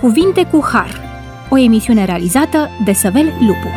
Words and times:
Cuvinte 0.00 0.46
cu 0.46 0.64
Har, 0.72 1.00
o 1.50 1.58
emisiune 1.58 2.04
realizată 2.04 2.68
de 2.84 2.92
Săvel 2.92 3.24
Lupu. 3.24 3.68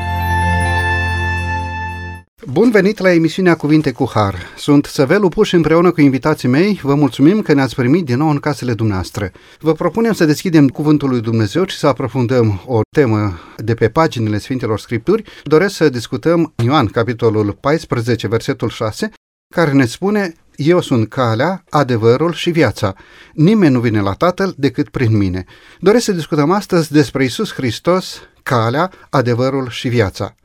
Bun 2.51 2.71
venit 2.71 2.99
la 2.99 3.13
emisiunea 3.13 3.55
Cuvinte 3.55 3.91
cu 3.91 4.09
Har. 4.13 4.35
Sunt 4.57 4.85
Săvel 4.85 5.21
Lupu 5.21 5.43
și 5.43 5.55
împreună 5.55 5.91
cu 5.91 6.01
invitații 6.01 6.47
mei 6.47 6.79
vă 6.83 6.95
mulțumim 6.95 7.41
că 7.41 7.53
ne-ați 7.53 7.75
primit 7.75 8.05
din 8.05 8.17
nou 8.17 8.29
în 8.29 8.39
casele 8.39 8.73
dumneavoastră. 8.73 9.31
Vă 9.59 9.73
propunem 9.73 10.13
să 10.13 10.25
deschidem 10.25 10.67
Cuvântul 10.67 11.09
lui 11.09 11.21
Dumnezeu 11.21 11.65
și 11.65 11.77
să 11.77 11.87
aprofundăm 11.87 12.61
o 12.65 12.81
temă 12.95 13.39
de 13.57 13.73
pe 13.73 13.89
paginile 13.89 14.37
Sfintelor 14.37 14.79
Scripturi. 14.79 15.23
Doresc 15.43 15.75
să 15.75 15.89
discutăm 15.89 16.53
Ioan, 16.63 16.85
capitolul 16.85 17.57
14, 17.59 18.27
versetul 18.27 18.69
6, 18.69 19.11
care 19.55 19.71
ne 19.71 19.85
spune 19.85 20.33
eu 20.55 20.81
sunt 20.81 21.09
calea, 21.09 21.63
adevărul 21.69 22.33
și 22.33 22.49
viața. 22.49 22.93
Nimeni 23.33 23.73
nu 23.73 23.79
vine 23.79 24.01
la 24.01 24.13
Tatăl 24.13 24.53
decât 24.57 24.89
prin 24.89 25.17
mine. 25.17 25.45
Doresc 25.79 26.03
să 26.03 26.11
discutăm 26.11 26.51
astăzi 26.51 26.91
despre 26.91 27.23
Isus 27.23 27.53
Hristos, 27.53 28.21
calea, 28.43 28.91
adevărul 29.09 29.69
și 29.69 29.87
viața. 29.87 30.35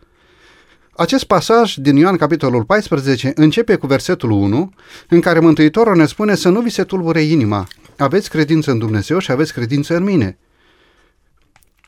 Acest 0.93 1.25
pasaj 1.25 1.75
din 1.75 1.97
Ioan 1.97 2.17
capitolul 2.17 2.65
14 2.65 3.33
începe 3.35 3.75
cu 3.75 3.87
versetul 3.87 4.31
1, 4.31 4.73
în 5.09 5.21
care 5.21 5.41
Mântuitorul 5.41 5.97
ne 5.97 6.07
spune 6.07 6.35
să 6.35 6.49
nu 6.49 6.61
vi 6.61 6.71
se 6.71 6.85
tulbure 6.85 7.21
inima. 7.21 7.67
Aveți 7.97 8.31
credință 8.31 8.71
în 8.71 8.79
Dumnezeu 8.79 9.19
și 9.19 9.31
aveți 9.31 9.53
credință 9.53 9.97
în 9.97 10.03
mine. 10.03 10.39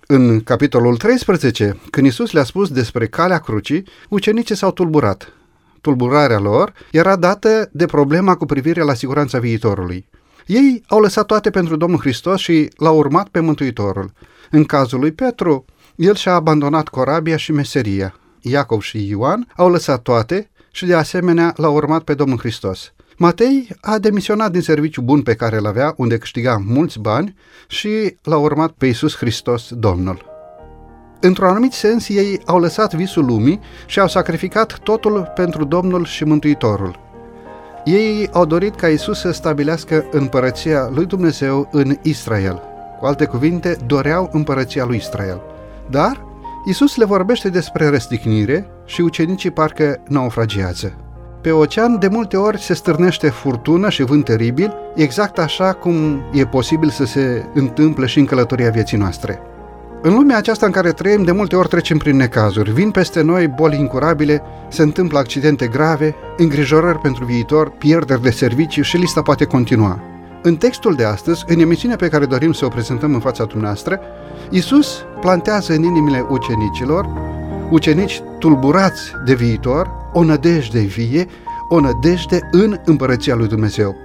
În 0.06 0.40
capitolul 0.40 0.96
13, 0.96 1.80
când 1.90 2.06
Isus 2.06 2.32
le-a 2.32 2.44
spus 2.44 2.70
despre 2.70 3.06
calea 3.06 3.38
crucii, 3.38 3.84
ucenicii 4.08 4.56
s-au 4.56 4.70
tulburat 4.72 5.32
tulburarea 5.80 6.38
lor 6.38 6.72
era 6.92 7.16
dată 7.16 7.68
de 7.72 7.86
problema 7.86 8.36
cu 8.36 8.46
privire 8.46 8.82
la 8.82 8.94
siguranța 8.94 9.38
viitorului. 9.38 10.08
Ei 10.46 10.82
au 10.86 11.00
lăsat 11.00 11.26
toate 11.26 11.50
pentru 11.50 11.76
Domnul 11.76 11.98
Hristos 11.98 12.40
și 12.40 12.68
l-au 12.76 12.96
urmat 12.96 13.28
pe 13.28 13.40
Mântuitorul. 13.40 14.12
În 14.50 14.64
cazul 14.64 15.00
lui 15.00 15.12
Petru, 15.12 15.64
el 15.96 16.14
și-a 16.14 16.34
abandonat 16.34 16.88
corabia 16.88 17.36
și 17.36 17.52
meseria. 17.52 18.14
Iacov 18.40 18.80
și 18.80 19.08
Ioan 19.08 19.46
au 19.56 19.70
lăsat 19.70 20.02
toate 20.02 20.50
și 20.70 20.86
de 20.86 20.94
asemenea 20.94 21.52
l-au 21.56 21.74
urmat 21.74 22.02
pe 22.02 22.14
Domnul 22.14 22.38
Hristos. 22.38 22.92
Matei 23.16 23.68
a 23.80 23.98
demisionat 23.98 24.52
din 24.52 24.60
serviciu 24.60 25.02
bun 25.02 25.22
pe 25.22 25.34
care 25.34 25.56
îl 25.56 25.66
avea, 25.66 25.94
unde 25.96 26.18
câștiga 26.18 26.62
mulți 26.66 26.98
bani, 26.98 27.34
și 27.68 28.16
l-a 28.22 28.36
urmat 28.36 28.70
pe 28.70 28.86
Iisus 28.86 29.16
Hristos, 29.16 29.68
Domnul. 29.70 30.29
Într-un 31.20 31.48
anumit 31.48 31.72
sens, 31.72 32.08
ei 32.08 32.40
au 32.46 32.58
lăsat 32.58 32.94
visul 32.94 33.24
lumii 33.24 33.60
și 33.86 34.00
au 34.00 34.08
sacrificat 34.08 34.78
totul 34.78 35.32
pentru 35.34 35.64
Domnul 35.64 36.04
și 36.04 36.24
Mântuitorul. 36.24 36.98
Ei 37.84 38.28
au 38.32 38.44
dorit 38.44 38.74
ca 38.74 38.88
Isus 38.88 39.18
să 39.20 39.30
stabilească 39.30 40.04
împărăția 40.10 40.88
lui 40.94 41.06
Dumnezeu 41.06 41.68
în 41.72 41.96
Israel. 42.02 42.62
Cu 42.98 43.06
alte 43.06 43.24
cuvinte, 43.24 43.76
doreau 43.86 44.28
împărăția 44.32 44.84
lui 44.84 44.96
Israel. 44.96 45.40
Dar 45.90 46.24
Isus 46.66 46.96
le 46.96 47.04
vorbește 47.04 47.48
despre 47.48 47.88
răstignire 47.88 48.66
și 48.84 49.00
ucenicii 49.00 49.50
parcă 49.50 50.00
naufragiază. 50.08 50.92
Pe 51.40 51.50
ocean 51.50 51.98
de 51.98 52.08
multe 52.08 52.36
ori 52.36 52.60
se 52.60 52.74
stârnește 52.74 53.28
furtună 53.28 53.88
și 53.88 54.02
vânt 54.02 54.24
teribil, 54.24 54.74
exact 54.94 55.38
așa 55.38 55.72
cum 55.72 56.22
e 56.32 56.46
posibil 56.46 56.88
să 56.88 57.04
se 57.04 57.44
întâmple 57.54 58.06
și 58.06 58.18
în 58.18 58.24
călătoria 58.24 58.70
vieții 58.70 58.98
noastre. 58.98 59.40
În 60.02 60.14
lumea 60.14 60.36
aceasta 60.36 60.66
în 60.66 60.72
care 60.72 60.92
trăim, 60.92 61.22
de 61.22 61.32
multe 61.32 61.56
ori 61.56 61.68
trecem 61.68 61.98
prin 61.98 62.16
necazuri, 62.16 62.72
vin 62.72 62.90
peste 62.90 63.22
noi 63.22 63.48
boli 63.48 63.78
incurabile, 63.78 64.42
se 64.68 64.82
întâmplă 64.82 65.18
accidente 65.18 65.66
grave, 65.66 66.14
îngrijorări 66.36 66.98
pentru 66.98 67.24
viitor, 67.24 67.70
pierderi 67.70 68.22
de 68.22 68.30
serviciu 68.30 68.82
și 68.82 68.96
lista 68.96 69.22
poate 69.22 69.44
continua. 69.44 70.00
În 70.42 70.56
textul 70.56 70.94
de 70.94 71.04
astăzi, 71.04 71.44
în 71.46 71.60
emisiunea 71.60 71.96
pe 71.96 72.08
care 72.08 72.26
dorim 72.26 72.52
să 72.52 72.64
o 72.64 72.68
prezentăm 72.68 73.14
în 73.14 73.20
fața 73.20 73.44
dumneavoastră, 73.44 74.00
Iisus 74.50 75.04
plantează 75.20 75.72
în 75.72 75.82
inimile 75.82 76.26
ucenicilor, 76.28 77.08
ucenici 77.70 78.22
tulburați 78.38 79.12
de 79.24 79.34
viitor, 79.34 79.90
o 80.12 80.24
nădejde 80.24 80.80
vie, 80.80 81.26
o 81.68 81.80
nădejde 81.80 82.38
în 82.50 82.80
împărăția 82.84 83.34
lui 83.34 83.48
Dumnezeu. 83.48 83.96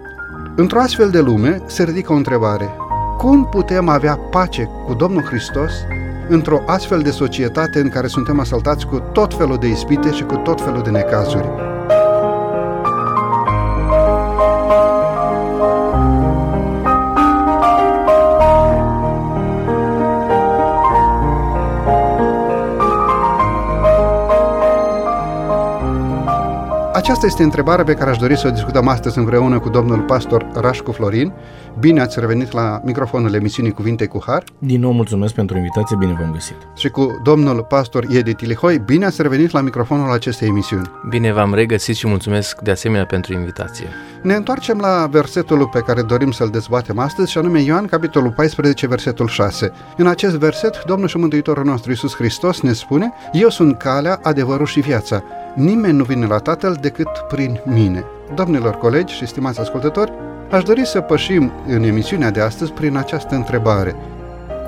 Într-o 0.56 0.80
astfel 0.80 1.10
de 1.10 1.20
lume 1.20 1.62
se 1.66 1.84
ridică 1.84 2.14
o 2.14 2.16
întrebare. 2.16 2.70
Cum 3.18 3.46
putem 3.46 3.90
avea 3.90 4.20
pace 4.30 4.70
cu 4.86 4.94
Domnul 4.94 5.24
Hristos 5.24 5.72
într-o 6.28 6.62
astfel 6.66 7.02
de 7.02 7.12
societate 7.12 7.80
în 7.80 7.90
care 7.90 8.08
suntem 8.08 8.40
asaltați 8.40 8.86
cu 8.86 9.00
tot 9.00 9.34
felul 9.34 9.58
de 9.58 9.68
ispite 9.68 10.12
și 10.12 10.24
cu 10.24 10.36
tot 10.36 10.62
felul 10.62 10.82
de 10.82 10.90
necazuri? 10.90 11.65
Aceasta 27.06 27.26
este 27.26 27.44
întrebarea 27.44 27.84
pe 27.84 27.94
care 27.94 28.10
aș 28.10 28.18
dori 28.18 28.38
să 28.38 28.48
o 28.48 28.50
discutăm 28.50 28.88
astăzi 28.88 29.18
împreună 29.18 29.60
cu 29.60 29.70
domnul 29.70 30.00
pastor 30.00 30.48
Rașcu 30.54 30.92
Florin. 30.92 31.34
Bine 31.80 32.02
ați 32.02 32.20
revenit 32.20 32.52
la 32.52 32.82
microfonul 32.84 33.34
emisiunii 33.34 33.72
Cuvinte 33.72 34.06
cu 34.06 34.24
Har. 34.26 34.44
Din 34.60 34.80
nou 34.80 34.92
mulțumesc 34.92 35.34
pentru 35.34 35.58
invitație, 35.58 35.96
bine 36.00 36.16
v-am 36.20 36.32
găsit. 36.32 36.56
Și 36.76 36.90
cu 36.90 37.20
domnul 37.24 37.64
pastor 37.64 38.06
Edi 38.10 38.34
Tilihoi. 38.34 38.80
Bine 38.80 39.06
ați 39.06 39.22
revenit 39.22 39.52
la 39.52 39.62
microfonul 39.62 40.12
acestei 40.12 40.48
emisiuni. 40.48 40.92
Bine 41.10 41.34
v-am 41.34 41.54
regăsit 41.54 41.96
și 41.96 42.08
mulțumesc 42.08 42.62
de 42.62 42.72
asemenea 42.72 43.06
pentru 43.06 43.34
invitație. 43.34 43.88
Ne 44.26 44.36
întoarcem 44.36 44.78
la 44.80 45.08
versetul 45.12 45.68
pe 45.68 45.80
care 45.80 46.02
dorim 46.02 46.32
să-l 46.32 46.50
dezbatem 46.50 47.00
astăzi 47.00 47.32
și 47.32 47.38
anume 47.38 47.62
Ioan, 47.62 47.86
capitolul 47.86 48.32
14, 48.32 48.88
versetul 48.88 49.28
6. 49.28 49.72
În 49.98 50.08
acest 50.08 50.36
verset, 50.36 50.84
Domnul 50.84 51.08
și 51.08 51.18
Mântuitorul 51.18 51.66
nostru 51.66 51.90
Iisus 51.90 52.16
Hristos 52.16 52.62
ne 52.62 52.74
spune 52.74 53.14
Eu 53.32 53.50
sunt 53.50 53.78
calea, 53.78 54.20
adevărul 54.24 54.66
și 54.66 54.80
viața. 54.80 55.24
Nimeni 55.56 55.98
nu 55.98 56.04
vine 56.04 56.26
la 56.26 56.38
Tatăl 56.38 56.78
decât 56.82 57.08
prin 57.28 57.62
mine. 57.66 58.06
Domnilor 58.36 58.76
colegi 58.76 59.14
și 59.14 59.26
stimați 59.26 59.60
ascultători, 59.60 60.14
aș 60.52 60.64
dori 60.64 60.86
să 60.86 61.02
pășim 61.02 61.52
în 61.68 61.84
emisiunea 61.84 62.32
de 62.32 62.42
astăzi 62.42 62.72
prin 62.72 62.98
această 62.98 63.36
întrebare. 63.36 63.96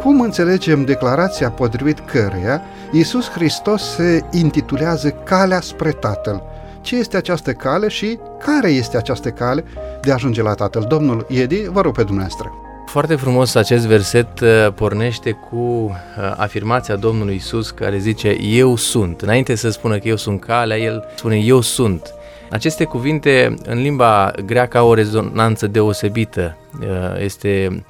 Cum 0.02 0.22
înțelegem 0.22 0.86
declarația 0.86 1.50
potrivit 1.50 2.00
căreia 2.00 2.62
Iisus 2.92 3.30
Hristos 3.30 3.96
se 3.96 4.24
intitulează 4.32 5.10
Calea 5.10 5.62
spre 5.62 5.92
Tatăl? 5.92 6.44
Ce 6.88 6.96
este 6.96 7.18
această 7.18 7.54
cale 7.54 7.88
și 7.88 8.20
care 8.40 8.70
este 8.70 8.98
această 8.98 9.30
cale 9.30 9.64
de 10.02 10.12
a 10.12 10.14
ajunge 10.14 10.42
la 10.42 10.54
Tatăl? 10.54 10.86
Domnul 10.90 11.26
Iedi, 11.30 11.68
vă 11.70 11.82
rog 11.82 11.96
pe 11.96 12.04
dumneavoastră. 12.04 12.52
Foarte 12.86 13.16
frumos 13.16 13.56
acest 13.56 13.86
verset 13.86 14.40
uh, 14.40 14.68
pornește 14.76 15.32
cu 15.32 15.56
uh, 15.56 15.94
afirmația 16.38 16.96
Domnului 16.96 17.36
Isus 17.36 17.70
care 17.72 17.98
zice 17.98 18.38
Eu 18.42 18.76
sunt. 18.76 19.22
Înainte 19.22 19.56
să 19.56 19.70
spună 19.70 19.98
că 19.98 20.08
eu 20.08 20.16
sunt 20.16 20.40
calea, 20.40 20.78
el 20.78 21.04
spune 21.16 21.38
Eu 21.38 21.62
sunt. 21.62 22.14
Aceste 22.50 22.84
cuvinte 22.84 23.56
în 23.66 23.82
limba 23.82 24.32
greacă 24.46 24.78
au 24.78 24.88
o 24.88 24.94
rezonanță 24.94 25.68
deosebită. 25.68 26.58
Uh, 26.82 27.22
este 27.24 27.84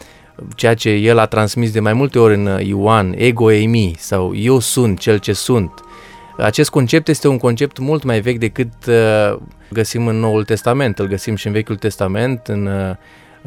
ceea 0.55 0.73
ce 0.73 0.89
el 0.89 1.19
a 1.19 1.25
transmis 1.25 1.71
de 1.71 1.79
mai 1.79 1.93
multe 1.93 2.19
ori 2.19 2.35
în 2.35 2.59
Ioan, 2.63 3.13
ego 3.17 3.51
eimi 3.51 3.95
sau 3.97 4.35
eu 4.35 4.59
sunt 4.59 4.99
cel 4.99 5.17
ce 5.17 5.33
sunt. 5.33 5.71
Acest 6.37 6.69
concept 6.69 7.07
este 7.07 7.27
un 7.27 7.37
concept 7.37 7.77
mult 7.77 8.03
mai 8.03 8.19
vechi 8.19 8.37
decât 8.37 8.73
găsim 9.69 10.07
în 10.07 10.19
Noul 10.19 10.43
Testament, 10.43 10.99
îl 10.99 11.07
găsim 11.07 11.35
și 11.35 11.47
în 11.47 11.53
Vechiul 11.53 11.75
Testament, 11.75 12.47
în 12.47 12.69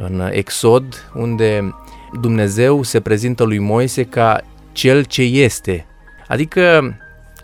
în 0.02 0.28
Exod, 0.30 1.10
unde 1.14 1.74
Dumnezeu 2.20 2.82
se 2.82 3.00
prezintă 3.00 3.44
lui 3.44 3.58
Moise 3.58 4.04
ca 4.04 4.40
cel 4.72 5.04
ce 5.04 5.22
este. 5.22 5.86
Adică 6.28 6.94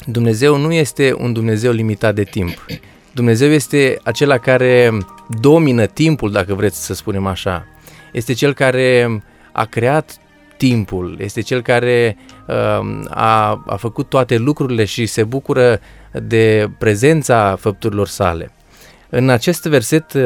Dumnezeu 0.07 0.57
nu 0.57 0.73
este 0.73 1.15
un 1.19 1.33
Dumnezeu 1.33 1.73
limitat 1.73 2.15
de 2.15 2.23
timp. 2.23 2.67
Dumnezeu 3.13 3.49
este 3.49 3.99
acela 4.03 4.39
care 4.39 4.99
domină 5.41 5.87
timpul, 5.87 6.33
dacă 6.33 6.55
vreți 6.55 6.85
să 6.85 6.95
spunem 6.95 7.27
așa. 7.27 7.67
Este 8.13 8.33
cel 8.33 8.55
care 8.55 9.23
a 9.53 9.65
creat 9.65 10.17
timpul, 10.57 11.17
este 11.21 11.41
cel 11.41 11.63
care 11.63 12.17
uh, 12.47 12.55
a, 13.09 13.63
a 13.67 13.77
făcut 13.77 14.09
toate 14.09 14.37
lucrurile 14.37 14.85
și 14.85 15.07
se 15.07 15.25
bucură 15.25 15.81
de 16.13 16.71
prezența 16.79 17.57
făpturilor 17.61 18.09
sale. 18.09 18.51
În 19.11 19.29
acest 19.29 19.65
verset, 19.65 20.13
uh, 20.13 20.23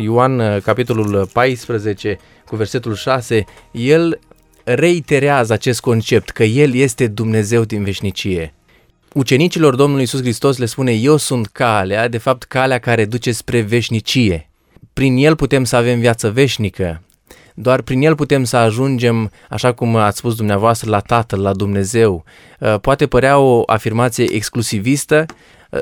Ioan, 0.00 0.38
uh, 0.38 0.62
capitolul 0.62 1.28
14, 1.32 2.18
cu 2.46 2.56
versetul 2.56 2.94
6, 2.94 3.44
el 3.72 4.18
reiterează 4.64 5.52
acest 5.52 5.80
concept 5.80 6.30
că 6.30 6.44
El 6.44 6.74
este 6.74 7.06
Dumnezeu 7.06 7.64
din 7.64 7.84
veșnicie. 7.84 8.54
Ucenicilor 9.14 9.74
Domnului 9.74 10.02
Isus 10.02 10.20
Hristos 10.20 10.58
le 10.58 10.66
spune, 10.66 10.92
eu 10.92 11.16
sunt 11.16 11.46
calea, 11.46 12.08
de 12.08 12.18
fapt 12.18 12.42
calea 12.42 12.78
care 12.78 13.04
duce 13.04 13.32
spre 13.32 13.60
veșnicie. 13.60 14.50
Prin 14.92 15.16
El 15.16 15.36
putem 15.36 15.64
să 15.64 15.76
avem 15.76 16.00
viață 16.00 16.30
veșnică. 16.30 17.02
Doar 17.60 17.82
prin 17.82 18.02
el 18.02 18.14
putem 18.14 18.44
să 18.44 18.56
ajungem, 18.56 19.30
așa 19.48 19.72
cum 19.72 19.96
ați 19.96 20.18
spus 20.18 20.34
dumneavoastră, 20.34 20.90
la 20.90 21.00
Tatăl, 21.00 21.40
la 21.40 21.52
Dumnezeu. 21.52 22.24
Uh, 22.60 22.80
poate 22.80 23.06
părea 23.06 23.38
o 23.38 23.62
afirmație 23.66 24.32
exclusivistă, 24.32 25.26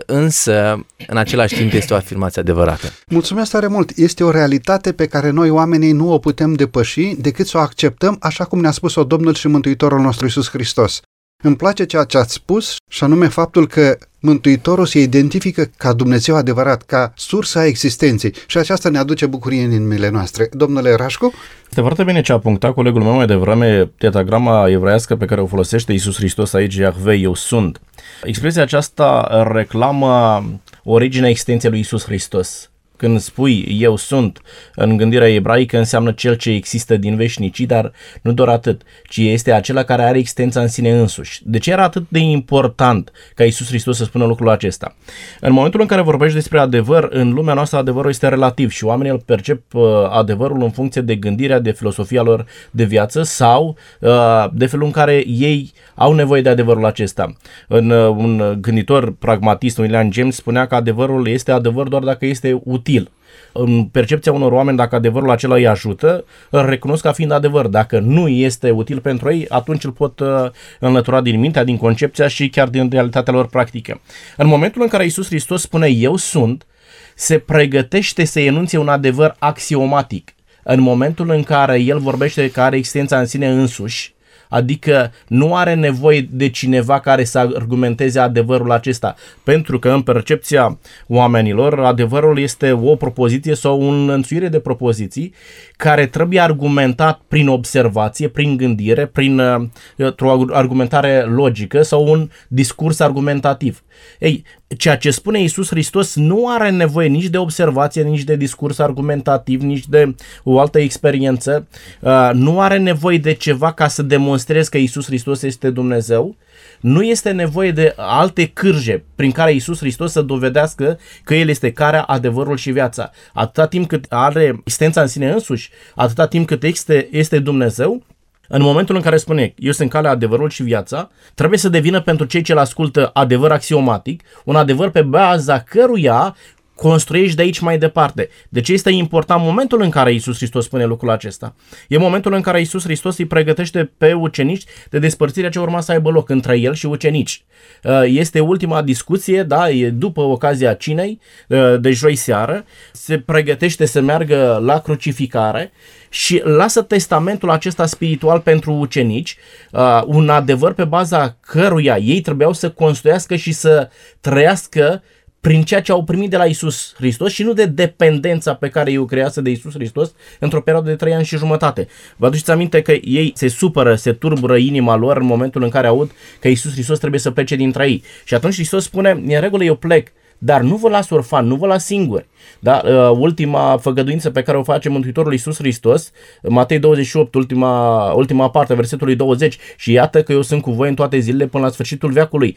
însă 0.07 0.87
în 1.07 1.17
același 1.17 1.55
timp 1.55 1.73
este 1.73 1.93
o 1.93 1.97
afirmație 1.97 2.41
adevărată. 2.41 2.87
Mulțumesc 3.07 3.51
tare 3.51 3.67
mult! 3.67 3.97
Este 3.97 4.25
o 4.25 4.31
realitate 4.31 4.93
pe 4.93 5.07
care 5.07 5.31
noi 5.31 5.51
oamenii 5.51 5.93
nu 5.93 6.13
o 6.13 6.19
putem 6.19 6.53
depăși 6.53 7.15
decât 7.19 7.47
să 7.47 7.57
o 7.57 7.61
acceptăm 7.61 8.17
așa 8.21 8.45
cum 8.45 8.61
ne-a 8.61 8.71
spus-o 8.71 9.05
Domnul 9.05 9.35
și 9.35 9.49
Mântuitorul 9.49 10.01
nostru 10.01 10.27
Isus 10.27 10.51
Hristos. 10.51 11.01
Îmi 11.43 11.57
place 11.57 11.85
ceea 11.85 12.05
ce 12.05 12.19
ați 12.19 12.33
spus 12.33 12.77
și 12.91 13.05
anume 13.05 13.29
faptul 13.29 13.67
că 13.67 13.99
Mântuitorul 14.21 14.87
se 14.87 15.01
identifică 15.01 15.71
ca 15.77 15.93
Dumnezeu 15.93 16.37
adevărat, 16.37 16.83
ca 16.83 17.13
sursa 17.17 17.67
existenței 17.67 18.35
și 18.47 18.59
aceasta 18.59 18.89
ne 18.89 18.99
aduce 18.99 19.27
bucurie 19.27 19.65
în 19.65 19.73
inimile 19.73 20.09
noastre. 20.09 20.49
Domnule 20.53 20.95
Rașcu? 20.95 21.33
Este 21.69 21.81
foarte 21.81 22.05
bine 22.05 22.21
ce 22.21 22.33
a 22.33 22.39
punctat 22.39 22.75
colegul 22.75 23.03
meu 23.03 23.15
mai 23.15 23.27
devreme, 23.27 23.91
tetragrama 23.99 24.69
evreiască 24.69 25.17
pe 25.17 25.25
care 25.25 25.41
o 25.41 25.47
folosește 25.47 25.93
Isus 25.93 26.17
Hristos 26.17 26.53
aici, 26.53 26.75
Iahve, 26.75 27.15
eu 27.15 27.35
sunt. 27.35 27.81
Expresia 28.23 28.63
aceasta 28.63 29.29
reclamă 29.53 30.45
originea 30.85 31.29
existenței 31.29 31.71
lui 31.71 31.79
Isus 31.79 32.05
Hristos. 32.05 32.71
Când 32.97 33.21
spui 33.21 33.77
eu 33.81 33.97
sunt 33.97 34.41
în 34.75 34.97
gândirea 34.97 35.29
ebraică 35.29 35.79
înseamnă 35.79 36.13
cel 36.13 36.35
ce 36.35 36.51
există 36.51 36.97
din 36.97 37.17
veșnicii, 37.17 37.67
dar 37.67 37.93
nu 38.23 38.33
doar 38.33 38.49
atât, 38.49 38.83
ci 39.09 39.17
este 39.17 39.53
acela 39.53 39.83
care 39.83 40.03
are 40.03 40.19
existența 40.19 40.61
în 40.61 40.69
sine 40.69 40.99
însuși. 40.99 41.41
De 41.45 41.59
ce 41.59 41.71
era 41.71 41.83
atât 41.83 42.07
de 42.09 42.19
important 42.19 43.13
ca 43.35 43.45
Isus 43.45 43.69
Hristos 43.69 43.97
să 43.97 44.05
spună 44.05 44.25
lucrul 44.25 44.49
acesta? 44.49 44.97
În 45.41 45.53
momentul 45.53 45.81
în 45.81 45.87
care 45.87 46.01
vorbești 46.01 46.35
despre 46.35 46.59
adevăr, 46.59 47.09
în 47.11 47.33
lumea 47.33 47.55
noastră 47.55 47.79
adevărul 47.79 48.11
este 48.11 48.29
relativ 48.29 48.71
și 48.71 48.85
oamenii 48.85 49.13
îl 49.13 49.19
percep 49.19 49.75
uh, 49.75 49.83
adevărul 50.11 50.63
în 50.63 50.71
funcție 50.71 51.01
de 51.01 51.15
gândirea, 51.15 51.59
de 51.59 51.73
filosofia 51.73 52.23
lor 52.23 52.47
de 52.71 52.85
viață 52.85 53.23
sau 53.23 53.77
uh, 54.01 54.47
de 54.53 54.67
felul 54.67 54.87
în 54.87 54.93
care 54.93 55.23
ei 55.27 55.73
au 55.95 56.13
nevoie 56.13 56.43
de 56.43 56.49
adevărul 56.49 56.85
acesta. 56.85 57.37
În, 57.69 57.91
uh, 57.91 58.09
un 58.09 58.57
gânditor 58.61 59.13
pragmatist, 59.13 59.79
William 59.79 60.13
James, 60.13 60.35
spunea 60.35 60.67
că 60.67 60.75
adevărul 60.75 61.29
este 61.29 61.53
adevăr 61.53 61.89
doar 61.89 62.03
dacă 62.03 62.27
este 62.27 62.61
util 62.65 62.86
util. 62.87 63.11
În 63.53 63.85
percepția 63.85 64.33
unor 64.33 64.53
oameni, 64.53 64.77
dacă 64.77 64.95
adevărul 64.95 65.31
acela 65.31 65.55
îi 65.55 65.67
ajută, 65.67 66.25
îl 66.51 66.67
recunosc 66.67 67.03
ca 67.03 67.13
fiind 67.13 67.31
adevăr. 67.31 67.67
Dacă 67.67 67.99
nu 67.99 68.29
este 68.29 68.71
util 68.71 69.01
pentru 69.01 69.33
ei, 69.33 69.49
atunci 69.49 69.85
îl 69.85 69.91
pot 69.91 70.21
uh, 70.21 70.51
înlătura 70.81 71.21
din 71.21 71.41
mintea, 71.41 71.65
din 71.65 71.77
concepția 71.77 72.29
și 72.29 72.49
chiar 72.49 72.69
din 72.69 72.89
realitatea 72.91 73.33
lor 73.33 73.47
practică. 73.47 74.01
În 74.37 74.47
momentul 74.47 74.83
în 74.83 74.89
care 74.89 75.05
Isus 75.05 75.27
Hristos 75.27 75.61
spune 75.61 75.89
eu 75.89 76.17
sunt, 76.17 76.67
se 77.15 77.39
pregătește 77.39 78.25
să 78.25 78.41
enunțe 78.41 78.79
un 78.79 78.89
adevăr 78.89 79.37
axiomatic. 79.39 80.35
În 80.63 80.81
momentul 80.81 81.31
în 81.31 81.43
care 81.43 81.81
el 81.81 81.99
vorbește 81.99 82.51
că 82.51 82.61
are 82.61 82.77
existența 82.77 83.19
în 83.19 83.27
sine 83.27 83.49
însuși, 83.49 84.15
Adică 84.57 85.13
nu 85.27 85.57
are 85.57 85.75
nevoie 85.75 86.29
de 86.31 86.49
cineva 86.49 87.01
care 87.01 87.25
să 87.25 87.39
argumenteze 87.39 88.19
adevărul 88.19 88.73
acesta, 88.73 89.15
pentru 89.43 89.79
că 89.79 89.89
în 89.89 90.03
percepția 90.03 90.79
oamenilor 91.07 91.81
adevărul 91.81 92.39
este 92.39 92.73
o 92.73 92.97
propoziție 92.97 93.55
sau 93.55 93.83
o 93.83 93.87
înlănțuire 93.87 94.49
de 94.49 94.59
propoziții 94.59 95.35
care 95.77 96.07
trebuie 96.07 96.41
argumentat 96.41 97.21
prin 97.29 97.49
observație, 97.49 98.29
prin 98.29 98.57
gândire, 98.57 99.07
prin 99.07 99.39
uh, 99.39 100.13
o 100.19 100.45
argumentare 100.53 101.23
logică 101.23 101.83
sau 101.83 102.07
un 102.09 102.31
discurs 102.49 103.01
argumentativ. 103.01 103.83
Ei, 104.19 104.45
ceea 104.77 104.97
ce 104.97 105.11
spune 105.11 105.43
Isus 105.43 105.69
Hristos 105.69 106.15
nu 106.15 106.49
are 106.49 106.71
nevoie 106.71 107.09
nici 107.09 107.27
de 107.27 107.39
observație, 107.39 108.03
nici 108.03 108.25
de 108.25 108.37
discurs 108.37 108.79
argumentativ, 108.79 109.63
nici 109.63 109.87
de 109.87 110.15
o 110.43 110.61
altă 110.61 110.79
experiență. 110.79 111.67
Uh, 112.01 112.31
nu 112.33 112.61
are 112.61 112.79
nevoie 112.79 113.19
de 113.19 113.33
ceva 113.33 113.73
ca 113.73 113.89
să 113.89 114.03
demonstreze 114.03 114.69
că 114.69 114.79
Isus 114.79 115.07
Hristos 115.07 115.43
este 115.43 115.71
Dumnezeu. 115.71 116.37
Nu 116.81 117.03
este 117.03 117.31
nevoie 117.31 117.71
de 117.71 117.95
alte 117.97 118.47
cârje 118.47 119.05
prin 119.15 119.31
care 119.31 119.53
Isus 119.53 119.79
Hristos 119.79 120.13
să 120.13 120.23
dovedească 120.23 120.99
că 121.25 121.35
El 121.35 121.49
este 121.49 121.73
care 121.73 121.97
adevărul 122.07 122.57
și 122.57 122.71
viața. 122.71 123.11
Atâta 123.33 123.67
timp 123.67 123.89
cât 123.89 124.05
are 124.09 124.61
existența 124.61 125.01
în 125.01 125.07
sine 125.07 125.31
însuși, 125.31 125.71
atâta 125.95 126.27
timp 126.27 126.47
cât 126.47 126.63
este, 126.63 127.09
este 127.11 127.39
Dumnezeu, 127.39 128.03
în 128.49 128.63
momentul 128.63 128.97
în 128.97 129.03
care 129.03 129.17
spune 129.17 129.55
eu 129.59 129.73
sunt 129.73 129.91
calea, 129.91 130.11
adevărul 130.11 130.51
și 130.51 130.63
viața, 130.63 131.11
trebuie 131.35 131.59
să 131.59 131.69
devină 131.69 132.01
pentru 132.01 132.27
cei 132.27 132.43
ce 132.43 132.53
îl 132.53 132.59
ascultă 132.59 133.11
adevăr 133.13 133.53
axiomatic, 133.53 134.23
un 134.45 134.57
adevăr 134.57 134.91
pe 134.91 135.03
baza 135.03 135.61
căruia 135.61 136.37
construiești 136.77 137.37
de 137.37 137.43
aici 137.43 137.59
mai 137.59 137.79
departe. 137.79 138.29
De 138.49 138.61
ce 138.61 138.73
este 138.73 138.91
important 138.91 139.43
momentul 139.43 139.83
în 139.83 139.91
care 139.91 140.13
Isus 140.13 140.37
Hristos 140.37 140.65
spune 140.65 140.85
lucrul 140.85 141.11
acesta? 141.11 141.55
E 141.89 141.99
momentul 141.99 142.33
în 142.33 142.41
care 142.41 142.61
Isus 142.61 142.83
Hristos 142.83 143.19
îi 143.19 143.27
pregătește 143.27 143.93
pe 143.99 144.13
ucenici 144.13 144.65
de 144.91 144.99
despărțirea 144.99 145.51
ce 145.51 145.59
urma 145.59 145.81
să 145.81 145.93
aibă 145.93 146.11
loc 146.11 146.29
între 146.29 146.59
el 146.59 146.75
și 146.75 146.87
ucenici. 146.87 147.45
Uh, 147.83 148.03
este 148.05 148.41
ultima 148.41 148.83
discuție, 148.83 149.43
da, 149.43 149.71
e 149.71 149.91
după 149.91 150.21
ocazia 150.21 150.75
cinei 150.75 151.21
uh, 151.49 151.81
de 151.81 151.91
joi 151.91 152.15
seară, 152.15 152.65
se 152.93 153.19
pregătește 153.19 153.87
să 153.87 154.01
meargă 154.01 154.61
la 154.65 154.81
crucificare 154.81 155.73
și 156.09 156.41
lasă 156.45 156.83
testamentul 156.83 157.51
acesta 157.51 157.87
spiritual 157.87 158.41
pentru 158.41 158.73
ucenici, 158.73 159.37
uh, 159.73 160.03
un 160.07 160.29
adevăr 160.29 160.73
pe 160.73 160.85
baza 160.85 161.37
căruia 161.41 161.97
ei 161.99 162.21
trebuiau 162.21 162.53
să 162.53 162.71
construiască 162.71 163.37
și 163.37 163.53
să 163.53 163.91
trăiască 164.21 165.03
prin 165.41 165.63
ceea 165.63 165.83
ce 165.83 165.93
au 165.93 166.05
primit 166.05 166.31
de 166.31 166.37
la 166.37 166.45
Isus 166.45 166.95
Hristos 166.97 167.33
și 167.33 167.43
nu 167.43 167.53
de 167.53 167.67
dependența 167.67 168.55
pe 168.55 168.69
care 168.69 168.91
ei 168.91 168.99
o 168.99 169.05
crease 169.05 169.41
de 169.41 169.51
Isus 169.51 169.73
Hristos 169.73 170.15
într-o 170.41 170.61
perioadă 170.61 170.89
de 170.89 170.97
trei 170.97 171.15
ani 171.15 171.25
și 171.25 171.37
jumătate. 171.37 171.87
Vă 172.17 172.27
aduceți 172.27 172.51
aminte 172.51 172.83
că 172.83 172.93
ei 172.93 173.33
se 173.35 173.49
supără, 173.49 173.95
se 173.95 174.13
turbură 174.13 174.57
inima 174.57 174.97
lor 174.97 175.17
în 175.17 175.27
momentul 175.27 175.63
în 175.63 175.69
care 175.69 175.87
aud 175.87 176.11
că 176.41 176.49
Isus 176.49 176.73
Hristos 176.73 176.99
trebuie 176.99 177.21
să 177.21 177.31
plece 177.31 177.57
dintre 177.57 177.89
ei. 177.89 178.03
Și 178.25 178.35
atunci 178.35 178.55
Hristos 178.55 178.85
spune, 178.85 179.11
în 179.11 179.41
regulă 179.41 179.65
eu 179.65 179.75
plec, 179.75 180.09
dar 180.39 180.61
nu 180.61 180.77
vă 180.77 180.89
las 180.89 181.11
orfan, 181.11 181.47
nu 181.47 181.55
vă 181.55 181.67
las 181.67 181.85
singuri. 181.85 182.27
Da? 182.61 182.83
Uh, 182.85 183.11
ultima 183.19 183.77
făgăduință 183.77 184.31
pe 184.31 184.43
care 184.43 184.59
o 184.59 184.63
face 184.63 184.89
Mântuitorul 184.89 185.33
Iisus 185.33 185.57
Hristos, 185.57 186.11
Matei 186.43 186.79
28, 186.79 187.35
ultima, 187.35 188.13
ultima 188.13 188.51
parte, 188.51 188.75
versetului 188.75 189.17
20, 189.17 189.59
și 189.77 189.93
iată 189.93 190.23
că 190.23 190.33
eu 190.33 190.43
sunt 190.43 190.63
cu 190.63 190.71
voi 190.71 190.89
în 190.89 190.95
toate 190.95 191.19
zilele 191.19 191.47
până 191.47 191.65
la 191.65 191.71
sfârșitul 191.71 192.13
veacului. 192.13 192.57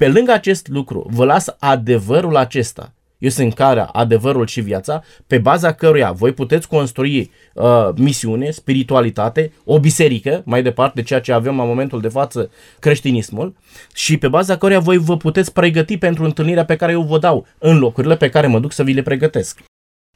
Pe 0.00 0.08
lângă 0.08 0.32
acest 0.32 0.68
lucru, 0.68 1.06
vă 1.10 1.24
las 1.24 1.46
adevărul 1.58 2.36
acesta. 2.36 2.92
Eu 3.18 3.28
sunt 3.28 3.54
care 3.54 3.88
adevărul 3.92 4.46
și 4.46 4.60
viața, 4.60 5.02
pe 5.26 5.38
baza 5.38 5.72
căruia 5.72 6.12
voi 6.12 6.32
puteți 6.32 6.68
construi 6.68 7.30
uh, 7.54 7.88
misiune, 7.96 8.50
spiritualitate, 8.50 9.52
o 9.64 9.80
biserică, 9.80 10.42
mai 10.44 10.62
departe 10.62 10.92
de 10.94 11.06
ceea 11.06 11.20
ce 11.20 11.32
avem 11.32 11.56
la 11.56 11.64
momentul 11.64 12.00
de 12.00 12.08
față, 12.08 12.50
creștinismul, 12.78 13.56
și 13.94 14.16
pe 14.16 14.28
baza 14.28 14.56
căruia 14.56 14.80
voi 14.80 14.96
vă 14.98 15.16
puteți 15.16 15.52
pregăti 15.52 15.98
pentru 15.98 16.24
întâlnirea 16.24 16.64
pe 16.64 16.76
care 16.76 16.92
eu 16.92 17.02
vă 17.02 17.18
dau 17.18 17.46
în 17.58 17.78
locurile 17.78 18.16
pe 18.16 18.28
care 18.28 18.46
mă 18.46 18.60
duc 18.60 18.72
să 18.72 18.82
vi 18.82 18.92
le 18.92 19.02
pregătesc. 19.02 19.60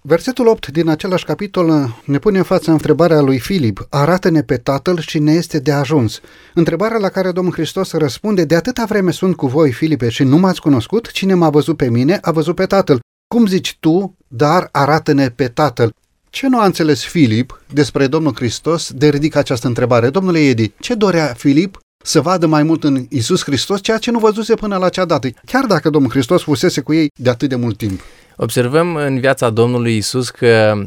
Versetul 0.07 0.47
8 0.47 0.69
din 0.69 0.89
același 0.89 1.25
capitol 1.25 1.97
ne 2.05 2.19
pune 2.19 2.39
în 2.39 2.45
față 2.45 2.71
întrebarea 2.71 3.21
lui 3.21 3.39
Filip, 3.39 3.87
arată-ne 3.91 4.43
pe 4.43 4.57
Tatăl 4.57 4.99
și 4.99 5.19
ne 5.19 5.33
este 5.33 5.59
de 5.59 5.73
ajuns. 5.73 6.21
Întrebarea 6.55 6.99
la 6.99 7.09
care 7.09 7.33
Domnul 7.33 7.53
Hristos 7.53 7.93
răspunde, 7.93 8.45
de 8.45 8.55
atâta 8.55 8.85
vreme 8.85 9.11
sunt 9.11 9.37
cu 9.37 9.47
voi, 9.47 9.73
Filipe, 9.73 10.09
și 10.09 10.23
nu 10.23 10.37
m-ați 10.37 10.61
cunoscut, 10.61 11.11
cine 11.11 11.35
m-a 11.35 11.51
văzut 11.51 11.77
pe 11.77 11.91
mine, 11.91 12.19
a 12.23 12.31
văzut 12.31 12.55
pe 12.55 12.67
Tatăl. 12.67 13.01
Cum 13.35 13.47
zici 13.47 13.77
tu, 13.81 14.17
dar 14.29 14.69
arată-ne 14.73 15.29
pe 15.29 15.49
Tatăl? 15.49 15.95
Ce 16.31 16.49
nu 16.49 16.61
a 16.61 16.65
înțeles 16.65 17.05
Filip 17.05 17.63
despre 17.73 18.07
Domnul 18.07 18.35
Hristos 18.35 18.93
de 18.93 19.09
ridică 19.09 19.39
această 19.39 19.67
întrebare? 19.67 20.11
Domnule 20.11 20.39
Edi, 20.39 20.73
ce 20.81 20.95
dorea 20.95 21.35
Filip 21.37 21.79
să 22.05 22.21
vadă 22.21 22.47
mai 22.47 22.63
mult 22.63 22.85
în 22.85 23.07
Isus 23.09 23.45
Hristos 23.45 23.81
ceea 23.81 23.99
ce 23.99 24.11
nu 24.11 24.19
văzuse 24.19 24.55
până 24.55 24.77
la 24.77 24.89
cea 24.89 25.05
dată, 25.05 25.29
chiar 25.47 25.65
dacă 25.65 25.91
Domnul 25.91 26.11
Hristos 26.11 26.43
fusese 26.43 26.81
cu 26.81 26.93
ei 26.93 27.11
de 27.15 27.31
atât 27.31 27.49
de 27.49 27.57
mult 27.57 27.77
timp? 27.77 28.01
Observăm 28.37 28.97
în 28.97 29.21
viața 29.21 29.51
Domnului 29.51 29.97
Isus 29.97 30.31
că 30.31 30.83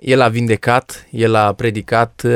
el 0.00 0.20
a 0.20 0.28
vindecat, 0.28 1.08
el 1.10 1.34
a 1.34 1.52
predicat, 1.52 2.26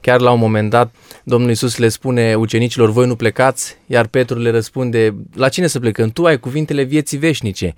chiar 0.00 0.20
la 0.20 0.30
un 0.30 0.38
moment 0.38 0.70
dat 0.70 0.94
Domnul 1.24 1.50
Isus 1.50 1.76
le 1.76 1.88
spune 1.88 2.34
ucenicilor, 2.34 2.90
voi 2.90 3.06
nu 3.06 3.16
plecați, 3.16 3.76
iar 3.86 4.06
Petru 4.06 4.38
le 4.38 4.50
răspunde, 4.50 5.14
la 5.34 5.48
cine 5.48 5.66
să 5.66 5.80
plecăm? 5.80 6.08
Tu 6.08 6.24
ai 6.24 6.38
cuvintele 6.38 6.82
vieții 6.82 7.18
veșnice. 7.18 7.74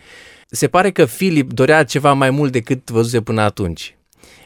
Se 0.51 0.69
pare 0.69 0.91
că 0.91 1.05
Filip 1.05 1.53
dorea 1.53 1.85
ceva 1.85 2.13
mai 2.13 2.31
mult 2.31 2.53
decât 2.53 2.91
văzuse 2.91 3.21
până 3.21 3.41
atunci. 3.41 3.98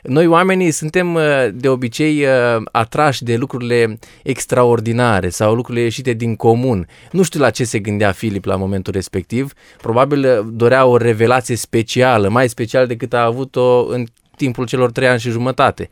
Noi 0.03 0.27
oamenii 0.27 0.71
suntem 0.71 1.15
uh, 1.15 1.23
de 1.53 1.69
obicei 1.69 2.25
uh, 2.25 2.63
atrași 2.73 3.25
de 3.25 3.37
lucrurile 3.37 3.99
extraordinare 4.23 5.29
sau 5.29 5.55
lucrurile 5.55 5.85
ieșite 5.85 6.13
din 6.13 6.37
comun. 6.37 6.87
Nu 7.11 7.23
știu 7.23 7.41
la 7.41 7.51
ce 7.51 7.65
se 7.65 7.79
gândea 7.79 8.13
Filip 8.13 8.45
la 8.45 8.57
momentul 8.57 8.93
respectiv, 8.93 9.53
probabil 9.81 10.25
uh, 10.25 10.47
dorea 10.53 10.87
o 10.87 10.97
revelație 10.97 11.57
specială, 11.57 12.29
mai 12.29 12.49
special 12.49 12.87
decât 12.87 13.13
a 13.13 13.25
avut-o 13.25 13.87
în 13.87 14.05
timpul 14.37 14.67
celor 14.67 14.93
trei 14.93 15.09
ani 15.09 15.21
și 15.21 15.31
jumătate. 15.31 15.89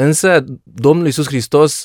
Însă 0.00 0.44
Domnul 0.62 1.04
Iisus 1.04 1.26
Hristos 1.26 1.84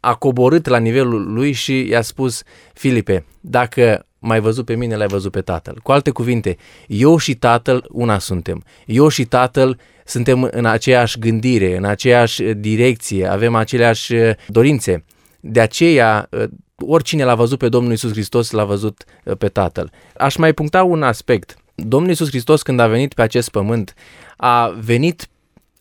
a 0.00 0.14
coborât 0.14 0.66
la 0.66 0.78
nivelul 0.78 1.32
lui 1.32 1.52
și 1.52 1.88
i-a 1.88 2.02
spus, 2.02 2.42
Filipe, 2.74 3.24
dacă 3.40 4.06
mai 4.18 4.40
văzut 4.40 4.64
pe 4.64 4.74
mine, 4.74 4.96
l-ai 4.96 5.06
văzut 5.06 5.32
pe 5.32 5.40
Tatăl. 5.40 5.78
Cu 5.82 5.92
alte 5.92 6.10
cuvinte, 6.10 6.56
eu 6.86 7.16
și 7.16 7.34
Tatăl 7.34 7.86
una 7.90 8.18
suntem. 8.18 8.64
Eu 8.86 9.08
și 9.08 9.24
Tatăl 9.24 9.78
suntem 10.04 10.48
în 10.50 10.64
aceeași 10.64 11.18
gândire, 11.18 11.76
în 11.76 11.84
aceeași 11.84 12.42
direcție, 12.42 13.26
avem 13.26 13.54
aceleași 13.54 14.14
uh, 14.14 14.30
dorințe. 14.46 15.04
De 15.40 15.60
aceea, 15.60 16.28
uh, 16.30 16.44
Oricine 16.86 17.24
l-a 17.24 17.34
văzut 17.34 17.58
pe 17.58 17.68
Domnul 17.68 17.92
Isus 17.92 18.10
Hristos 18.10 18.50
l-a 18.50 18.64
văzut 18.64 19.04
uh, 19.24 19.36
pe 19.36 19.48
Tatăl. 19.48 19.90
Aș 20.16 20.36
mai 20.36 20.52
puncta 20.52 20.82
un 20.82 21.02
aspect. 21.02 21.56
Domnul 21.74 22.10
Isus 22.10 22.28
Hristos 22.28 22.62
când 22.62 22.80
a 22.80 22.86
venit 22.86 23.14
pe 23.14 23.22
acest 23.22 23.50
pământ 23.50 23.94
a 24.36 24.68
venit 24.80 25.28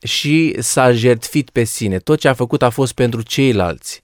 și 0.02 0.56
s-a 0.60 0.92
jertfit 0.92 1.50
pe 1.50 1.64
sine. 1.64 2.00
Tot 2.00 2.20
ce 2.20 2.28
a 2.28 2.34
făcut 2.34 2.62
a 2.62 2.70
fost 2.70 2.94
pentru 2.94 3.22
ceilalți. 3.22 4.02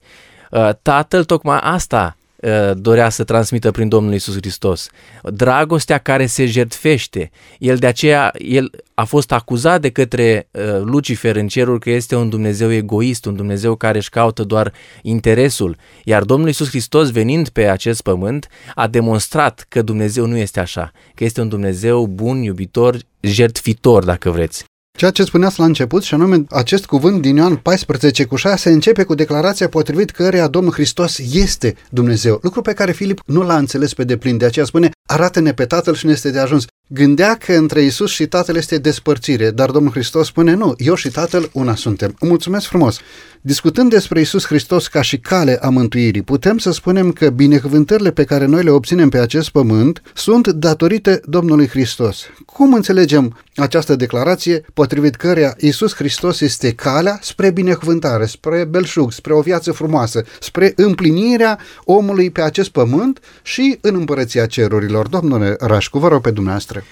Uh, 0.52 0.70
Tatăl 0.82 1.24
tocmai 1.24 1.60
asta 1.62 2.18
uh, 2.36 2.72
dorea 2.76 3.10
să 3.10 3.24
transmită 3.24 3.72
prin 3.72 3.90
Domnul 3.90 4.14
Isus 4.14 4.36
Hristos. 4.36 4.90
Dragostea 5.24 5.98
care 5.98 6.26
se 6.26 6.46
jertfește. 6.46 7.32
El 7.60 7.78
de 7.78 7.88
aceea 7.88 8.32
el 8.38 8.72
a 8.94 9.04
fost 9.04 9.32
acuzat 9.32 9.82
de 9.82 9.90
către 9.90 10.48
uh, 10.52 10.64
Lucifer 10.84 11.36
în 11.36 11.48
cerul 11.48 11.80
că 11.80 11.90
este 11.90 12.16
un 12.16 12.30
Dumnezeu 12.30 12.72
egoist, 12.72 13.26
un 13.26 13.36
Dumnezeu 13.36 13.76
care 13.76 13.98
își 13.98 14.10
caută 14.10 14.44
doar 14.44 14.74
interesul. 15.02 15.78
Iar 16.04 16.24
Domnul 16.24 16.50
Isus 16.50 16.70
Hristos 16.70 17.12
venind 17.12 17.50
pe 17.50 17.68
acest 17.68 18.02
pământ 18.02 18.48
a 18.76 18.88
demonstrat 18.88 19.66
că 19.70 19.82
Dumnezeu 19.82 20.26
nu 20.26 20.38
este 20.38 20.60
așa, 20.60 20.92
că 21.16 21.24
este 21.24 21.42
un 21.42 21.50
Dumnezeu 21.50 22.08
bun, 22.08 22.42
iubitor, 22.42 22.98
jertfitor, 23.20 24.04
dacă 24.04 24.30
vreți. 24.30 24.66
Ceea 24.98 25.12
ce 25.12 25.24
spuneați 25.24 25.60
la 25.60 25.66
început, 25.66 26.04
și 26.04 26.14
anume 26.14 26.44
acest 26.50 26.86
cuvânt 26.86 27.22
din 27.22 27.36
Ioan 27.36 27.56
14 27.56 28.24
cu 28.24 28.36
6 28.36 28.70
începe 28.70 29.04
cu 29.04 29.16
declarația 29.16 29.68
potrivit 29.68 30.12
căreia 30.12 30.48
Domnul 30.48 30.74
Hristos 30.74 31.18
este 31.18 31.76
Dumnezeu. 31.90 32.40
Lucru 32.42 32.62
pe 32.62 32.74
care 32.74 32.92
Filip 32.92 33.20
nu 33.26 33.42
l-a 33.42 33.58
înțeles 33.58 33.94
pe 33.94 34.04
deplin, 34.04 34.38
de 34.38 34.46
aceea 34.46 34.66
spune 34.66 34.90
arată-ne 35.08 35.54
pe 35.54 35.66
Tatăl 35.66 35.94
și 35.96 36.06
ne 36.06 36.12
este 36.12 36.32
de 36.32 36.40
ajuns. 36.40 36.66
Gândea 36.90 37.36
că 37.36 37.54
între 37.54 37.82
Isus 37.82 38.12
și 38.12 38.26
Tatăl 38.26 38.56
este 38.56 38.78
despărțire, 38.78 39.52
dar 39.52 39.72
Domnul 39.72 39.92
Hristos 39.92 40.28
spune 40.28 40.54
nu, 40.54 40.74
eu 40.78 40.96
și 40.96 41.10
Tatăl 41.10 41.50
una 41.54 41.76
suntem. 41.76 42.16
Mulțumesc 42.20 42.66
frumos! 42.66 43.00
Discutând 43.42 43.90
despre 43.90 44.20
Isus 44.20 44.46
Hristos 44.46 44.88
ca 44.88 45.02
și 45.02 45.18
cale 45.18 45.58
a 45.62 45.70
mântuirii, 45.70 46.22
putem 46.22 46.58
să 46.58 46.72
spunem 46.72 47.12
că 47.12 47.30
binecuvântările 47.30 48.12
pe 48.12 48.24
care 48.24 48.46
noi 48.46 48.64
le 48.64 48.70
obținem 48.70 49.10
pe 49.10 49.18
acest 49.18 49.50
pământ 49.50 50.02
sunt 50.14 50.48
datorite 50.48 51.22
Domnului 51.26 51.68
Hristos. 51.68 52.22
Cum 52.46 52.74
înțelegem 52.74 53.38
această 53.56 53.96
declarație 53.96 54.66
potrivit 54.74 55.16
căreia 55.16 55.56
Isus 55.60 55.96
Hristos 55.96 56.42
este 56.42 56.74
calea 56.74 57.20
spre 57.22 57.50
binecuvântare, 57.50 58.26
spre 58.26 58.66
belșug, 58.66 59.12
spre 59.12 59.34
o 59.34 59.42
viață 59.42 59.72
frumoasă, 59.72 60.24
spre 60.40 60.74
împlinirea 60.76 61.60
omului 61.84 62.30
pe 62.30 62.42
acest 62.42 62.70
pământ 62.70 63.20
și 63.42 63.78
în 63.82 63.96
împărăția 63.96 64.46
cerurilor? 64.46 64.97
Domnule 65.06 65.56
Rașcu, 65.60 66.00
vă 66.00 66.08
rog 66.08 66.22
pe 66.22 66.32
dumneavoastră 66.32 66.84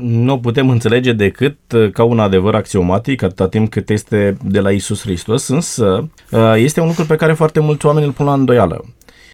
nu 0.00 0.40
putem 0.40 0.70
înțelege 0.70 1.12
decât 1.12 1.72
uh, 1.72 1.90
ca 1.92 2.02
un 2.02 2.18
adevăr 2.18 2.54
axiomatic 2.54 3.22
atâta 3.22 3.48
timp 3.48 3.70
cât 3.70 3.90
este 3.90 4.36
de 4.44 4.60
la 4.60 4.70
Isus 4.70 5.00
Hristos, 5.00 5.48
însă 5.48 6.10
uh, 6.30 6.54
este 6.56 6.80
un 6.80 6.86
lucru 6.86 7.04
pe 7.04 7.16
care 7.16 7.32
foarte 7.32 7.60
mulți 7.60 7.86
oameni 7.86 8.06
îl 8.06 8.12
pun 8.12 8.26
la 8.26 8.32
îndoială. 8.32 8.84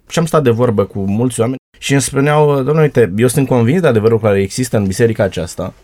Și 0.09 0.19
am 0.19 0.25
stat 0.25 0.43
de 0.43 0.51
vorbă 0.51 0.85
cu 0.85 0.99
mulți 0.99 1.41
oameni 1.41 1.59
și 1.79 1.93
îmi 1.93 2.03
spuneau, 2.03 2.55
domnule, 2.55 2.81
uite, 2.81 3.13
eu 3.17 3.27
sunt 3.27 3.47
convins 3.47 3.81
de 3.81 3.87
adevărul 3.87 4.21
care 4.21 4.41
există 4.41 4.77
în 4.77 4.87
biserica 4.87 5.23
aceasta. 5.23 5.75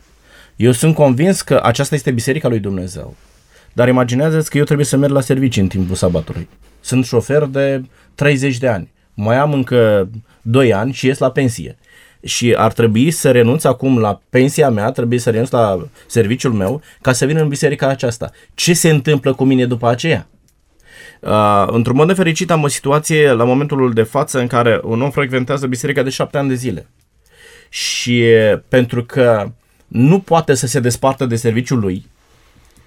Eu 0.57 0.73
sunt 0.73 0.95
convins 0.95 1.43
că 1.43 1.61
aceasta 1.63 1.95
este 1.95 2.11
biserica 2.11 2.49
lui 2.49 2.59
Dumnezeu. 2.59 3.15
Dar 3.73 3.89
imaginează-ți 3.89 4.51
că 4.51 4.59
eu 4.59 4.65
trebuie 4.65 4.87
să 4.87 4.97
merg 4.97 5.13
la 5.13 5.21
servicii 5.21 5.63
în 5.63 5.69
timpul 5.69 5.97
sabatului. 5.97 6.49
Sunt 6.81 7.05
șofer 7.05 7.45
de 7.45 7.85
30 8.15 8.59
de 8.59 8.69
ani. 8.69 8.93
Mai 9.15 9.37
am 9.37 9.53
încă 9.53 10.09
2 10.43 10.75
ani 10.75 10.93
și 10.93 11.07
ies 11.07 11.19
la 11.19 11.31
pensie 11.31 11.77
și 12.23 12.55
ar 12.57 12.73
trebui 12.73 13.11
să 13.11 13.31
renunț 13.31 13.65
acum 13.65 13.99
la 13.99 14.21
pensia 14.31 14.71
mea, 14.71 14.91
trebuie 14.91 15.19
să 15.19 15.31
renunț 15.31 15.51
la 15.51 15.89
serviciul 16.07 16.53
meu 16.53 16.83
ca 17.01 17.13
să 17.13 17.27
vin 17.27 17.37
în 17.37 17.49
biserica 17.49 17.89
aceasta. 17.89 18.31
Ce 18.55 18.73
se 18.73 18.91
întâmplă 18.91 19.35
cu 19.35 19.45
mine 19.45 19.67
după 19.67 19.89
aceea? 19.89 20.29
Uh, 21.21 21.67
într-un 21.67 21.97
mod 21.97 22.07
nefericit 22.07 22.51
am 22.51 22.63
o 22.63 22.69
situație 22.69 23.33
la 23.33 23.45
momentul 23.45 23.93
de 23.93 24.03
față 24.03 24.41
în 24.41 24.47
care 24.47 24.81
un 24.83 25.03
om 25.03 25.11
frecventează 25.11 25.67
biserica 25.67 26.03
de 26.03 26.11
șapte 26.11 26.39
ani 26.39 26.49
de 26.49 26.55
zile. 26.55 26.89
Și 27.69 28.25
pentru 28.69 29.05
că 29.05 29.53
nu 29.87 30.19
poate 30.21 30.55
să 30.55 30.67
se 30.67 30.81
despartă 30.81 31.27
de 31.27 31.37
serviciul 31.37 31.79
lui, 31.79 32.07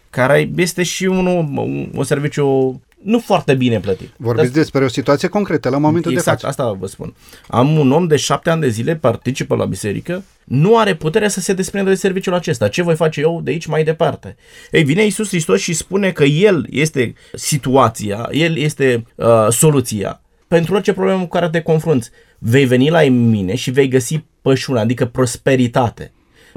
care 0.09 0.49
este 0.55 0.83
și 0.83 1.05
un, 1.05 1.25
un, 1.25 1.89
un 1.93 2.03
serviciu 2.03 2.81
nu 3.03 3.19
foarte 3.19 3.53
bine 3.53 3.79
plătit. 3.79 4.09
Vorbiți 4.17 4.53
Dar... 4.53 4.61
despre 4.61 4.83
o 4.83 4.87
situație 4.87 5.27
concretă 5.27 5.69
la 5.69 5.77
momentul 5.77 6.11
exact, 6.11 6.39
de 6.39 6.45
față. 6.45 6.61
asta 6.61 6.77
vă 6.79 6.87
spun. 6.87 7.13
Am 7.47 7.77
un 7.77 7.91
om 7.91 8.07
de 8.07 8.15
șapte 8.15 8.49
ani 8.49 8.61
de 8.61 8.69
zile, 8.69 8.95
participă 8.95 9.55
la 9.55 9.65
biserică, 9.65 10.23
nu 10.43 10.77
are 10.77 10.95
puterea 10.95 11.29
să 11.29 11.39
se 11.39 11.53
desprindă 11.53 11.89
de 11.89 11.95
serviciul 11.95 12.33
acesta. 12.33 12.67
Ce 12.67 12.81
voi 12.81 12.95
face 12.95 13.21
eu 13.21 13.41
de 13.43 13.51
aici 13.51 13.65
mai 13.65 13.83
departe? 13.83 14.35
Ei, 14.71 14.83
vine 14.83 15.03
Iisus 15.03 15.27
Hristos 15.27 15.59
și 15.59 15.73
spune 15.73 16.11
că 16.11 16.23
El 16.23 16.67
este 16.69 17.13
situația, 17.33 18.29
El 18.31 18.57
este 18.57 19.05
uh, 19.15 19.47
soluția 19.49 20.21
pentru 20.47 20.73
orice 20.73 20.93
problemă 20.93 21.19
cu 21.19 21.27
care 21.27 21.49
te 21.49 21.61
confrunți. 21.61 22.09
Vei 22.37 22.65
veni 22.65 22.89
la 22.89 23.01
mine 23.01 23.55
și 23.55 23.71
vei 23.71 23.87
găsi 23.87 24.23
pășune, 24.41 24.79
adică 24.79 25.05
prosperitate. 25.05 26.11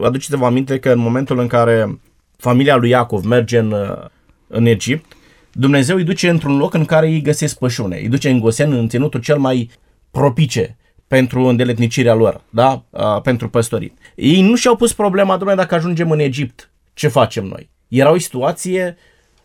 Aduceți-vă 0.05 0.45
aminte 0.45 0.79
că 0.79 0.91
în 0.91 0.99
momentul 0.99 1.39
în 1.39 1.47
care 1.47 2.01
familia 2.37 2.77
lui 2.77 2.89
Iacov 2.89 3.25
merge 3.25 3.59
în, 3.59 3.73
uh, 3.73 4.05
în 4.47 4.67
Egipt, 4.67 5.14
Dumnezeu 5.57 5.97
îi 5.97 6.05
duce 6.05 6.29
într-un 6.29 6.57
loc 6.57 6.75
în 6.75 6.85
care 6.85 7.07
îi 7.07 7.21
găsesc 7.21 7.59
pășune, 7.59 7.97
îi 7.97 8.09
duce 8.09 8.31
în 8.31 8.41
Gosen, 8.41 8.73
în 8.73 8.89
ținutul 8.89 9.21
cel 9.21 9.39
mai 9.39 9.71
propice 10.11 10.77
pentru 11.09 11.45
îndeletnicirea 11.45 12.15
lor, 12.15 12.41
da? 12.51 12.85
A, 12.91 13.21
pentru 13.21 13.49
păstorii. 13.49 13.95
Ei 14.15 14.43
nu 14.43 14.55
și-au 14.55 14.77
pus 14.77 14.93
problema, 14.93 15.37
domnule, 15.37 15.61
dacă 15.61 15.75
ajungem 15.75 16.11
în 16.11 16.19
Egipt, 16.19 16.71
ce 16.95 17.09
facem 17.09 17.45
noi? 17.45 17.71
Era 17.89 18.11
o 18.11 18.19
situație 18.19 18.97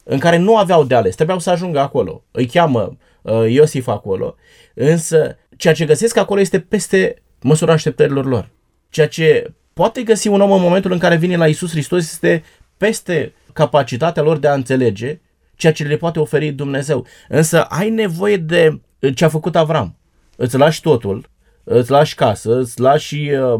în 0.04 0.20
care 0.20 0.38
nu 0.38 0.58
aveau 0.58 0.84
de 0.84 0.96
ales, 0.96 1.16
trebuiau 1.16 1.40
să 1.40 1.50
ajungă 1.50 1.80
acolo. 1.80 2.24
Îi 2.32 2.46
cheamă 2.46 2.98
uh, 3.22 3.52
Iosif 3.52 3.88
acolo, 3.88 4.36
însă 4.74 5.38
ceea 5.58 5.74
ce 5.74 5.86
găsesc 5.86 6.18
acolo 6.18 6.40
este 6.40 6.60
peste 6.60 7.22
măsura 7.42 7.74
așteptărilor 7.74 8.26
lor. 8.26 8.50
Ceea 8.90 9.08
ce 9.08 9.54
poate 9.74 10.04
găsi 10.04 10.28
un 10.28 10.42
om 10.42 10.52
în 10.52 10.62
momentul 10.62 10.92
în 10.92 10.98
care 10.98 11.16
vine 11.16 11.36
la 11.36 11.48
Isus 11.48 11.72
Hristos 11.72 12.00
este 12.00 12.44
peste 12.78 13.34
capacitatea 13.54 14.24
lor 14.24 14.38
de 14.38 14.48
a 14.48 14.54
înțelege 14.54 15.20
ceea 15.60 15.74
ce 15.74 15.84
le 15.84 15.98
poate 15.98 16.20
oferi 16.20 16.52
Dumnezeu. 16.52 17.06
Însă 17.28 17.64
ai 17.64 17.90
nevoie 17.90 18.38
de 18.38 18.80
ce 19.16 19.26
a 19.26 19.30
făcut 19.30 19.56
Avram. 19.56 19.96
Îți 20.36 20.58
lași 20.58 20.82
totul, 20.82 21.30
îți 21.64 21.92
lași 21.92 22.16
casă, 22.16 22.60
îți 22.60 22.80
lași 22.80 23.30
uh, 23.30 23.60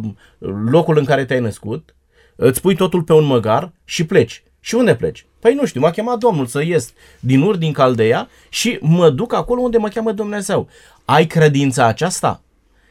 locul 0.72 0.98
în 0.98 1.06
care 1.06 1.26
te-ai 1.26 1.40
născut, 1.40 1.96
îți 2.36 2.62
pui 2.62 2.76
totul 2.76 3.04
pe 3.04 3.14
un 3.14 3.24
măgar 3.24 3.72
și 3.86 4.06
pleci. 4.06 4.44
Și 4.60 4.76
unde 4.76 4.96
pleci? 4.96 5.26
Păi 5.40 5.54
nu 5.54 5.66
știu, 5.66 5.82
m-a 5.82 5.92
chemat 5.92 6.18
Domnul 6.18 6.46
să 6.46 6.64
ies 6.64 6.94
din 7.20 7.42
Ur, 7.42 7.56
din 7.56 7.72
Caldeia 7.72 8.30
și 8.50 8.78
mă 8.82 9.10
duc 9.10 9.34
acolo 9.34 9.62
unde 9.62 9.78
mă 9.78 9.88
cheamă 9.88 10.12
Dumnezeu. 10.12 10.68
Ai 11.06 11.26
credința 11.26 11.86
aceasta? 11.86 12.42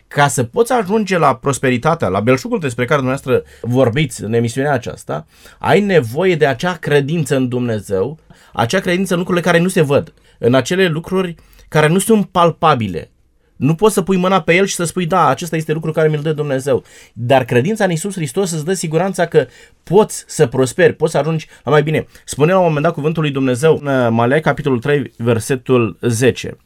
ca 0.09 0.29
să 0.29 0.45
poți 0.45 0.73
ajunge 0.73 1.19
la 1.19 1.37
prosperitatea, 1.37 2.09
la 2.09 2.21
belșugul 2.21 2.59
despre 2.59 2.85
care 2.85 3.01
dumneavoastră 3.01 3.51
vorbiți 3.61 4.23
în 4.23 4.33
emisiunea 4.33 4.73
aceasta, 4.73 5.27
ai 5.59 5.81
nevoie 5.81 6.37
de 6.37 6.47
acea 6.47 6.75
credință 6.75 7.37
în 7.37 7.49
Dumnezeu, 7.49 8.19
acea 8.53 8.81
credință 8.81 9.13
în 9.13 9.19
lucrurile 9.19 9.47
care 9.47 9.63
nu 9.63 9.69
se 9.69 9.81
văd, 9.81 10.15
în 10.39 10.55
acele 10.55 10.89
lucruri 10.89 11.35
care 11.69 11.89
nu 11.89 11.99
sunt 11.99 12.27
palpabile. 12.27 13.11
Nu 13.57 13.75
poți 13.75 13.95
să 13.95 14.03
pui 14.03 14.17
mâna 14.17 14.41
pe 14.41 14.55
el 14.55 14.67
și 14.67 14.75
să 14.75 14.85
spui, 14.85 15.07
da, 15.07 15.29
acesta 15.29 15.57
este 15.57 15.73
lucru 15.73 15.93
care 15.93 16.09
mi-l 16.09 16.21
dă 16.21 16.33
Dumnezeu. 16.33 16.85
Dar 17.13 17.45
credința 17.45 17.85
în 17.85 17.91
Isus 17.91 18.15
Hristos 18.15 18.51
îți 18.51 18.65
dă 18.65 18.73
siguranța 18.73 19.27
că 19.27 19.47
poți 19.83 20.25
să 20.27 20.47
prosperi, 20.47 20.93
poți 20.93 21.13
să 21.13 21.19
ajungi 21.19 21.47
la 21.65 21.71
mai 21.71 21.83
bine. 21.83 22.07
Spune 22.25 22.53
la 22.53 22.59
un 22.59 22.65
moment 22.65 22.85
dat 22.85 22.95
cuvântul 22.95 23.23
lui 23.23 23.31
Dumnezeu 23.31 23.81
în 23.83 24.15
Malai, 24.15 24.41
capitolul 24.41 24.79
3, 24.79 25.13
versetul 25.17 25.99
10. 26.01 26.57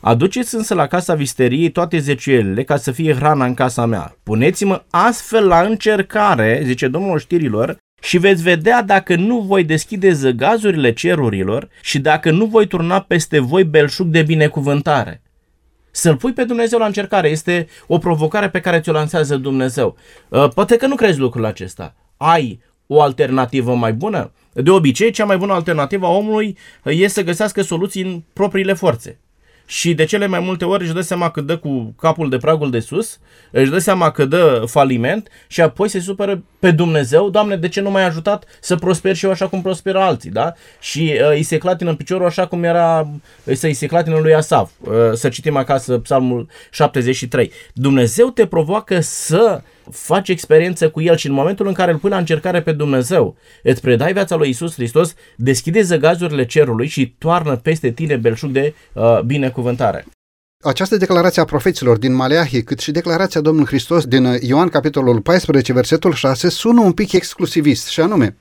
Aduceți 0.00 0.54
însă 0.54 0.74
la 0.74 0.86
casa 0.86 1.14
visteriei 1.14 1.70
toate 1.70 1.98
zeciuielile 1.98 2.64
ca 2.64 2.76
să 2.76 2.90
fie 2.90 3.14
hrana 3.14 3.44
în 3.44 3.54
casa 3.54 3.86
mea. 3.86 4.16
Puneți-mă 4.22 4.82
astfel 4.90 5.46
la 5.46 5.60
încercare, 5.60 6.62
zice 6.64 6.88
Domnul 6.88 7.18
știrilor, 7.18 7.76
și 8.00 8.18
veți 8.18 8.42
vedea 8.42 8.82
dacă 8.82 9.16
nu 9.16 9.40
voi 9.40 9.64
deschide 9.64 10.12
zăgazurile 10.12 10.92
cerurilor 10.92 11.68
și 11.82 11.98
dacă 11.98 12.30
nu 12.30 12.44
voi 12.44 12.66
turna 12.66 13.00
peste 13.00 13.38
voi 13.38 13.64
belșug 13.64 14.06
de 14.06 14.22
binecuvântare. 14.22 15.22
Să-L 15.90 16.16
pui 16.16 16.32
pe 16.32 16.44
Dumnezeu 16.44 16.78
la 16.78 16.86
încercare 16.86 17.28
este 17.28 17.66
o 17.86 17.98
provocare 17.98 18.48
pe 18.48 18.60
care 18.60 18.80
ți-o 18.80 18.92
lansează 18.92 19.36
Dumnezeu. 19.36 19.96
Uh, 20.28 20.48
poate 20.54 20.76
că 20.76 20.86
nu 20.86 20.94
crezi 20.94 21.18
lucrul 21.18 21.44
acesta. 21.44 21.94
Ai 22.16 22.60
o 22.86 23.02
alternativă 23.02 23.74
mai 23.74 23.92
bună? 23.92 24.32
De 24.52 24.70
obicei, 24.70 25.10
cea 25.10 25.24
mai 25.24 25.36
bună 25.36 25.52
alternativă 25.52 26.06
a 26.06 26.10
omului 26.10 26.56
este 26.84 27.08
să 27.08 27.22
găsească 27.22 27.62
soluții 27.62 28.02
în 28.02 28.22
propriile 28.32 28.72
forțe 28.72 29.18
și 29.70 29.94
de 29.94 30.04
cele 30.04 30.26
mai 30.26 30.40
multe 30.40 30.64
ori 30.64 30.84
își 30.84 30.92
dă 30.92 31.00
seama 31.00 31.30
că 31.30 31.40
dă 31.40 31.56
cu 31.56 31.94
capul 32.00 32.28
de 32.28 32.36
pragul 32.36 32.70
de 32.70 32.80
sus, 32.80 33.18
își 33.50 33.70
dă 33.70 33.78
seama 33.78 34.10
că 34.10 34.24
dă 34.24 34.64
faliment 34.66 35.28
și 35.46 35.60
apoi 35.60 35.88
se 35.88 36.00
supără 36.00 36.42
pe 36.58 36.70
Dumnezeu, 36.70 37.30
Doamne, 37.30 37.56
de 37.56 37.68
ce 37.68 37.80
nu 37.80 37.90
m-ai 37.90 38.04
ajutat 38.04 38.44
să 38.60 38.76
prosper 38.76 39.16
și 39.16 39.24
eu 39.24 39.30
așa 39.30 39.48
cum 39.48 39.62
prosperă 39.62 39.98
alții, 39.98 40.30
da? 40.30 40.52
Și 40.80 41.14
uh, 41.14 41.30
îi 41.30 41.42
se 41.42 41.58
clatină 41.58 41.90
în 41.90 41.96
piciorul 41.96 42.26
așa 42.26 42.46
cum 42.46 42.64
era 42.64 43.08
să-i 43.52 43.74
se 43.74 43.86
clatină 43.86 44.18
lui 44.18 44.34
Asaf. 44.34 44.70
Uh, 44.80 44.92
să 45.12 45.28
citim 45.28 45.56
acasă 45.56 45.98
psalmul 45.98 46.48
73. 46.70 47.52
Dumnezeu 47.72 48.30
te 48.30 48.46
provoacă 48.46 49.00
să 49.00 49.62
faci 49.90 50.28
experiență 50.28 50.90
cu 50.90 51.00
El 51.00 51.16
și 51.16 51.26
în 51.26 51.32
momentul 51.32 51.66
în 51.66 51.72
care 51.72 51.92
îl 51.92 51.98
pui 51.98 52.10
la 52.10 52.18
încercare 52.18 52.62
pe 52.62 52.72
Dumnezeu, 52.72 53.36
îți 53.62 53.80
predai 53.80 54.12
viața 54.12 54.36
lui 54.36 54.48
Isus 54.48 54.74
Hristos, 54.74 55.14
deschide 55.36 55.82
zăgazurile 55.82 56.46
cerului 56.46 56.86
și 56.86 57.14
toarnă 57.18 57.56
peste 57.56 57.90
tine 57.90 58.16
belșug 58.16 58.50
de 58.50 58.74
uh, 58.92 59.20
binecuvântare. 59.20 60.06
Această 60.64 60.96
declarație 60.96 61.42
a 61.42 61.44
profeților 61.44 61.98
din 61.98 62.14
Maleahi, 62.14 62.62
cât 62.62 62.78
și 62.78 62.90
declarația 62.90 63.40
Domnului 63.40 63.68
Hristos 63.68 64.04
din 64.04 64.38
Ioan 64.40 64.68
capitolul 64.68 65.20
14, 65.20 65.72
versetul 65.72 66.12
6, 66.12 66.48
sună 66.48 66.80
un 66.80 66.92
pic 66.92 67.12
exclusivist, 67.12 67.86
și 67.86 68.00
anume, 68.00 68.36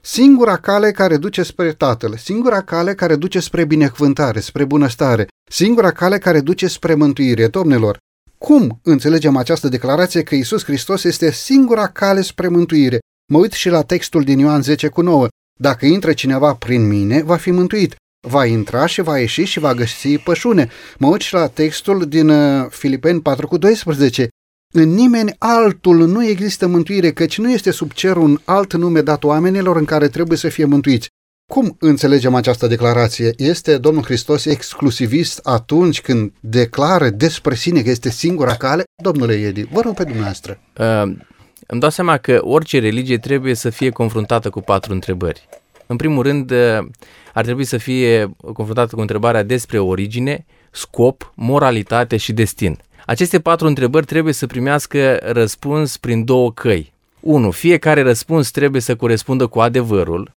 singura 0.00 0.56
cale 0.56 0.90
care 0.90 1.16
duce 1.16 1.42
spre 1.42 1.72
Tatăl, 1.72 2.16
singura 2.16 2.60
cale 2.60 2.94
care 2.94 3.16
duce 3.16 3.40
spre 3.40 3.64
binecuvântare, 3.64 4.40
spre 4.40 4.64
bunăstare, 4.64 5.26
singura 5.50 5.90
cale 5.90 6.18
care 6.18 6.40
duce 6.40 6.66
spre 6.66 6.94
mântuire. 6.94 7.46
Domnilor, 7.46 7.96
cum 8.44 8.80
înțelegem 8.82 9.36
această 9.36 9.68
declarație 9.68 10.22
că 10.22 10.34
Isus 10.34 10.64
Hristos 10.64 11.04
este 11.04 11.30
singura 11.30 11.86
cale 11.86 12.20
spre 12.20 12.48
mântuire? 12.48 12.98
Mă 13.32 13.38
uit 13.38 13.52
și 13.52 13.68
la 13.68 13.82
textul 13.82 14.22
din 14.22 14.38
Ioan 14.38 14.62
10 14.62 14.88
cu 14.88 15.00
9. 15.00 15.28
Dacă 15.60 15.86
intră 15.86 16.12
cineva 16.12 16.54
prin 16.54 16.86
mine, 16.86 17.22
va 17.22 17.36
fi 17.36 17.50
mântuit. 17.50 17.94
Va 18.28 18.44
intra 18.44 18.86
și 18.86 19.00
va 19.00 19.18
ieși 19.18 19.44
și 19.44 19.58
va 19.58 19.74
găsi 19.74 20.18
pășune. 20.18 20.68
Mă 20.98 21.08
uit 21.08 21.20
și 21.20 21.34
la 21.34 21.46
textul 21.46 22.08
din 22.08 22.28
uh, 22.28 22.66
Filipeni 22.70 23.20
4 23.20 23.46
cu 23.46 23.56
12. 23.56 24.28
În 24.74 24.88
nimeni 24.88 25.34
altul 25.38 26.06
nu 26.06 26.26
există 26.26 26.66
mântuire, 26.66 27.12
căci 27.12 27.38
nu 27.38 27.50
este 27.50 27.70
sub 27.70 27.92
cer 27.92 28.16
un 28.16 28.40
alt 28.44 28.72
nume 28.72 29.00
dat 29.00 29.24
oamenilor 29.24 29.76
în 29.76 29.84
care 29.84 30.08
trebuie 30.08 30.38
să 30.38 30.48
fie 30.48 30.64
mântuiți. 30.64 31.08
Cum 31.52 31.76
înțelegem 31.78 32.34
această 32.34 32.66
declarație? 32.66 33.32
Este 33.36 33.78
Domnul 33.78 34.04
Hristos 34.04 34.44
exclusivist 34.44 35.40
atunci 35.42 36.00
când 36.00 36.32
declară 36.40 37.08
despre 37.08 37.54
sine 37.54 37.82
că 37.82 37.90
este 37.90 38.10
singura 38.10 38.54
cale? 38.54 38.82
Domnule 39.02 39.34
Edi, 39.34 39.62
vă 39.62 39.80
rog 39.80 39.94
pe 39.94 40.02
dumneavoastră. 40.02 40.60
Uh, 40.78 41.02
îmi 41.66 41.80
dau 41.80 41.90
seama 41.90 42.16
că 42.16 42.40
orice 42.42 42.78
religie 42.78 43.18
trebuie 43.18 43.54
să 43.54 43.70
fie 43.70 43.90
confruntată 43.90 44.50
cu 44.50 44.60
patru 44.60 44.92
întrebări. 44.92 45.48
În 45.86 45.96
primul 45.96 46.22
rând, 46.22 46.50
uh, 46.50 46.78
ar 47.34 47.44
trebui 47.44 47.64
să 47.64 47.76
fie 47.76 48.34
confruntată 48.52 48.94
cu 48.94 49.00
întrebarea 49.00 49.42
despre 49.42 49.78
origine, 49.78 50.44
scop, 50.70 51.32
moralitate 51.34 52.16
și 52.16 52.32
destin. 52.32 52.78
Aceste 53.06 53.40
patru 53.40 53.66
întrebări 53.66 54.06
trebuie 54.06 54.32
să 54.32 54.46
primească 54.46 55.18
răspuns 55.22 55.96
prin 55.96 56.24
două 56.24 56.52
căi. 56.52 56.92
1. 57.20 57.50
Fiecare 57.50 58.02
răspuns 58.02 58.50
trebuie 58.50 58.80
să 58.80 58.96
corespundă 58.96 59.46
cu 59.46 59.60
adevărul, 59.60 60.30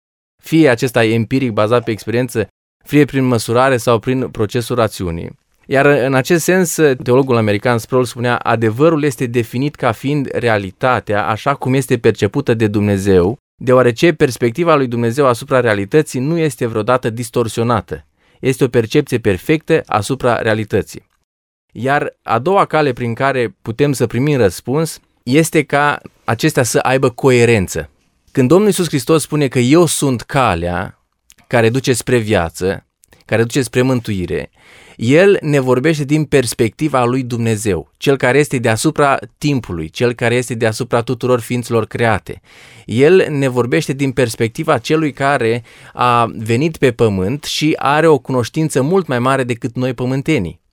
fie 0.47 0.69
acesta 0.69 1.05
e 1.05 1.15
empiric 1.15 1.51
bazat 1.51 1.85
pe 1.85 1.91
experiență, 1.91 2.49
fie 2.85 3.05
prin 3.05 3.25
măsurare 3.25 3.77
sau 3.77 3.99
prin 3.99 4.29
procesul 4.29 4.77
rațiunii. 4.77 5.39
Iar 5.67 5.87
în 5.87 6.15
acest 6.15 6.45
sens, 6.45 6.75
teologul 7.03 7.37
american 7.37 7.79
Sproul 7.79 8.05
spunea, 8.05 8.37
adevărul 8.37 9.03
este 9.03 9.27
definit 9.27 9.75
ca 9.75 9.93
fiind 9.93 10.29
realitatea 10.33 11.27
așa 11.27 11.55
cum 11.55 11.75
este 11.75 11.99
percepută 11.99 12.55
de 12.55 12.67
Dumnezeu, 12.67 13.37
deoarece 13.63 14.13
perspectiva 14.13 14.75
lui 14.75 14.87
Dumnezeu 14.87 15.27
asupra 15.27 15.61
realității 15.61 16.21
nu 16.21 16.39
este 16.39 16.67
vreodată 16.67 17.11
distorsionată. 17.11 18.07
Este 18.41 18.65
o 18.65 18.69
percepție 18.69 19.19
perfectă 19.19 19.83
asupra 19.87 20.37
realității. 20.37 21.07
Iar 21.73 22.17
a 22.23 22.39
doua 22.39 22.65
cale 22.65 22.93
prin 22.93 23.15
care 23.15 23.57
putem 23.63 23.93
să 23.93 24.07
primim 24.07 24.37
răspuns 24.37 25.01
este 25.23 25.63
ca 25.63 26.01
acestea 26.25 26.63
să 26.63 26.79
aibă 26.79 27.11
coerență. 27.11 27.91
Când 28.37 28.49
Domnul 28.49 28.67
Iisus 28.67 28.89
Hristos 28.89 29.23
spune 29.23 29.49
că 29.49 29.59
eu 29.59 29.87
sunt 29.87 30.21
calea 30.21 31.05
care 31.47 31.69
duce 31.69 31.93
spre 31.93 32.19
viață, 32.19 32.87
care 33.25 33.43
duce 33.43 33.63
spre 33.63 33.83
mântuire, 33.83 34.51
el 34.97 35.39
ne 35.41 35.59
vorbește 35.59 36.05
din 36.05 36.25
perspectiva 36.25 37.05
lui 37.05 37.23
Dumnezeu, 37.23 37.91
cel 37.97 38.17
care 38.17 38.39
este 38.39 38.59
deasupra 38.59 39.19
timpului, 39.39 39.89
cel 39.89 40.13
care 40.13 40.35
este 40.35 40.55
deasupra 40.55 41.03
tuturor 41.03 41.41
ființelor 41.41 41.87
create. 41.87 42.41
El 42.85 43.27
ne 43.31 43.49
vorbește 43.49 43.93
din 43.93 44.13
perspectiva 44.13 44.79
celui 44.79 45.13
care 45.13 45.63
a 45.93 46.33
venit 46.37 46.77
pe 46.77 46.93
pământ 46.93 47.45
și 47.45 47.75
are 47.79 48.07
o 48.07 48.19
cunoștință 48.19 48.83
mult 48.83 49.07
mai 49.07 49.19
mare 49.19 49.45
decât 49.45 49.75
noi 49.75 49.95
pământenii. 49.95 50.65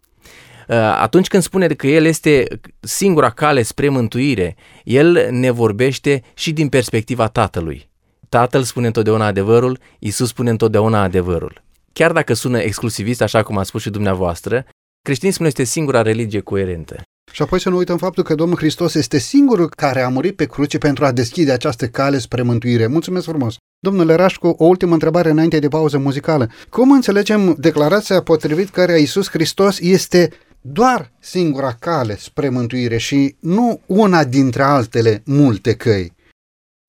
Uh, 0.67 0.75
atunci 0.77 1.27
când 1.27 1.43
spune 1.43 1.67
că 1.67 1.87
El 1.87 2.05
este 2.05 2.47
singura 2.79 3.29
cale 3.29 3.61
spre 3.61 3.89
mântuire, 3.89 4.55
El 4.83 5.27
ne 5.31 5.51
vorbește 5.51 6.23
și 6.33 6.51
din 6.51 6.69
perspectiva 6.69 7.27
Tatălui. 7.27 7.89
Tatăl 8.29 8.63
spune 8.63 8.87
întotdeauna 8.87 9.25
adevărul, 9.25 9.79
Isus 9.99 10.27
spune 10.27 10.49
întotdeauna 10.49 11.01
adevărul. 11.01 11.63
Chiar 11.93 12.11
dacă 12.11 12.33
sună 12.33 12.59
exclusivist, 12.59 13.21
așa 13.21 13.43
cum 13.43 13.57
a 13.57 13.63
spus 13.63 13.81
și 13.81 13.89
dumneavoastră, 13.89 14.65
creștinismul 15.01 15.47
este 15.47 15.63
singura 15.63 16.01
religie 16.01 16.39
coerentă. 16.39 17.01
Și 17.31 17.41
apoi 17.41 17.59
să 17.59 17.69
nu 17.69 17.77
uităm 17.77 17.97
faptul 17.97 18.23
că 18.23 18.35
Domnul 18.35 18.57
Hristos 18.57 18.93
este 18.93 19.17
singurul 19.17 19.69
care 19.69 20.01
a 20.01 20.09
murit 20.09 20.35
pe 20.35 20.45
cruce 20.45 20.77
pentru 20.77 21.05
a 21.05 21.11
deschide 21.11 21.51
această 21.51 21.87
cale 21.87 22.17
spre 22.17 22.41
mântuire. 22.41 22.87
Mulțumesc 22.87 23.25
frumos! 23.25 23.55
Domnule 23.79 24.15
Rașcu, 24.15 24.47
o 24.47 24.65
ultimă 24.65 24.93
întrebare 24.93 25.29
înainte 25.29 25.59
de 25.59 25.67
pauză 25.67 25.97
muzicală. 25.97 26.49
Cum 26.69 26.91
înțelegem 26.91 27.55
declarația 27.57 28.21
potrivit 28.21 28.69
care 28.69 28.99
Iisus 28.99 29.29
Hristos 29.29 29.79
este 29.79 30.29
doar 30.65 31.11
singura 31.19 31.75
cale 31.79 32.17
spre 32.17 32.49
mântuire 32.49 32.97
și 32.97 33.35
nu 33.39 33.81
una 33.85 34.23
dintre 34.23 34.63
altele 34.63 35.21
multe 35.25 35.73
căi. 35.73 36.13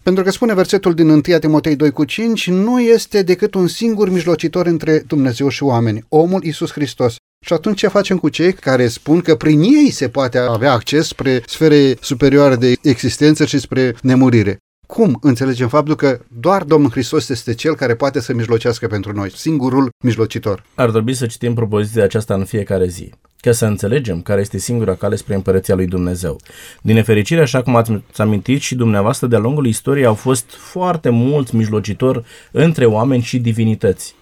Pentru 0.03 0.25
că 0.25 0.31
spune 0.31 0.55
versetul 0.55 0.95
din 0.95 1.09
1 1.09 1.21
Timotei 1.21 1.77
2 1.77 1.91
cu 1.91 2.05
5, 2.05 2.49
nu 2.49 2.81
este 2.81 3.23
decât 3.23 3.55
un 3.55 3.69
singur 3.69 4.11
mijlocitor 4.11 4.67
între 4.67 4.99
Dumnezeu 4.99 5.49
și 5.49 5.63
oameni, 5.63 6.05
omul 6.09 6.45
Isus 6.45 6.73
Hristos. 6.73 7.17
Și 7.47 7.53
atunci 7.53 7.79
ce 7.79 7.89
facem 7.89 8.19
cu 8.19 8.29
cei 8.29 8.53
care 8.53 8.89
spun 8.89 9.21
că 9.21 9.37
prin 9.37 9.61
ei 9.61 9.91
se 9.91 10.09
poate 10.09 10.39
avea 10.39 10.73
acces 10.73 11.07
spre 11.07 11.43
sfere 11.47 11.97
superioare 12.01 12.57
de 12.57 12.75
existență 12.83 13.45
și 13.45 13.59
spre 13.59 13.97
nemurire? 14.03 14.59
Cum 14.95 15.19
înțelegem 15.21 15.69
faptul 15.69 15.95
că 15.95 16.21
doar 16.41 16.63
Domnul 16.63 16.91
Hristos 16.91 17.29
este 17.29 17.55
Cel 17.55 17.75
care 17.75 17.95
poate 17.95 18.21
să 18.21 18.35
mijlocească 18.35 18.87
pentru 18.87 19.13
noi, 19.13 19.31
singurul 19.31 19.91
mijlocitor? 20.05 20.65
Ar 20.75 20.91
trebui 20.91 21.15
să 21.15 21.27
citim 21.27 21.55
propoziția 21.55 22.05
aceasta 22.05 22.35
în 22.35 22.45
fiecare 22.45 22.87
zi 22.87 23.13
ca 23.41 23.53
să 23.53 23.67
înțelegem 23.67 24.23
care 24.23 24.41
este 24.41 24.59
singura 24.59 24.95
cale 24.95 25.17
spre 25.17 25.35
împărăția 25.35 25.75
lui 25.75 25.87
Dumnezeu. 25.87 26.41
Din 26.83 26.95
nefericire, 26.95 27.41
așa 27.41 27.63
cum 27.63 27.77
ați 27.77 27.93
amintit 28.17 28.61
și 28.61 28.75
dumneavoastră, 28.75 29.27
de-a 29.27 29.39
lungul 29.39 29.67
istoriei 29.67 30.07
au 30.07 30.15
fost 30.15 30.51
foarte 30.51 31.09
mulți 31.09 31.57
mijlocitori 31.57 32.25
între 32.51 32.87
oameni 32.87 33.23
și 33.23 33.39
divinități. 33.39 34.15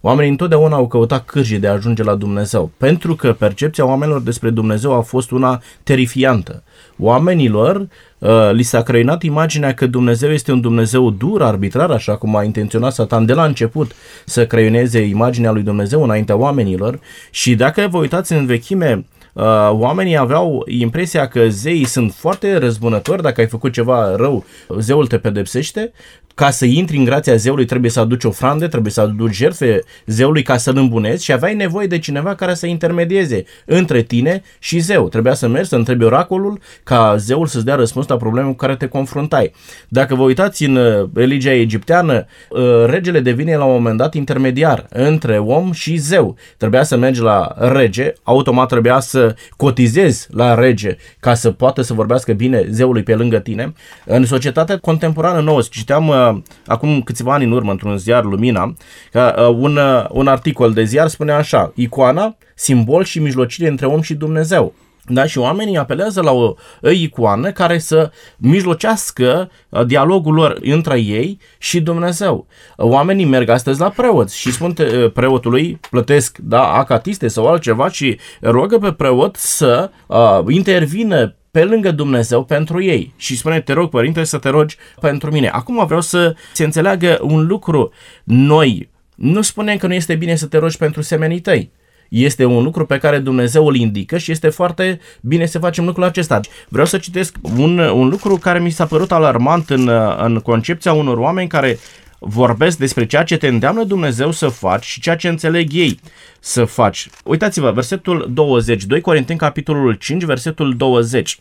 Oamenii 0.00 0.30
întotdeauna 0.30 0.76
au 0.76 0.88
căutat 0.88 1.24
cârji 1.24 1.58
de 1.58 1.66
a 1.66 1.72
ajunge 1.72 2.02
la 2.02 2.14
Dumnezeu, 2.14 2.70
pentru 2.76 3.14
că 3.14 3.32
percepția 3.32 3.86
oamenilor 3.86 4.20
despre 4.20 4.50
Dumnezeu 4.50 4.92
a 4.92 5.00
fost 5.00 5.30
una 5.30 5.62
terifiantă. 5.82 6.62
Oamenilor 6.98 7.88
uh, 8.18 8.50
li 8.52 8.62
s-a 8.62 8.82
creinat 8.82 9.22
imaginea 9.22 9.74
că 9.74 9.86
Dumnezeu 9.86 10.30
este 10.30 10.52
un 10.52 10.60
Dumnezeu 10.60 11.10
dur, 11.10 11.42
arbitrar, 11.42 11.90
așa 11.90 12.16
cum 12.16 12.36
a 12.36 12.42
intenționat 12.42 12.92
Satan 12.92 13.26
de 13.26 13.32
la 13.32 13.44
început 13.44 13.92
să 14.24 14.46
creioneze 14.46 15.00
imaginea 15.00 15.50
lui 15.50 15.62
Dumnezeu 15.62 16.02
înaintea 16.02 16.36
oamenilor. 16.36 17.00
Și 17.30 17.54
dacă 17.54 17.88
vă 17.90 17.98
uitați 17.98 18.32
în 18.32 18.46
vechime, 18.46 19.06
uh, 19.32 19.44
oamenii 19.70 20.16
aveau 20.16 20.64
impresia 20.68 21.28
că 21.28 21.48
zeii 21.48 21.84
sunt 21.84 22.12
foarte 22.12 22.56
răzbunători, 22.56 23.22
dacă 23.22 23.40
ai 23.40 23.46
făcut 23.46 23.72
ceva 23.72 24.16
rău, 24.16 24.44
zeul 24.78 25.06
te 25.06 25.18
pedepsește, 25.18 25.92
ca 26.38 26.50
să 26.50 26.64
intri 26.64 26.96
în 26.96 27.04
grația 27.04 27.36
zeului 27.36 27.64
trebuie 27.64 27.90
să 27.90 28.00
aduci 28.00 28.24
ofrande, 28.24 28.66
trebuie 28.68 28.92
să 28.92 29.00
aduci 29.00 29.34
jertfe 29.34 29.82
zeului 30.06 30.42
ca 30.42 30.56
să-l 30.56 30.76
îmbunezi 30.76 31.24
și 31.24 31.32
aveai 31.32 31.54
nevoie 31.54 31.86
de 31.86 31.98
cineva 31.98 32.34
care 32.34 32.54
să 32.54 32.66
intermedieze 32.66 33.44
între 33.64 34.02
tine 34.02 34.42
și 34.58 34.78
zeu. 34.78 35.08
Trebuia 35.08 35.34
să 35.34 35.48
mergi 35.48 35.68
să 35.68 35.76
întrebi 35.76 36.04
oracolul 36.04 36.60
ca 36.82 37.16
zeul 37.16 37.46
să-ți 37.46 37.64
dea 37.64 37.74
răspuns 37.74 38.06
la 38.06 38.16
probleme 38.16 38.48
cu 38.48 38.54
care 38.54 38.76
te 38.76 38.86
confruntai. 38.86 39.52
Dacă 39.88 40.14
vă 40.14 40.22
uitați 40.22 40.64
în 40.64 40.76
uh, 40.76 41.08
religia 41.14 41.52
egipteană, 41.52 42.26
uh, 42.50 42.60
regele 42.86 43.20
devine 43.20 43.56
la 43.56 43.64
un 43.64 43.72
moment 43.72 43.98
dat 43.98 44.14
intermediar 44.14 44.86
între 44.90 45.38
om 45.38 45.72
și 45.72 45.96
zeu. 45.96 46.36
Trebuia 46.56 46.82
să 46.82 46.96
mergi 46.96 47.20
la 47.20 47.54
rege, 47.58 48.12
automat 48.22 48.68
trebuia 48.68 49.00
să 49.00 49.34
cotizezi 49.56 50.26
la 50.30 50.54
rege 50.54 50.96
ca 51.20 51.34
să 51.34 51.50
poată 51.50 51.82
să 51.82 51.94
vorbească 51.94 52.32
bine 52.32 52.66
zeului 52.70 53.02
pe 53.02 53.14
lângă 53.14 53.38
tine. 53.38 53.72
În 54.04 54.24
societatea 54.24 54.78
contemporană 54.78 55.40
nouă, 55.40 55.60
citeam 55.70 56.08
uh, 56.08 56.27
acum 56.66 57.02
câțiva 57.02 57.32
ani 57.34 57.44
în 57.44 57.52
urmă 57.52 57.70
într-un 57.70 57.98
ziar 57.98 58.24
Lumina, 58.24 58.74
că 59.12 59.46
uh, 59.48 59.56
un, 59.60 59.76
uh, 59.76 60.04
un 60.10 60.26
articol 60.26 60.72
de 60.72 60.84
ziar 60.84 61.08
spune 61.08 61.32
așa, 61.32 61.72
icoana, 61.74 62.36
simbol 62.54 63.04
și 63.04 63.18
mijlocire 63.18 63.68
între 63.68 63.86
om 63.86 64.00
și 64.00 64.14
Dumnezeu. 64.14 64.74
Da? 65.10 65.26
Și 65.26 65.38
oamenii 65.38 65.76
apelează 65.76 66.22
la 66.22 66.32
o, 66.32 66.54
o 66.82 66.90
icoană 66.90 67.52
care 67.52 67.78
să 67.78 68.10
mijlocească 68.36 69.50
uh, 69.68 69.86
dialogul 69.86 70.34
lor 70.34 70.58
între 70.60 71.00
ei 71.00 71.38
și 71.58 71.80
Dumnezeu. 71.80 72.46
Oamenii 72.76 73.24
merg 73.24 73.48
astăzi 73.48 73.80
la 73.80 73.88
preoți 73.88 74.38
și 74.38 74.52
spun 74.52 74.74
preotului, 75.12 75.80
plătesc 75.90 76.38
da, 76.38 76.72
acatiste 76.72 77.28
sau 77.28 77.46
altceva 77.46 77.88
și 77.88 78.18
rogă 78.40 78.78
pe 78.78 78.92
preot 78.92 79.36
să 79.36 79.90
uh, 80.06 80.40
intervină 80.48 81.32
pe 81.50 81.64
lângă 81.64 81.90
Dumnezeu 81.90 82.44
pentru 82.44 82.82
ei 82.82 83.12
și 83.16 83.36
spune, 83.36 83.60
te 83.60 83.72
rog, 83.72 83.90
părinte, 83.90 84.24
să 84.24 84.38
te 84.38 84.48
rogi 84.48 84.76
pentru 85.00 85.30
mine. 85.30 85.48
Acum 85.48 85.86
vreau 85.86 86.00
să 86.00 86.34
se 86.52 86.64
înțeleagă 86.64 87.18
un 87.22 87.46
lucru. 87.46 87.92
Noi 88.24 88.88
nu 89.14 89.42
spunem 89.42 89.76
că 89.76 89.86
nu 89.86 89.94
este 89.94 90.14
bine 90.14 90.34
să 90.34 90.46
te 90.46 90.58
rogi 90.58 90.76
pentru 90.76 91.02
semenii 91.02 91.40
tăi. 91.40 91.70
Este 92.08 92.44
un 92.44 92.62
lucru 92.62 92.86
pe 92.86 92.98
care 92.98 93.18
Dumnezeu 93.18 93.66
îl 93.66 93.76
indică 93.76 94.18
și 94.18 94.30
este 94.30 94.48
foarte 94.48 95.00
bine 95.20 95.46
să 95.46 95.58
facem 95.58 95.84
lucrul 95.84 96.04
acesta. 96.04 96.40
Vreau 96.68 96.86
să 96.86 96.98
citesc 96.98 97.36
un, 97.56 97.78
un 97.78 98.08
lucru 98.08 98.36
care 98.36 98.58
mi 98.58 98.70
s-a 98.70 98.86
părut 98.86 99.12
alarmant 99.12 99.70
în, 99.70 99.90
în 100.18 100.38
concepția 100.38 100.92
unor 100.92 101.16
oameni 101.16 101.48
care 101.48 101.78
vorbesc 102.18 102.78
despre 102.78 103.06
ceea 103.06 103.22
ce 103.22 103.36
te 103.36 103.46
îndeamnă 103.46 103.84
Dumnezeu 103.84 104.30
să 104.30 104.48
faci 104.48 104.84
și 104.84 105.00
ceea 105.00 105.16
ce 105.16 105.28
înțeleg 105.28 105.72
ei 105.72 106.00
să 106.40 106.64
faci. 106.64 107.08
Uitați-vă, 107.24 107.70
versetul 107.70 108.30
20, 108.32 108.84
2 108.84 109.00
Corinteni, 109.00 109.38
capitolul 109.38 109.92
5, 109.92 110.24
versetul 110.24 110.76
20. 110.76 111.38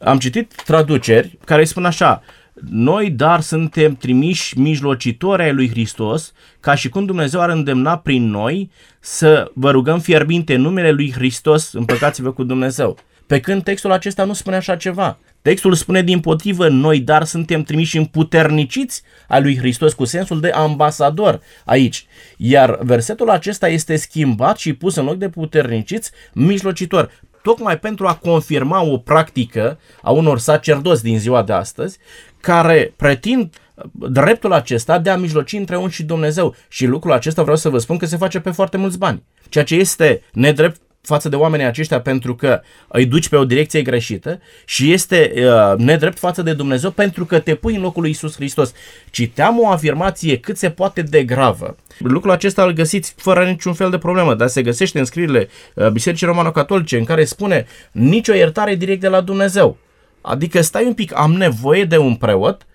Am 0.00 0.18
citit 0.18 0.62
traduceri 0.64 1.38
care 1.44 1.64
spun 1.64 1.84
așa, 1.84 2.22
noi, 2.70 3.10
dar, 3.10 3.40
suntem 3.40 3.94
trimiși 3.94 4.58
mijlocitori 4.58 5.42
ai 5.42 5.52
lui 5.52 5.68
Hristos, 5.68 6.32
ca 6.60 6.74
și 6.74 6.88
cum 6.88 7.04
Dumnezeu 7.04 7.40
ar 7.40 7.48
îndemna 7.48 7.98
prin 7.98 8.30
noi 8.30 8.70
să 9.00 9.50
vă 9.54 9.70
rugăm 9.70 10.00
fierbinte 10.00 10.54
în 10.54 10.60
numele 10.60 10.90
lui 10.90 11.12
Hristos, 11.12 11.72
împăcați-vă 11.72 12.32
cu 12.32 12.42
Dumnezeu. 12.42 12.98
Pe 13.26 13.40
când 13.40 13.62
textul 13.62 13.92
acesta 13.92 14.24
nu 14.24 14.32
spune 14.32 14.56
așa 14.56 14.76
ceva. 14.76 15.18
Textul 15.42 15.74
spune 15.74 16.02
din 16.02 16.20
potrivă, 16.20 16.68
noi 16.68 17.00
dar 17.00 17.24
suntem 17.24 17.62
trimiși 17.62 17.96
împuterniciți 17.96 19.02
a 19.28 19.38
lui 19.38 19.58
Hristos 19.58 19.92
cu 19.92 20.04
sensul 20.04 20.40
de 20.40 20.48
ambasador 20.48 21.40
aici. 21.64 22.06
Iar 22.36 22.78
versetul 22.82 23.30
acesta 23.30 23.68
este 23.68 23.96
schimbat 23.96 24.58
și 24.58 24.72
pus 24.72 24.96
în 24.96 25.04
loc 25.04 25.16
de 25.16 25.28
puterniciți, 25.28 26.10
mijlocitor 26.32 27.10
tocmai 27.42 27.78
pentru 27.78 28.06
a 28.06 28.14
confirma 28.14 28.82
o 28.82 28.96
practică 28.96 29.78
a 30.02 30.10
unor 30.10 30.38
sacerdoți 30.38 31.02
din 31.02 31.18
ziua 31.18 31.42
de 31.42 31.52
astăzi, 31.52 31.98
care 32.40 32.94
pretind 32.96 33.54
dreptul 33.92 34.52
acesta 34.52 34.98
de 34.98 35.10
a 35.10 35.16
mijloci 35.16 35.52
între 35.52 35.76
un 35.76 35.88
și 35.88 36.02
Dumnezeu. 36.02 36.54
Și 36.68 36.86
lucrul 36.86 37.12
acesta 37.12 37.42
vreau 37.42 37.56
să 37.56 37.68
vă 37.68 37.78
spun 37.78 37.96
că 37.96 38.06
se 38.06 38.16
face 38.16 38.40
pe 38.40 38.50
foarte 38.50 38.76
mulți 38.76 38.98
bani. 38.98 39.22
Ceea 39.48 39.64
ce 39.64 39.74
este 39.74 40.22
nedrept 40.32 40.80
față 41.02 41.28
de 41.28 41.36
oamenii 41.36 41.66
aceștia 41.66 42.00
pentru 42.00 42.34
că 42.34 42.60
îi 42.88 43.06
duci 43.06 43.28
pe 43.28 43.36
o 43.36 43.44
direcție 43.44 43.82
greșită 43.82 44.40
și 44.64 44.92
este 44.92 45.32
uh, 45.36 45.78
nedrept 45.78 46.18
față 46.18 46.42
de 46.42 46.52
Dumnezeu 46.52 46.90
pentru 46.90 47.24
că 47.24 47.38
te 47.38 47.54
pui 47.54 47.74
în 47.74 47.80
locul 47.80 48.02
lui 48.02 48.10
Isus 48.10 48.34
Hristos. 48.34 48.72
Citeam 49.10 49.58
o 49.58 49.68
afirmație 49.68 50.38
cât 50.38 50.56
se 50.56 50.70
poate 50.70 51.02
de 51.02 51.24
gravă. 51.24 51.76
Lucrul 51.98 52.32
acesta 52.32 52.62
îl 52.62 52.72
găsiți 52.72 53.14
fără 53.16 53.44
niciun 53.44 53.72
fel 53.72 53.90
de 53.90 53.98
problemă, 53.98 54.34
dar 54.34 54.48
se 54.48 54.62
găsește 54.62 54.98
în 54.98 55.04
scrierile 55.04 55.48
uh, 55.74 55.88
Bisericii 55.88 56.26
Romano-Catolice 56.26 56.98
în 56.98 57.04
care 57.04 57.24
spune 57.24 57.66
nicio 57.92 58.34
iertare 58.34 58.74
direct 58.74 59.00
de 59.00 59.08
la 59.08 59.20
Dumnezeu. 59.20 59.76
Adică 60.20 60.60
stai 60.60 60.84
un 60.84 60.94
pic, 60.94 61.16
am 61.16 61.32
nevoie 61.32 61.84
de 61.84 61.96
un 61.96 62.14
preot 62.14 62.66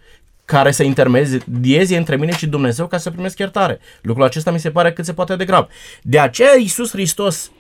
care 0.46 0.72
să 0.72 0.84
intermedieze 0.84 1.98
între 1.98 2.16
mine 2.16 2.32
și 2.32 2.48
Dumnezeu 2.48 2.88
ca 2.88 2.98
să 2.98 3.12
primesc 3.12 3.40
iertare. 3.40 3.80
Lucrul 4.02 4.26
acesta 4.26 4.52
mi 4.52 4.60
se 4.60 4.72
pare 4.72 4.92
cât 4.92 5.06
se 5.06 5.14
poate 5.14 5.36
de 5.36 5.46
grav. 5.46 5.68
De 6.02 6.20
aceea 6.20 6.58
Iisus 6.58 6.92
Hristos 6.92 7.52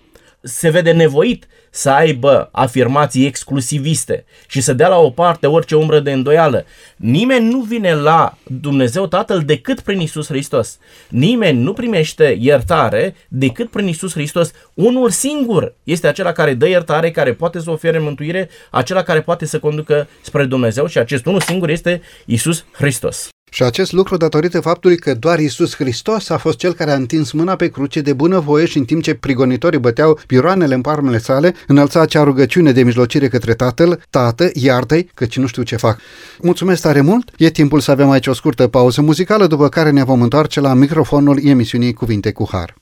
se 0.42 0.70
vede 0.70 0.92
nevoit 0.92 1.48
să 1.70 1.90
aibă 1.90 2.50
afirmații 2.52 3.26
exclusiviste 3.26 4.26
și 4.48 4.62
să 4.62 4.74
dea 4.74 4.88
la 4.88 4.98
o 4.98 5.10
parte 5.10 5.48
orice 5.48 5.76
umbră 5.76 6.00
de 6.00 6.12
îndoială. 6.12 6.66
Nimeni 6.96 7.50
nu 7.50 7.60
vine 7.60 7.94
la 7.94 8.38
Dumnezeu 8.44 9.08
Tatăl 9.08 9.42
decât 9.46 9.80
prin 9.80 10.00
Isus 10.00 10.28
Hristos. 10.28 10.78
Nimeni 11.10 11.60
nu 11.60 11.74
primește 11.74 12.38
iertare 12.40 13.16
decât 13.28 13.70
prin 13.70 13.88
Isus 13.88 14.14
Hristos. 14.14 14.52
Unul 14.74 15.10
singur 15.10 15.76
este 15.84 16.08
acela 16.08 16.32
care 16.32 16.54
dă 16.54 16.68
iertare, 16.68 17.12
care 17.12 17.34
poate 17.34 17.60
să 17.60 17.72
ofere 17.72 18.00
mântuire, 18.00 18.50
acela 18.72 19.04
care 19.04 19.22
poate 19.22 19.46
să 19.46 19.60
conducă 19.60 20.08
spre 20.22 20.46
Dumnezeu 20.46 20.88
și 20.88 20.98
acest 20.98 21.26
unul 21.26 21.42
singur 21.42 21.70
este 21.70 22.02
Isus 22.26 22.66
Hristos. 22.72 23.30
Și 23.50 23.64
acest 23.64 23.92
lucru 23.92 24.18
datorită 24.18 24.60
faptului 24.60 24.98
că 24.98 25.14
doar 25.14 25.40
Isus 25.40 25.76
Hristos 25.76 26.30
a 26.30 26.38
fost 26.38 26.58
cel 26.58 26.74
care 26.74 26.92
a 26.92 26.96
întins 26.96 27.32
mâna 27.32 27.56
pe 27.56 27.70
cruce 27.70 28.02
de 28.02 28.14
bunăvoie 28.14 28.66
și 28.66 28.78
în 28.78 28.86
timp 28.86 29.04
ce 29.04 29.14
prigonitorii 29.14 29.80
băteau 29.80 30.20
piroanele 30.28 30.74
în 30.74 30.82
parmele 30.82 31.18
sale, 31.18 31.54
înălța 31.68 32.02
acea 32.02 32.24
rugăciune 32.24 32.72
de 32.72 32.84
mijlocire 32.84 33.28
către 33.28 33.54
Tatăl, 33.54 34.02
Tată, 34.10 34.50
iartă-i, 34.54 35.10
căci 35.14 35.38
nu 35.38 35.48
știu 35.48 35.64
ce 35.64 35.76
fac. 35.76 36.00
Mulțumesc 36.42 36.82
tare 36.82 37.02
mult! 37.02 37.32
E 37.38 37.50
timpul 37.50 37.80
să 37.80 37.92
avem 37.92 38.10
aici 38.10 38.28
o 38.28 38.34
scurtă 38.34 38.68
pauză 38.68 39.02
muzicală, 39.02 39.48
după 39.48 39.70
care 39.70 39.90
ne 39.90 40.04
vom 40.04 40.22
întoarce 40.22 40.60
la 40.60 40.74
microfonul 40.74 41.40
emisiunii 41.44 41.94
Cuvinte 41.94 42.32
cu 42.32 42.48
Har. 42.52 42.76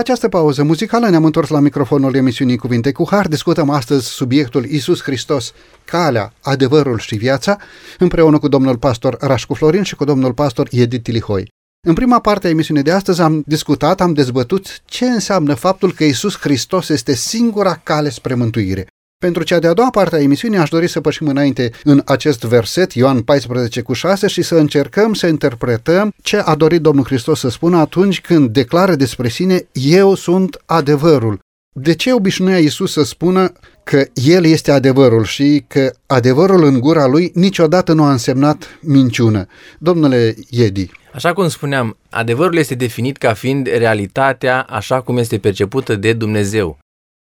Această 0.00 0.28
pauză 0.28 0.62
muzicală 0.62 1.08
ne-am 1.08 1.24
întors 1.24 1.48
la 1.48 1.60
microfonul 1.60 2.14
emisiunii 2.14 2.56
Cuvinte 2.56 2.92
cu 2.92 3.06
Har. 3.10 3.28
Discutăm 3.28 3.70
astăzi 3.70 4.06
subiectul 4.06 4.64
Isus 4.64 5.02
Hristos, 5.02 5.52
calea, 5.84 6.32
adevărul 6.42 6.98
și 6.98 7.16
viața, 7.16 7.58
împreună 7.98 8.38
cu 8.38 8.48
domnul 8.48 8.78
pastor 8.78 9.16
Rașcu 9.20 9.54
Florin 9.54 9.82
și 9.82 9.96
cu 9.96 10.04
domnul 10.04 10.32
pastor 10.32 10.68
Edith 10.70 11.02
Tilihoi. 11.02 11.48
În 11.86 11.94
prima 11.94 12.20
parte 12.20 12.46
a 12.46 12.50
emisiunii 12.50 12.82
de 12.82 12.90
astăzi 12.90 13.20
am 13.20 13.42
discutat, 13.46 14.00
am 14.00 14.12
dezbătut 14.12 14.82
ce 14.84 15.04
înseamnă 15.04 15.54
faptul 15.54 15.92
că 15.92 16.04
Isus 16.04 16.38
Hristos 16.38 16.88
este 16.88 17.14
singura 17.14 17.74
cale 17.82 18.08
spre 18.08 18.34
mântuire. 18.34 18.86
Pentru 19.26 19.42
cea 19.42 19.58
de-a 19.58 19.72
doua 19.72 19.90
parte 19.90 20.16
a 20.16 20.20
emisiunii 20.20 20.58
aș 20.58 20.68
dori 20.68 20.86
să 20.86 21.00
pășim 21.00 21.26
înainte 21.26 21.70
în 21.84 22.02
acest 22.04 22.44
verset, 22.44 22.92
Ioan 22.92 23.22
14 23.22 23.80
cu 23.80 23.92
6, 23.92 24.26
și 24.26 24.42
să 24.42 24.54
încercăm 24.54 25.14
să 25.14 25.26
interpretăm 25.26 26.12
ce 26.22 26.36
a 26.36 26.54
dorit 26.54 26.80
Domnul 26.80 27.04
Hristos 27.04 27.38
să 27.38 27.48
spună 27.48 27.76
atunci 27.76 28.20
când 28.20 28.50
declară 28.50 28.94
despre 28.94 29.28
sine, 29.28 29.68
eu 29.72 30.14
sunt 30.14 30.62
adevărul. 30.66 31.38
De 31.72 31.94
ce 31.94 32.12
obișnuia 32.12 32.58
Iisus 32.58 32.92
să 32.92 33.02
spună 33.02 33.52
că 33.84 34.04
El 34.14 34.44
este 34.44 34.70
adevărul 34.70 35.24
și 35.24 35.64
că 35.66 35.92
adevărul 36.06 36.64
în 36.64 36.80
gura 36.80 37.06
Lui 37.06 37.30
niciodată 37.34 37.92
nu 37.92 38.02
a 38.02 38.10
însemnat 38.10 38.78
minciună? 38.80 39.46
Domnule 39.78 40.34
Iedi. 40.50 40.90
Așa 41.14 41.32
cum 41.32 41.48
spuneam, 41.48 41.96
adevărul 42.10 42.56
este 42.56 42.74
definit 42.74 43.16
ca 43.16 43.32
fiind 43.32 43.66
realitatea 43.66 44.60
așa 44.60 45.00
cum 45.00 45.16
este 45.16 45.38
percepută 45.38 45.96
de 45.96 46.12
Dumnezeu. 46.12 46.78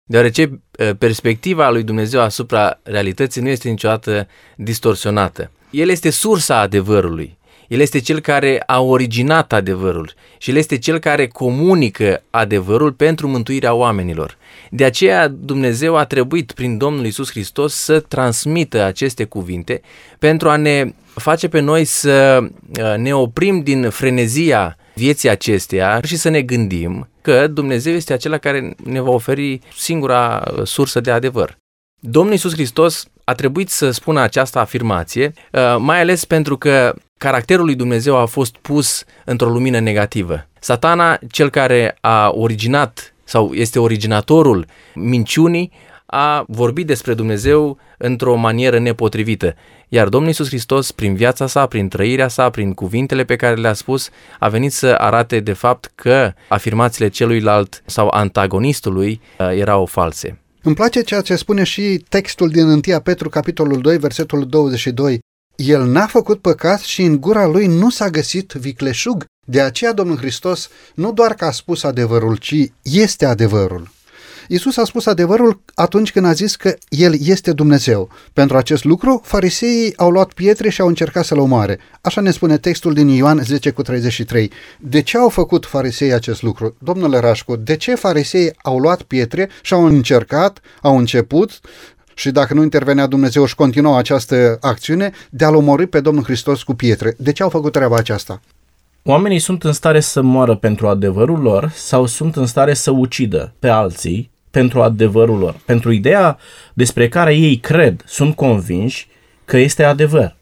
Deoarece 0.06 0.62
perspectiva 0.98 1.70
lui 1.70 1.84
Dumnezeu 1.84 2.22
asupra 2.22 2.80
realității 2.84 3.42
nu 3.42 3.50
este 3.50 3.70
niciodată 3.70 4.28
distorsionată. 4.56 5.52
El 5.70 5.90
este 5.90 6.10
sursa 6.10 6.60
adevărului. 6.60 7.38
El 7.68 7.80
este 7.80 8.00
cel 8.00 8.20
care 8.20 8.64
a 8.66 8.82
originat 8.82 9.54
adevărul 9.54 10.14
și 10.38 10.50
El 10.50 10.56
este 10.56 10.78
cel 10.78 11.00
care 11.00 11.28
comunică 11.28 12.24
adevărul 12.30 12.92
pentru 12.92 13.28
mântuirea 13.28 13.74
oamenilor. 13.74 14.38
De 14.70 14.84
aceea 14.84 15.28
Dumnezeu 15.28 15.96
a 15.96 16.06
trebuit 16.06 16.52
prin 16.52 16.78
Domnul 16.78 17.06
Isus 17.06 17.30
Hristos 17.30 17.74
să 17.74 18.00
transmită 18.00 18.84
aceste 18.84 19.24
cuvinte 19.24 19.82
pentru 20.20 20.50
a 20.50 20.56
ne 20.56 20.94
face 21.14 21.48
pe 21.48 21.60
noi 21.60 21.84
să 21.86 22.40
uh, 22.42 22.96
ne 22.98 23.16
oprim 23.16 23.60
din 23.60 23.90
frenezia 23.90 24.78
vieții 24.96 25.30
acesteia 25.30 26.02
și 26.04 26.16
să 26.16 26.30
ne 26.30 26.42
gândim 26.42 27.10
că 27.22 27.48
Dumnezeu 27.48 27.94
este 27.94 28.14
acela 28.14 28.38
care 28.38 28.76
ne 28.84 29.02
va 29.02 29.10
oferi 29.10 29.60
singura 29.78 30.44
uh, 30.52 30.64
sursă 30.64 31.00
de 31.00 31.12
adevăr. 31.12 31.58
Domnul 32.00 32.34
Isus 32.34 32.54
Hristos 32.54 33.08
a 33.24 33.34
trebuit 33.34 33.70
să 33.70 33.92
spună 33.92 34.22
această 34.22 34.60
afirmație, 34.60 35.34
uh, 35.52 35.76
mai 35.80 36.00
ales 36.00 36.26
pentru 36.26 36.58
că 36.58 36.96
caracterul 37.18 37.66
lui 37.66 37.76
Dumnezeu 37.76 38.16
a 38.16 38.26
fost 38.26 38.56
pus 38.56 39.04
într-o 39.26 39.50
lumină 39.50 39.80
negativă. 39.80 40.48
Satana, 40.60 41.20
cel 41.32 41.50
care 41.50 41.98
a 42.02 42.32
originat 42.34 43.14
sau 43.24 43.54
este 43.54 43.80
originatorul 43.80 44.66
minciunii, 44.94 45.72
a 46.06 46.46
vorbit 46.48 46.88
despre 46.88 47.14
Dumnezeu 47.14 47.78
într-o 47.98 48.36
manieră 48.36 48.80
nepotrivită. 48.80 49.56
Iar 49.90 50.08
Domnul 50.10 50.30
Iisus 50.30 50.48
Hristos, 50.48 50.92
prin 50.92 51.16
viața 51.16 51.48
sa, 51.48 51.66
prin 51.66 51.88
trăirea 51.88 52.28
sa, 52.28 52.50
prin 52.50 52.74
cuvintele 52.74 53.24
pe 53.24 53.36
care 53.36 53.56
le-a 53.56 53.74
spus, 53.74 54.10
a 54.40 54.50
venit 54.50 54.72
să 54.72 54.96
arate 54.98 55.40
de 55.40 55.54
fapt 55.54 55.92
că 55.96 56.34
afirmațiile 56.48 57.10
celuilalt 57.10 57.82
sau 57.86 58.08
antagonistului 58.12 59.22
uh, 59.40 59.50
erau 59.60 59.86
false. 59.86 60.40
Îmi 60.62 60.76
place 60.76 61.02
ceea 61.02 61.22
ce 61.22 61.36
spune 61.36 61.64
și 61.64 62.06
textul 62.10 62.50
din 62.50 62.66
1 62.66 62.80
Petru, 63.04 63.30
capitolul 63.30 63.82
2, 63.82 63.98
versetul 63.98 64.48
22. 64.48 65.20
El 65.56 65.86
n-a 65.86 66.06
făcut 66.06 66.42
păcat 66.42 66.80
și 66.80 67.02
în 67.02 67.20
gura 67.20 67.46
lui 67.46 67.68
nu 67.68 67.90
s-a 67.90 68.10
găsit 68.10 68.52
vicleșug. 68.52 69.26
De 69.48 69.62
aceea 69.62 69.94
Domnul 69.94 70.18
Hristos 70.18 70.70
nu 70.96 71.14
doar 71.14 71.34
că 71.34 71.46
a 71.46 71.52
spus 71.52 71.84
adevărul, 71.84 72.36
ci 72.36 72.56
este 72.82 73.26
adevărul. 73.26 73.90
Isus 74.48 74.78
a 74.78 74.84
spus 74.84 75.06
adevărul 75.06 75.62
atunci 75.74 76.12
când 76.12 76.26
a 76.26 76.32
zis 76.32 76.56
că 76.56 76.76
El 76.90 77.14
este 77.20 77.54
Dumnezeu. 77.54 78.10
Pentru 78.34 78.58
acest 78.58 78.84
lucru, 78.84 79.22
fariseii 79.24 79.94
au 79.98 80.10
luat 80.10 80.34
pietre 80.34 80.70
și 80.70 80.82
au 80.82 80.88
încercat 80.88 81.26
să-L 81.26 81.40
omoare. 81.40 81.80
Așa 82.02 82.22
ne 82.22 82.32
spune 82.32 82.58
textul 82.58 82.94
din 82.94 83.08
Ioan 83.08 83.42
10 83.44 83.70
cu 83.70 83.82
33. 83.82 84.52
De 84.80 85.02
ce 85.02 85.18
au 85.18 85.30
făcut 85.30 85.66
fariseii 85.66 86.14
acest 86.14 86.42
lucru? 86.42 86.76
Domnule 86.80 87.20
Rașcu, 87.20 87.56
de 87.56 87.76
ce 87.76 87.96
fariseii 87.96 88.54
au 88.62 88.80
luat 88.80 89.02
pietre 89.02 89.50
și 89.62 89.74
au 89.74 89.86
încercat, 89.86 90.60
au 90.82 90.98
început 90.98 91.60
și 92.14 92.32
dacă 92.32 92.54
nu 92.54 92.62
intervenea 92.62 93.08
Dumnezeu 93.08 93.46
și 93.46 93.56
continuă 93.56 93.98
această 93.98 94.58
acțiune 94.62 95.12
de 95.30 95.46
a-L 95.46 95.56
omori 95.56 95.88
pe 95.88 96.00
Domnul 96.00 96.24
Hristos 96.24 96.64
cu 96.64 96.74
pietre. 96.74 97.16
De 97.18 97.32
ce 97.32 97.44
au 97.44 97.50
făcut 97.50 97.72
treaba 97.72 97.96
aceasta? 97.96 98.42
Oamenii 99.04 99.40
sunt 99.40 99.64
în 99.64 99.74
stare 99.74 100.00
să 100.00 100.22
moară 100.22 100.56
pentru 100.56 100.88
adevărul 100.88 101.40
lor 101.40 101.72
sau 101.76 102.06
sunt 102.06 102.36
în 102.36 102.46
stare 102.46 102.74
să 102.74 102.92
ucidă 102.92 103.54
pe 103.60 103.68
alții 103.68 104.32
pentru 104.56 104.82
adevărul 104.82 105.38
lor, 105.38 105.56
pentru 105.66 105.92
ideea 105.92 106.38
despre 106.74 107.08
care 107.08 107.36
ei 107.36 107.58
cred, 107.58 108.04
sunt 108.06 108.36
convinși 108.36 109.08
că 109.46 109.58
este 109.58 109.84
adevăr. 109.84 110.36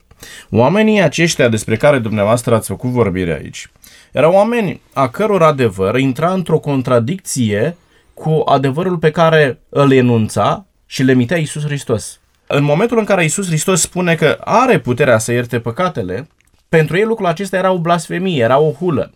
Oamenii 0.50 1.02
aceștia 1.02 1.50
despre 1.50 1.78
care 1.78 2.00
dumneavoastră 2.00 2.56
ați 2.56 2.68
făcut 2.68 2.90
vorbire 2.90 3.34
aici, 3.34 3.72
erau 4.12 4.34
oameni 4.34 4.82
a 4.94 5.08
căror 5.08 5.44
adevăr 5.44 6.00
intra 6.00 6.32
într-o 6.34 6.60
contradicție 6.60 7.78
cu 8.14 8.42
adevărul 8.46 8.98
pe 8.98 9.12
care 9.12 9.60
îl 9.70 9.92
enunța 9.92 10.66
și 10.86 11.04
le 11.04 11.12
emitea 11.12 11.38
Iisus 11.38 11.64
Hristos. 11.64 12.20
În 12.48 12.64
momentul 12.64 12.98
în 12.98 13.06
care 13.06 13.22
Iisus 13.24 13.48
Hristos 13.48 13.82
spune 13.82 14.16
că 14.16 14.38
are 14.44 14.80
puterea 14.80 15.18
să 15.18 15.32
ierte 15.32 15.60
păcatele, 15.60 16.28
pentru 16.70 16.98
ei 16.98 17.06
lucrul 17.06 17.28
acesta 17.28 17.58
era 17.58 17.72
o 17.72 17.80
blasfemie, 17.80 18.44
era 18.44 18.60
o 18.60 18.72
hulă. 18.72 19.12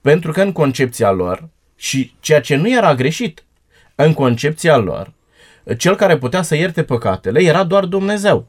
Pentru 0.00 0.32
că 0.32 0.42
în 0.42 0.52
concepția 0.52 1.10
lor, 1.10 1.48
și 1.76 2.14
ceea 2.20 2.40
ce 2.40 2.56
nu 2.56 2.70
era 2.70 2.94
greșit, 2.94 3.44
în 4.04 4.12
concepția 4.12 4.76
lor, 4.76 5.12
cel 5.78 5.96
care 5.96 6.18
putea 6.18 6.42
să 6.42 6.54
ierte 6.56 6.82
păcatele 6.82 7.42
era 7.42 7.64
doar 7.64 7.84
Dumnezeu. 7.84 8.46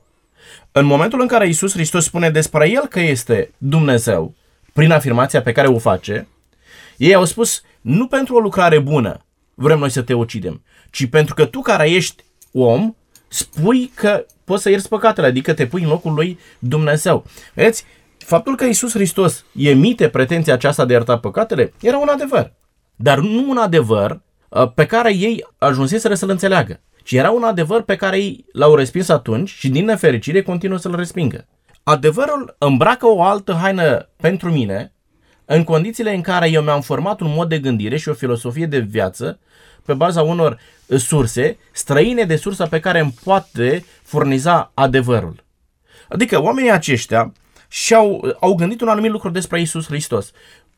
În 0.71 0.85
momentul 0.85 1.21
în 1.21 1.27
care 1.27 1.47
Isus 1.47 1.73
Hristos 1.73 2.03
spune 2.03 2.29
despre 2.29 2.69
El 2.69 2.85
că 2.85 2.99
este 2.99 3.51
Dumnezeu, 3.57 4.33
prin 4.73 4.91
afirmația 4.91 5.41
pe 5.41 5.51
care 5.51 5.67
o 5.67 5.79
face, 5.79 6.27
ei 6.97 7.13
au 7.13 7.25
spus, 7.25 7.61
nu 7.81 8.07
pentru 8.07 8.35
o 8.35 8.39
lucrare 8.39 8.79
bună 8.79 9.25
vrem 9.53 9.79
noi 9.79 9.89
să 9.89 10.01
te 10.01 10.13
ucidem, 10.13 10.63
ci 10.89 11.05
pentru 11.05 11.33
că 11.33 11.45
tu 11.45 11.59
care 11.59 11.89
ești 11.89 12.23
om, 12.51 12.95
spui 13.27 13.91
că 13.95 14.25
poți 14.43 14.61
să 14.61 14.69
ierți 14.69 14.89
păcatele, 14.89 15.27
adică 15.27 15.53
te 15.53 15.67
pui 15.67 15.81
în 15.81 15.89
locul 15.89 16.13
lui 16.13 16.39
Dumnezeu. 16.59 17.25
Vedeți, 17.53 17.85
faptul 18.17 18.55
că 18.55 18.65
Isus 18.65 18.91
Hristos 18.91 19.45
emite 19.57 20.09
pretenția 20.09 20.53
aceasta 20.53 20.85
de 20.85 20.93
a 20.93 20.95
ierta 20.95 21.17
păcatele 21.17 21.73
era 21.81 21.97
un 21.97 22.07
adevăr. 22.07 22.53
Dar 22.95 23.19
nu 23.19 23.49
un 23.49 23.57
adevăr 23.57 24.11
Uh, 24.11 24.30
pe 24.75 24.85
care 24.85 25.13
ei 25.15 25.47
ajunseseră 25.57 26.13
să-l 26.13 26.29
înțeleagă. 26.29 26.81
Și 27.03 27.17
era 27.17 27.29
un 27.29 27.43
adevăr 27.43 27.81
pe 27.81 27.95
care 27.95 28.17
ei 28.17 28.45
l-au 28.51 28.75
respins 28.75 29.09
atunci 29.09 29.49
și 29.49 29.69
din 29.69 29.85
nefericire 29.85 30.41
continuă 30.41 30.77
să-l 30.77 30.95
respingă. 30.95 31.47
Adevărul 31.83 32.55
îmbracă 32.57 33.07
o 33.07 33.23
altă 33.23 33.53
haină 33.53 34.09
pentru 34.15 34.51
mine 34.51 34.93
în 35.45 35.63
condițiile 35.63 36.15
în 36.15 36.21
care 36.21 36.49
eu 36.49 36.61
mi-am 36.61 36.81
format 36.81 37.19
un 37.19 37.33
mod 37.33 37.49
de 37.49 37.59
gândire 37.59 37.97
și 37.97 38.09
o 38.09 38.13
filosofie 38.13 38.65
de 38.65 38.79
viață 38.79 39.39
pe 39.85 39.93
baza 39.93 40.21
unor 40.21 40.59
surse 40.97 41.57
străine 41.71 42.23
de 42.23 42.35
sursa 42.35 42.67
pe 42.67 42.79
care 42.79 42.99
îmi 42.99 43.13
poate 43.23 43.85
furniza 44.03 44.71
adevărul. 44.73 45.43
Adică 46.09 46.41
oamenii 46.41 46.71
aceștia 46.71 47.33
și-au 47.67 48.35
au 48.39 48.53
gândit 48.53 48.81
un 48.81 48.87
anumit 48.87 49.11
lucru 49.11 49.29
despre 49.29 49.61
Isus 49.61 49.85
Hristos. 49.85 50.31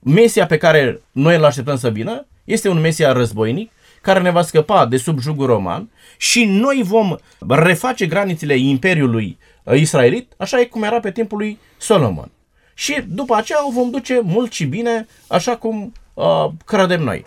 Mesia 0.03 0.45
pe 0.45 0.57
care 0.57 1.01
noi 1.11 1.35
îl 1.35 1.43
așteptăm 1.43 1.77
să 1.77 1.89
vină 1.89 2.25
este 2.43 2.69
un 2.69 2.79
Mesia 2.79 3.11
războinic 3.11 3.71
care 4.01 4.19
ne 4.19 4.31
va 4.31 4.41
scăpa 4.41 4.85
de 4.85 4.97
sub 4.97 5.19
jugul 5.19 5.45
roman 5.45 5.89
și 6.17 6.45
noi 6.45 6.81
vom 6.83 7.15
reface 7.47 8.05
granițele 8.05 8.57
Imperiului 8.57 9.37
Israelit, 9.75 10.33
așa 10.37 10.59
e 10.59 10.65
cum 10.65 10.83
era 10.83 10.99
pe 10.99 11.11
timpul 11.11 11.37
lui 11.37 11.59
Solomon. 11.77 12.31
Și 12.73 13.01
după 13.07 13.35
aceea 13.35 13.67
o 13.67 13.71
vom 13.71 13.89
duce 13.89 14.19
mult 14.23 14.51
și 14.51 14.65
bine, 14.65 15.07
așa 15.27 15.55
cum 15.55 15.93
uh, 16.13 16.45
credem 16.65 17.03
noi. 17.03 17.25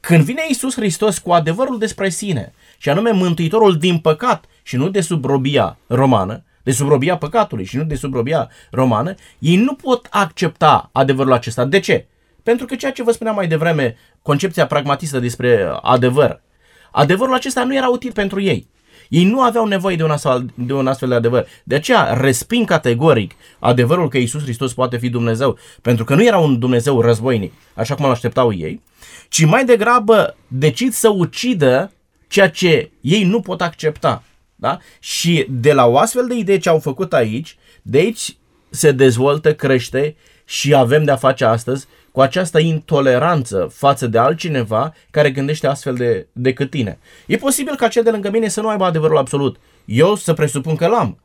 Când 0.00 0.24
vine 0.24 0.42
Isus 0.48 0.74
Hristos 0.74 1.18
cu 1.18 1.32
adevărul 1.32 1.78
despre 1.78 2.08
sine, 2.08 2.52
și 2.78 2.88
anume 2.88 3.10
Mântuitorul 3.10 3.78
din 3.78 3.98
păcat 3.98 4.44
și 4.62 4.76
nu 4.76 4.88
de 4.88 5.00
sub 5.00 5.24
robia 5.24 5.78
romană, 5.86 6.44
de 6.66 6.72
sub 6.72 6.88
robia 6.88 7.16
păcatului 7.16 7.64
și 7.64 7.76
nu 7.76 7.84
de 7.84 7.94
sub 7.94 8.14
robia 8.14 8.50
romană, 8.70 9.14
ei 9.38 9.56
nu 9.56 9.74
pot 9.74 10.06
accepta 10.10 10.88
adevărul 10.92 11.32
acesta. 11.32 11.64
De 11.64 11.80
ce? 11.80 12.06
Pentru 12.42 12.66
că 12.66 12.74
ceea 12.74 12.92
ce 12.92 13.02
vă 13.02 13.10
spuneam 13.10 13.34
mai 13.34 13.48
devreme, 13.48 13.96
concepția 14.22 14.66
pragmatistă 14.66 15.18
despre 15.18 15.68
adevăr, 15.82 16.42
adevărul 16.90 17.34
acesta 17.34 17.64
nu 17.64 17.74
era 17.74 17.88
util 17.88 18.12
pentru 18.12 18.40
ei. 18.40 18.68
Ei 19.08 19.24
nu 19.24 19.40
aveau 19.40 19.66
nevoie 19.66 19.96
de 19.96 20.02
un, 20.02 20.10
astfel, 20.10 20.46
de 20.54 20.72
un 20.72 20.86
astfel 20.86 21.08
de 21.08 21.14
adevăr. 21.14 21.46
De 21.64 21.74
aceea 21.74 22.12
resping 22.12 22.66
categoric 22.66 23.32
adevărul 23.58 24.08
că 24.08 24.18
Isus 24.18 24.42
Hristos 24.42 24.74
poate 24.74 24.96
fi 24.96 25.08
Dumnezeu, 25.08 25.58
pentru 25.82 26.04
că 26.04 26.14
nu 26.14 26.24
era 26.24 26.38
un 26.38 26.58
Dumnezeu 26.58 27.00
războinic, 27.00 27.52
așa 27.74 27.94
cum 27.94 28.04
îl 28.04 28.10
așteptau 28.10 28.52
ei, 28.52 28.82
ci 29.28 29.44
mai 29.44 29.64
degrabă 29.64 30.36
decid 30.48 30.92
să 30.92 31.08
ucidă 31.08 31.92
ceea 32.28 32.50
ce 32.50 32.90
ei 33.00 33.24
nu 33.24 33.40
pot 33.40 33.60
accepta. 33.60 34.22
Da? 34.66 34.78
Și 34.98 35.46
de 35.50 35.72
la 35.72 35.86
o 35.86 35.98
astfel 35.98 36.26
de 36.26 36.34
idee 36.34 36.58
ce 36.58 36.68
au 36.68 36.78
făcut 36.78 37.12
aici, 37.12 37.56
de 37.82 37.98
aici 37.98 38.36
se 38.70 38.92
dezvoltă, 38.92 39.54
crește 39.54 40.16
și 40.44 40.74
avem 40.74 41.04
de-a 41.04 41.16
face 41.16 41.44
astăzi 41.44 41.86
cu 42.12 42.20
această 42.20 42.58
intoleranță 42.58 43.68
față 43.72 44.06
de 44.06 44.18
altcineva 44.18 44.94
care 45.10 45.30
gândește 45.30 45.66
astfel 45.66 45.94
de, 45.94 46.26
decât 46.32 46.70
tine. 46.70 46.98
E 47.26 47.36
posibil 47.36 47.76
ca 47.76 47.88
cel 47.88 48.02
de 48.02 48.10
lângă 48.10 48.30
mine 48.30 48.48
să 48.48 48.60
nu 48.60 48.68
aibă 48.68 48.84
adevărul 48.84 49.16
absolut. 49.16 49.56
Eu 49.84 50.14
să 50.14 50.32
presupun 50.32 50.76
că 50.76 50.86
l-am. 50.86 51.18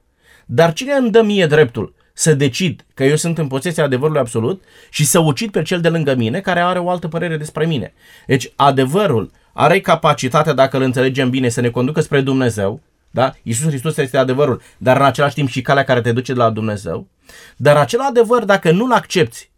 Dar 0.45 0.73
cine 0.73 0.93
îmi 0.93 1.11
dă 1.11 1.21
mie 1.21 1.45
dreptul 1.45 1.93
să 2.13 2.33
decid 2.33 2.85
că 2.93 3.03
eu 3.03 3.15
sunt 3.15 3.37
în 3.37 3.47
posesia 3.47 3.83
adevărului 3.83 4.19
absolut 4.19 4.63
și 4.89 5.05
să 5.05 5.19
ucid 5.19 5.51
pe 5.51 5.61
cel 5.61 5.81
de 5.81 5.89
lângă 5.89 6.15
mine 6.15 6.39
care 6.39 6.59
are 6.59 6.79
o 6.79 6.89
altă 6.89 7.07
părere 7.07 7.37
despre 7.37 7.65
mine? 7.65 7.93
Deci 8.27 8.51
adevărul 8.55 9.31
are 9.53 9.79
capacitatea, 9.79 10.53
dacă 10.53 10.77
îl 10.77 10.83
înțelegem 10.83 11.29
bine, 11.29 11.49
să 11.49 11.61
ne 11.61 11.69
conducă 11.69 12.01
spre 12.01 12.21
Dumnezeu, 12.21 12.81
da? 13.11 13.33
Iisus 13.43 13.67
Hristos 13.67 13.97
este 13.97 14.17
adevărul, 14.17 14.61
dar 14.77 14.97
în 14.97 15.05
același 15.05 15.33
timp 15.33 15.49
și 15.49 15.61
calea 15.61 15.83
care 15.83 16.01
te 16.01 16.11
duce 16.11 16.33
de 16.33 16.39
la 16.39 16.49
Dumnezeu. 16.49 17.07
Dar 17.57 17.77
acel 17.77 17.99
adevăr, 17.99 18.45
dacă 18.45 18.71
nu-l 18.71 18.91
accepti 18.91 19.49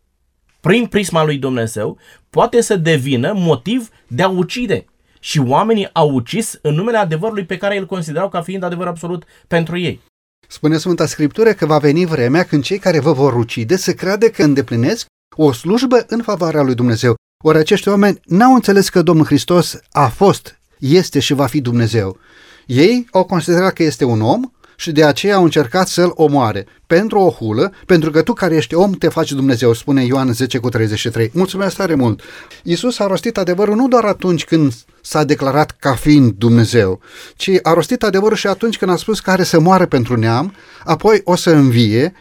prin 0.60 0.86
prisma 0.86 1.24
lui 1.24 1.38
Dumnezeu, 1.38 1.98
poate 2.30 2.62
să 2.62 2.76
devină 2.76 3.34
motiv 3.36 3.89
de 4.08 4.24
a 4.24 4.28
ucide. 4.28 4.86
Și 5.20 5.39
oamenii 5.39 5.89
au 5.94 6.10
ucis 6.10 6.60
în 6.62 6.74
numele 6.74 6.98
adevărului 6.98 7.46
pe 7.46 7.58
care 7.58 7.78
îl 7.78 7.86
considerau 7.86 8.30
ca 8.30 8.42
fiind 8.42 8.63
adevăr 8.63 8.88
absolut 8.88 9.24
pentru 9.48 9.78
ei. 9.78 10.02
Spune 10.48 10.78
Sfânta 10.78 11.06
Scriptură 11.06 11.54
că 11.54 11.66
va 11.66 11.78
veni 11.78 12.06
vremea 12.06 12.44
când 12.44 12.63
cei 12.63 12.78
care 12.78 13.00
vă 13.00 13.12
vor 13.12 13.36
ucide 13.36 13.76
să 13.76 13.94
creadă 13.94 14.30
că 14.30 14.44
îndeplinesc 14.44 15.06
o 15.36 15.52
slujbă 15.52 16.06
în 16.08 16.22
favoarea 16.22 16.62
lui 16.62 16.76
Dumnezeu. 16.76 17.16
Ori 17.44 17.58
acești 17.58 17.88
oameni 17.88 18.20
n-au 18.26 18.54
înțeles 18.54 18.89
că 18.89 19.02
Domnul 19.02 19.26
Hristos 19.26 19.80
a 19.92 20.08
fost 20.08 20.60
este 20.80 21.20
și 21.20 21.34
va 21.34 21.46
fi 21.46 21.62
Dumnezeu. 21.62 22.18
Ei 22.65 23.08
au 23.12 23.23
considerat 23.23 23.73
că 23.73 23.84
este 23.84 24.04
un 24.04 24.21
om 24.21 24.41
și 24.76 24.91
de 24.91 25.04
aceea 25.04 25.36
au 25.36 25.43
încercat 25.43 25.88
să-l 25.88 26.12
omoare 26.13 26.67
pentru 26.88 27.19
o 27.19 27.30
hulă, 27.30 27.73
pentru 27.86 28.12
că 28.12 28.21
tu 28.21 28.34
care 28.34 28.56
ești 28.56 28.76
om 28.76 28.91
te 28.91 29.08
faci 29.08 29.32
Dumnezeu, 29.32 29.73
spune 29.73 30.06
Ioan 30.06 30.34
10 30.34 30.58
cu 30.58 30.69
33. 30.69 31.32
Mulțumesc 31.34 31.76
tare 31.76 31.95
mult! 31.95 32.21
Iisus 32.63 32.99
a 32.99 33.08
rostit 33.08 33.38
adevărul 33.38 33.76
nu 33.76 33.88
doar 33.88 34.04
atunci 34.04 34.45
când 34.45 34.73
s-a 35.02 35.23
declarat 35.23 35.76
ca 35.80 35.93
fiind 35.95 36.32
Dumnezeu, 36.32 36.99
ci 37.36 37.49
a 37.62 37.73
rostit 37.73 38.04
adevărul 38.04 38.38
și 38.38 38.47
atunci 38.47 38.78
când 38.78 38.91
a 38.91 38.95
spus 38.95 39.19
că 39.19 39.32
are 39.32 39.43
să 39.43 39.60
moare 39.60 39.86
pentru 39.86 40.15
neam, 40.15 40.54
apoi 40.84 41.21
o 41.23 41.36
să 41.36 41.49
învie 41.49 42.13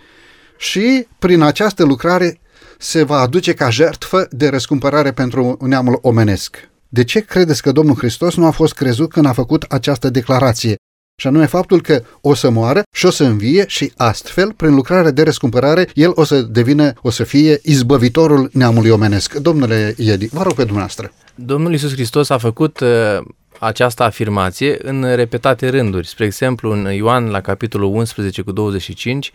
și 0.57 1.07
prin 1.19 1.43
această 1.43 1.85
lucrare 1.85 2.41
se 2.79 3.03
va 3.03 3.19
aduce 3.19 3.53
ca 3.53 3.71
jertfă 3.71 4.27
de 4.31 4.49
răscumpărare 4.49 5.13
pentru 5.13 5.57
neamul 5.61 5.99
omenesc. 6.03 6.72
De 6.95 7.05
ce 7.05 7.21
credeți 7.21 7.63
că 7.63 7.73
Domnul 7.73 7.95
Hristos 7.95 8.37
nu 8.37 8.47
a 8.47 8.51
fost 8.51 8.75
crezut 8.75 9.11
când 9.11 9.27
a 9.27 9.33
făcut 9.33 9.63
această 9.63 10.11
declarație? 10.11 10.77
Și 11.21 11.27
anume 11.27 11.47
faptul 11.47 11.81
că 11.81 12.03
o 12.21 12.35
să 12.35 12.51
moară 12.51 12.83
și 12.95 13.07
o 13.07 13.11
să 13.11 13.25
învie 13.25 13.65
și 13.67 13.93
astfel, 13.97 14.53
prin 14.53 14.75
lucrarea 14.75 15.11
de 15.11 15.23
răscumpărare, 15.23 15.89
el 15.95 16.13
o 16.15 16.25
să 16.25 16.43
devină, 16.43 16.93
o 17.03 17.11
să 17.11 17.25
fie 17.25 17.59
izbăvitorul 17.63 18.51
neamului 18.53 18.91
omenesc. 18.91 19.35
Domnule 19.35 19.95
Iedi, 19.97 20.27
vă 20.27 20.43
rog 20.43 20.53
pe 20.53 20.63
dumneavoastră. 20.63 21.13
Domnul 21.35 21.73
Iisus 21.73 21.93
Hristos 21.93 22.31
a 22.31 22.39
făcut 22.39 22.81
uh, 22.81 22.89
această 23.59 24.03
afirmație 24.03 24.79
în 24.83 25.15
repetate 25.15 25.69
rânduri. 25.69 26.07
Spre 26.07 26.25
exemplu, 26.25 26.73
în 26.73 26.85
Ioan, 26.85 27.29
la 27.29 27.41
capitolul 27.41 27.95
11 27.95 28.43
cu 28.43 28.53
25, 28.53 29.33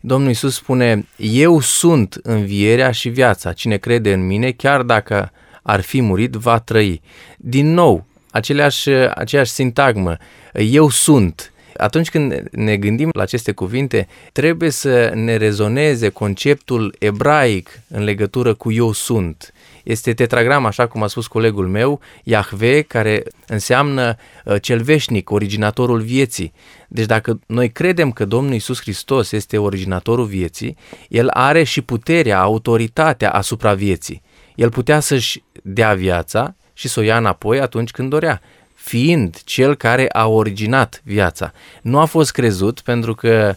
Domnul 0.00 0.28
Iisus 0.28 0.54
spune, 0.54 1.06
Eu 1.16 1.60
sunt 1.60 2.18
învierea 2.22 2.90
și 2.90 3.08
viața. 3.08 3.52
Cine 3.52 3.76
crede 3.76 4.12
în 4.12 4.26
mine, 4.26 4.50
chiar 4.50 4.82
dacă 4.82 5.32
ar 5.68 5.80
fi 5.80 6.00
murit, 6.00 6.34
va 6.34 6.58
trăi. 6.58 7.00
Din 7.36 7.74
nou, 7.74 8.06
aceleași, 8.30 8.88
aceeași 9.14 9.50
sintagmă, 9.50 10.16
eu 10.52 10.88
sunt. 10.88 11.52
Atunci 11.76 12.10
când 12.10 12.48
ne 12.50 12.76
gândim 12.76 13.10
la 13.12 13.22
aceste 13.22 13.52
cuvinte, 13.52 14.08
trebuie 14.32 14.70
să 14.70 15.12
ne 15.14 15.36
rezoneze 15.36 16.08
conceptul 16.08 16.94
ebraic 16.98 17.80
în 17.88 18.04
legătură 18.04 18.54
cu 18.54 18.72
eu 18.72 18.92
sunt. 18.92 19.52
Este 19.82 20.12
tetragram, 20.12 20.66
așa 20.66 20.86
cum 20.86 21.02
a 21.02 21.06
spus 21.06 21.26
colegul 21.26 21.68
meu, 21.68 22.00
Yahve, 22.24 22.82
care 22.82 23.22
înseamnă 23.46 24.16
uh, 24.44 24.54
cel 24.60 24.82
veșnic, 24.82 25.30
originatorul 25.30 26.00
vieții. 26.00 26.52
Deci 26.88 27.06
dacă 27.06 27.38
noi 27.46 27.70
credem 27.70 28.12
că 28.12 28.24
Domnul 28.24 28.54
Isus 28.54 28.80
Hristos 28.80 29.32
este 29.32 29.58
originatorul 29.58 30.24
vieții, 30.24 30.76
El 31.08 31.28
are 31.28 31.62
și 31.62 31.80
puterea, 31.80 32.40
autoritatea 32.40 33.30
asupra 33.30 33.74
vieții. 33.74 34.22
El 34.58 34.70
putea 34.70 35.00
să-și 35.00 35.42
dea 35.62 35.94
viața 35.94 36.54
și 36.72 36.88
să 36.88 37.00
o 37.00 37.02
ia 37.02 37.16
înapoi 37.16 37.60
atunci 37.60 37.90
când 37.90 38.10
dorea, 38.10 38.40
fiind 38.74 39.42
cel 39.44 39.74
care 39.74 40.08
a 40.12 40.26
originat 40.26 41.00
viața. 41.04 41.52
Nu 41.82 41.98
a 41.98 42.04
fost 42.04 42.32
crezut 42.32 42.80
pentru 42.80 43.14
că 43.14 43.54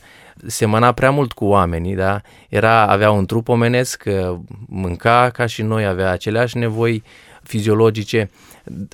semăna 0.48 0.92
prea 0.92 1.12
mult 1.12 1.32
cu 1.34 1.46
oamenii, 1.46 1.96
da? 1.96 2.22
Era, 2.50 2.88
avea 2.88 3.12
un 3.12 3.26
trup 3.26 3.48
omenesc, 3.48 4.04
mânca 4.66 5.30
ca 5.34 5.46
și 5.46 5.62
noi, 5.62 5.86
avea 5.86 6.12
aceleași 6.12 6.58
nevoi 6.58 7.04
fiziologice, 7.44 8.30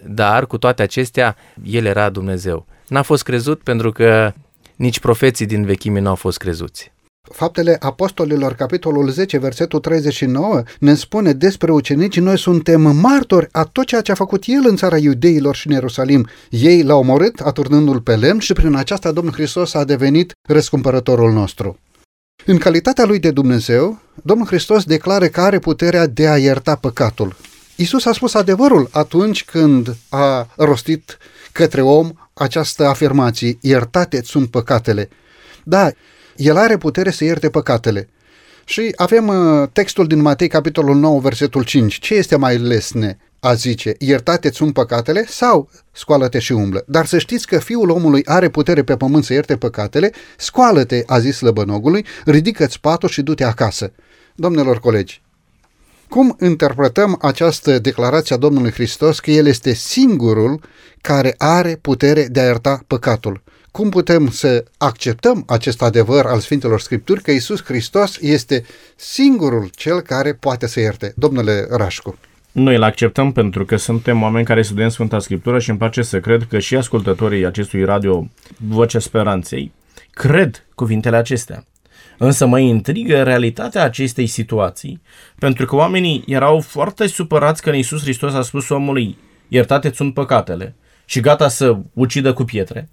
dar 0.05 0.47
cu 0.47 0.57
toate 0.57 0.81
acestea, 0.81 1.35
el 1.63 1.85
era 1.85 2.09
Dumnezeu. 2.09 2.65
N-a 2.87 3.01
fost 3.01 3.23
crezut 3.23 3.61
pentru 3.61 3.91
că 3.91 4.33
nici 4.75 4.99
profeții 4.99 5.45
din 5.45 5.65
vechime 5.65 5.99
nu 5.99 6.09
au 6.09 6.15
fost 6.15 6.37
crezuți. 6.37 6.91
Faptele 7.31 7.77
Apostolilor, 7.79 8.53
capitolul 8.53 9.09
10, 9.09 9.37
versetul 9.37 9.79
39, 9.79 10.63
ne 10.79 10.95
spune 10.95 11.33
despre 11.33 11.71
ucenici, 11.71 12.19
noi 12.19 12.37
suntem 12.37 12.81
martori 12.81 13.47
a 13.51 13.63
tot 13.63 13.85
ceea 13.85 14.01
ce 14.01 14.11
a 14.11 14.15
făcut 14.15 14.43
El 14.45 14.65
în 14.67 14.75
țara 14.75 14.97
iudeilor 14.97 15.55
și 15.55 15.67
în 15.67 15.73
Ierusalim. 15.73 16.27
Ei 16.49 16.83
l-au 16.83 16.99
omorât 16.99 17.39
aturnându-l 17.39 18.01
pe 18.01 18.15
lemn 18.15 18.39
și 18.39 18.53
prin 18.53 18.75
aceasta 18.75 19.11
Domnul 19.11 19.33
Hristos 19.33 19.73
a 19.73 19.83
devenit 19.83 20.31
răscumpărătorul 20.47 21.31
nostru. 21.31 21.79
În 22.45 22.57
calitatea 22.57 23.05
lui 23.05 23.19
de 23.19 23.31
Dumnezeu, 23.31 23.99
Domnul 24.23 24.47
Hristos 24.47 24.83
declară 24.83 25.27
că 25.27 25.41
are 25.41 25.59
puterea 25.59 26.07
de 26.07 26.27
a 26.27 26.37
ierta 26.37 26.75
păcatul. 26.75 27.35
Isus 27.75 28.05
a 28.05 28.11
spus 28.11 28.33
adevărul 28.33 28.89
atunci 28.91 29.45
când 29.45 29.95
a 30.09 30.47
rostit 30.55 31.17
către 31.51 31.81
om 31.81 32.11
această 32.33 32.85
afirmație, 32.85 33.57
iertate 33.61 34.21
sunt 34.23 34.49
păcatele. 34.49 35.09
Da, 35.63 35.91
el 36.37 36.57
are 36.57 36.77
putere 36.77 37.11
să 37.11 37.23
ierte 37.23 37.49
păcatele. 37.49 38.09
Și 38.65 38.93
avem 38.95 39.27
uh, 39.27 39.67
textul 39.71 40.07
din 40.07 40.21
Matei, 40.21 40.47
capitolul 40.47 40.95
9, 40.95 41.19
versetul 41.19 41.63
5. 41.63 41.99
Ce 41.99 42.13
este 42.13 42.35
mai 42.35 42.57
lesne? 42.57 43.17
A 43.39 43.53
zice, 43.53 43.95
iertate 43.99 44.51
sunt 44.51 44.73
păcatele 44.73 45.25
sau 45.27 45.69
scoală-te 45.91 46.39
și 46.39 46.51
umblă. 46.51 46.83
Dar 46.87 47.05
să 47.05 47.17
știți 47.17 47.47
că 47.47 47.57
fiul 47.59 47.89
omului 47.89 48.25
are 48.25 48.49
putere 48.49 48.83
pe 48.83 48.97
pământ 48.97 49.23
să 49.23 49.33
ierte 49.33 49.57
păcatele, 49.57 50.11
scoală-te, 50.37 51.03
a 51.05 51.19
zis 51.19 51.35
slăbănogului, 51.35 52.05
ridică-ți 52.25 52.79
patul 52.79 53.09
și 53.09 53.21
du-te 53.21 53.43
acasă. 53.43 53.91
Domnilor 54.35 54.79
colegi, 54.79 55.21
cum 56.09 56.37
interpretăm 56.41 57.17
această 57.21 57.79
declarație 57.79 58.35
a 58.35 58.37
Domnului 58.37 58.71
Hristos 58.71 59.19
că 59.19 59.31
El 59.31 59.45
este 59.45 59.73
singurul 59.73 60.61
care 61.01 61.35
are 61.37 61.75
putere 61.81 62.27
de 62.27 62.39
a 62.39 62.43
ierta 62.43 62.83
păcatul? 62.87 63.43
Cum 63.77 63.89
putem 63.89 64.29
să 64.29 64.63
acceptăm 64.77 65.43
acest 65.47 65.81
adevăr 65.81 66.25
al 66.25 66.39
Sfintelor 66.39 66.79
Scripturi 66.79 67.21
că 67.21 67.31
Isus 67.31 67.63
Hristos 67.63 68.17
este 68.21 68.65
singurul 68.95 69.69
cel 69.75 70.01
care 70.01 70.33
poate 70.33 70.67
să 70.67 70.79
ierte? 70.79 71.13
Domnule 71.15 71.67
Rașcu. 71.69 72.17
Noi 72.51 72.75
îl 72.75 72.83
acceptăm 72.83 73.31
pentru 73.31 73.65
că 73.65 73.75
suntem 73.75 74.21
oameni 74.21 74.45
care 74.45 74.61
studiem 74.61 74.89
Sfânta 74.89 75.19
Scriptură 75.19 75.59
și 75.59 75.69
îmi 75.69 75.77
place 75.77 76.01
să 76.01 76.19
cred 76.19 76.45
că 76.49 76.59
și 76.59 76.75
ascultătorii 76.75 77.45
acestui 77.45 77.83
radio 77.83 78.27
Vocea 78.67 78.99
Speranței 78.99 79.71
cred 80.11 80.65
cuvintele 80.75 81.17
acestea. 81.17 81.65
Însă 82.17 82.45
mă 82.45 82.59
intrigă 82.59 83.23
realitatea 83.23 83.83
acestei 83.83 84.27
situații, 84.27 85.01
pentru 85.39 85.65
că 85.65 85.75
oamenii 85.75 86.23
erau 86.27 86.59
foarte 86.59 87.07
supărați 87.07 87.61
că 87.61 87.69
Iisus 87.69 88.01
Hristos 88.01 88.33
a 88.33 88.41
spus 88.41 88.69
omului, 88.69 89.17
iertate 89.47 89.91
sunt 89.93 90.13
păcatele, 90.13 90.75
și 91.05 91.19
gata 91.19 91.47
să 91.47 91.77
ucidă 91.93 92.33
cu 92.33 92.43
pietre. 92.43 92.89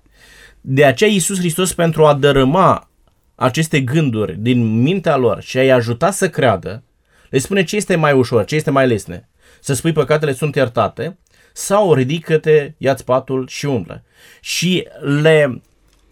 De 0.66 0.84
aceea 0.84 1.10
Iisus 1.10 1.38
Hristos 1.38 1.72
pentru 1.72 2.06
a 2.06 2.14
dărâma 2.14 2.90
aceste 3.34 3.80
gânduri 3.80 4.36
din 4.38 4.82
mintea 4.82 5.16
lor 5.16 5.42
și 5.42 5.58
a-i 5.58 5.70
ajuta 5.70 6.10
să 6.10 6.28
creadă, 6.28 6.82
le 7.30 7.38
spune 7.38 7.64
ce 7.64 7.76
este 7.76 7.96
mai 7.96 8.12
ușor, 8.12 8.44
ce 8.44 8.54
este 8.54 8.70
mai 8.70 8.86
lesne. 8.86 9.28
Să 9.60 9.74
spui 9.74 9.92
păcatele 9.92 10.32
sunt 10.32 10.54
iertate 10.54 11.18
sau 11.52 11.94
ridică-te, 11.94 12.72
ia-ți 12.78 13.04
patul 13.04 13.46
și 13.48 13.66
umblă. 13.66 14.04
Și 14.40 14.88
le 15.00 15.62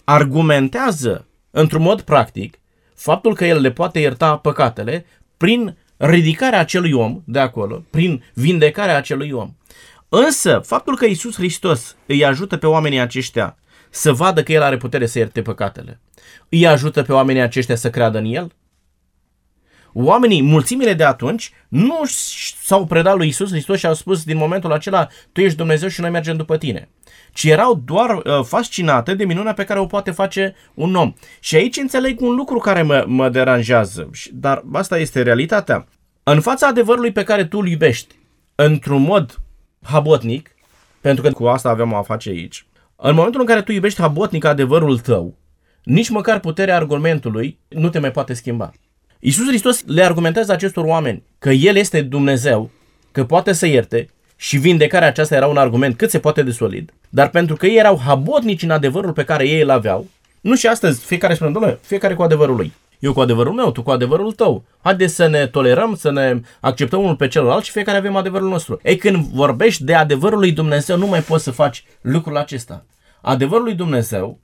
argumentează 0.04 1.26
într-un 1.50 1.82
mod 1.82 2.00
practic 2.00 2.58
faptul 2.94 3.34
că 3.34 3.44
el 3.44 3.60
le 3.60 3.70
poate 3.70 3.98
ierta 3.98 4.36
păcatele 4.36 5.06
prin 5.36 5.76
ridicarea 5.96 6.58
acelui 6.58 6.92
om 6.92 7.22
de 7.24 7.38
acolo, 7.38 7.84
prin 7.90 8.24
vindecarea 8.34 8.96
acelui 8.96 9.30
om. 9.30 9.54
Însă, 10.08 10.62
faptul 10.64 10.96
că 10.96 11.04
Isus 11.04 11.34
Hristos 11.34 11.96
îi 12.06 12.24
ajută 12.24 12.56
pe 12.56 12.66
oamenii 12.66 13.00
aceștia 13.00 13.56
să 13.94 14.12
vadă 14.12 14.42
că 14.42 14.52
El 14.52 14.62
are 14.62 14.76
putere 14.76 15.06
să 15.06 15.18
ierte 15.18 15.42
păcatele. 15.42 16.00
Îi 16.48 16.66
ajută 16.66 17.02
pe 17.02 17.12
oamenii 17.12 17.42
aceștia 17.42 17.76
să 17.76 17.90
creadă 17.90 18.18
în 18.18 18.24
El? 18.24 18.52
Oamenii, 19.92 20.42
mulțimile 20.42 20.94
de 20.94 21.04
atunci, 21.04 21.52
nu 21.68 22.00
s-au 22.62 22.86
predat 22.86 23.16
lui 23.16 23.28
Isus 23.28 23.50
Hristos 23.50 23.78
și 23.78 23.86
au 23.86 23.94
spus 23.94 24.24
din 24.24 24.36
momentul 24.36 24.72
acela, 24.72 25.08
Tu 25.32 25.40
ești 25.40 25.56
Dumnezeu 25.56 25.88
și 25.88 26.00
noi 26.00 26.10
mergem 26.10 26.36
după 26.36 26.56
tine. 26.56 26.88
Ci 27.32 27.44
erau 27.44 27.82
doar 27.84 28.16
uh, 28.16 28.44
fascinate 28.44 29.14
de 29.14 29.24
minunea 29.24 29.52
pe 29.52 29.64
care 29.64 29.78
o 29.78 29.86
poate 29.86 30.10
face 30.10 30.54
un 30.74 30.94
om. 30.94 31.14
Și 31.40 31.56
aici 31.56 31.76
înțeleg 31.76 32.20
un 32.20 32.34
lucru 32.34 32.58
care 32.58 32.82
mă, 32.82 33.04
mă 33.06 33.28
deranjează, 33.28 34.10
dar 34.32 34.64
asta 34.72 34.98
este 34.98 35.22
realitatea. 35.22 35.86
În 36.22 36.40
fața 36.40 36.66
adevărului 36.66 37.12
pe 37.12 37.22
care 37.22 37.44
tu 37.44 37.58
îl 37.58 37.68
iubești, 37.68 38.14
într-un 38.54 39.02
mod 39.02 39.40
habotnic, 39.82 40.50
pentru 41.00 41.22
că 41.22 41.30
cu 41.30 41.46
asta 41.46 41.68
avem 41.68 41.94
a 41.94 42.02
face 42.02 42.28
aici, 42.28 42.66
în 43.08 43.14
momentul 43.14 43.40
în 43.40 43.46
care 43.46 43.62
tu 43.62 43.72
iubești 43.72 44.00
habotnic 44.00 44.44
adevărul 44.44 44.98
tău, 44.98 45.38
nici 45.82 46.08
măcar 46.08 46.40
puterea 46.40 46.76
argumentului 46.76 47.58
nu 47.68 47.88
te 47.88 47.98
mai 47.98 48.10
poate 48.10 48.34
schimba. 48.34 48.70
Iisus 49.18 49.46
Hristos 49.46 49.82
le 49.86 50.02
argumentează 50.02 50.52
acestor 50.52 50.84
oameni 50.84 51.22
că 51.38 51.50
El 51.50 51.76
este 51.76 52.02
Dumnezeu, 52.02 52.70
că 53.12 53.24
poate 53.24 53.52
să 53.52 53.66
ierte 53.66 54.08
și 54.36 54.56
vindecarea 54.56 55.08
aceasta 55.08 55.34
era 55.34 55.46
un 55.46 55.56
argument 55.56 55.96
cât 55.96 56.10
se 56.10 56.18
poate 56.18 56.42
de 56.42 56.50
solid, 56.50 56.92
dar 57.08 57.28
pentru 57.30 57.56
că 57.56 57.66
ei 57.66 57.78
erau 57.78 58.00
habotnici 58.04 58.62
în 58.62 58.70
adevărul 58.70 59.12
pe 59.12 59.24
care 59.24 59.48
ei 59.48 59.62
îl 59.62 59.70
aveau, 59.70 60.06
nu 60.40 60.54
și 60.54 60.66
astăzi 60.66 61.04
fiecare 61.04 61.34
spune, 61.34 61.50
domnule, 61.50 61.78
fiecare 61.82 62.14
cu 62.14 62.22
adevărul 62.22 62.56
lui. 62.56 62.72
Eu 63.02 63.12
cu 63.12 63.20
adevărul 63.20 63.52
meu, 63.52 63.72
tu 63.72 63.82
cu 63.82 63.90
adevărul 63.90 64.32
tău. 64.32 64.64
Haideți 64.82 65.14
să 65.14 65.26
ne 65.26 65.46
tolerăm, 65.46 65.94
să 65.94 66.10
ne 66.10 66.40
acceptăm 66.60 67.02
unul 67.02 67.16
pe 67.16 67.28
celălalt 67.28 67.64
și 67.64 67.70
fiecare 67.70 67.98
avem 67.98 68.16
adevărul 68.16 68.48
nostru. 68.48 68.80
Ei, 68.82 68.96
când 68.96 69.16
vorbești 69.26 69.84
de 69.84 69.94
adevărul 69.94 70.38
lui 70.38 70.52
Dumnezeu, 70.52 70.96
nu 70.96 71.06
mai 71.06 71.20
poți 71.20 71.44
să 71.44 71.50
faci 71.50 71.84
lucrul 72.00 72.36
acesta. 72.36 72.84
Adevărul 73.20 73.64
lui 73.64 73.74
Dumnezeu 73.74 74.38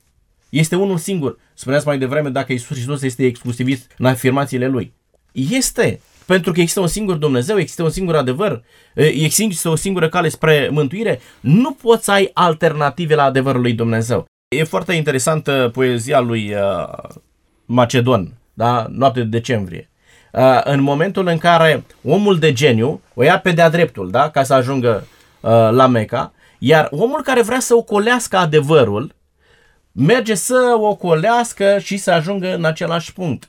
este 0.48 0.76
unul 0.76 0.96
singur. 0.96 1.38
Spuneați 1.54 1.86
mai 1.86 1.98
devreme 1.98 2.28
dacă 2.28 2.52
Isus 2.52 2.76
Hristos 2.76 3.02
este 3.02 3.24
exclusivist 3.24 3.94
în 3.98 4.06
afirmațiile 4.06 4.66
lui. 4.66 4.92
Este. 5.32 6.00
pentru 6.26 6.52
că 6.52 6.60
există 6.60 6.80
un 6.80 6.86
singur 6.86 7.16
Dumnezeu, 7.16 7.58
există 7.58 7.82
un 7.82 7.90
singur 7.90 8.16
adevăr, 8.16 8.62
există 8.94 9.68
o 9.68 9.76
singură 9.76 10.08
cale 10.08 10.28
spre 10.28 10.68
mântuire, 10.72 11.20
nu 11.40 11.72
poți 11.72 12.04
să 12.04 12.10
ai 12.10 12.30
alternative 12.32 13.14
la 13.14 13.22
adevărul 13.22 13.60
lui 13.60 13.72
Dumnezeu. 13.72 14.26
E 14.56 14.64
foarte 14.64 14.92
interesantă 14.92 15.70
poezia 15.72 16.20
lui 16.20 16.54
uh, 16.54 17.20
Macedon, 17.64 18.37
da? 18.58 18.86
Noapte 18.90 19.20
de 19.20 19.26
decembrie. 19.26 19.90
Uh, 20.32 20.60
în 20.64 20.80
momentul 20.80 21.26
în 21.26 21.38
care 21.38 21.84
omul 22.04 22.38
de 22.38 22.52
geniu 22.52 23.00
o 23.14 23.22
ia 23.22 23.38
pe 23.38 23.52
de-a 23.52 23.68
dreptul, 23.68 24.10
da? 24.10 24.30
Ca 24.30 24.42
să 24.42 24.54
ajungă 24.54 25.06
uh, 25.40 25.50
la 25.70 25.86
Meca, 25.86 26.32
iar 26.58 26.88
omul 26.90 27.22
care 27.22 27.42
vrea 27.42 27.60
să 27.60 27.74
ocolească 27.74 28.36
adevărul, 28.36 29.14
merge 29.92 30.34
să 30.34 30.76
ocolească 30.80 31.78
și 31.78 31.96
să 31.96 32.10
ajungă 32.10 32.54
în 32.54 32.64
același 32.64 33.12
punct. 33.12 33.48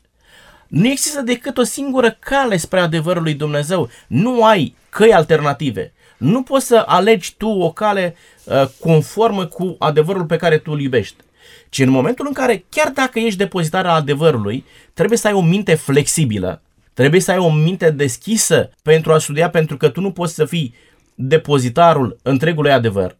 Nu 0.67 0.87
există 0.87 1.21
decât 1.21 1.57
o 1.57 1.63
singură 1.63 2.17
cale 2.19 2.57
spre 2.57 2.79
adevărul 2.79 3.23
lui 3.23 3.33
Dumnezeu. 3.33 3.89
Nu 4.07 4.45
ai 4.45 4.75
căi 4.89 5.13
alternative. 5.13 5.93
Nu 6.17 6.43
poți 6.43 6.65
să 6.65 6.83
alegi 6.87 7.35
tu 7.37 7.47
o 7.47 7.71
cale 7.71 8.15
uh, 8.43 8.63
conformă 8.79 9.45
cu 9.45 9.75
adevărul 9.79 10.25
pe 10.25 10.37
care 10.37 10.57
tu 10.57 10.71
îl 10.71 10.81
iubești. 10.81 11.15
Ci 11.69 11.79
în 11.79 11.89
momentul 11.89 12.25
în 12.27 12.33
care, 12.33 12.65
chiar 12.69 12.91
dacă 12.91 13.19
ești 13.19 13.37
depozitarea 13.37 13.91
adevărului, 13.91 14.65
trebuie 14.93 15.17
să 15.17 15.27
ai 15.27 15.33
o 15.33 15.41
minte 15.41 15.75
flexibilă, 15.75 16.61
trebuie 16.93 17.21
să 17.21 17.31
ai 17.31 17.37
o 17.37 17.51
minte 17.51 17.91
deschisă 17.91 18.69
pentru 18.83 19.13
a 19.13 19.19
studia, 19.19 19.49
pentru 19.49 19.77
că 19.77 19.89
tu 19.89 20.01
nu 20.01 20.11
poți 20.11 20.33
să 20.33 20.45
fii 20.45 20.73
depozitarul 21.15 22.17
întregului 22.21 22.71
adevăr, 22.71 23.17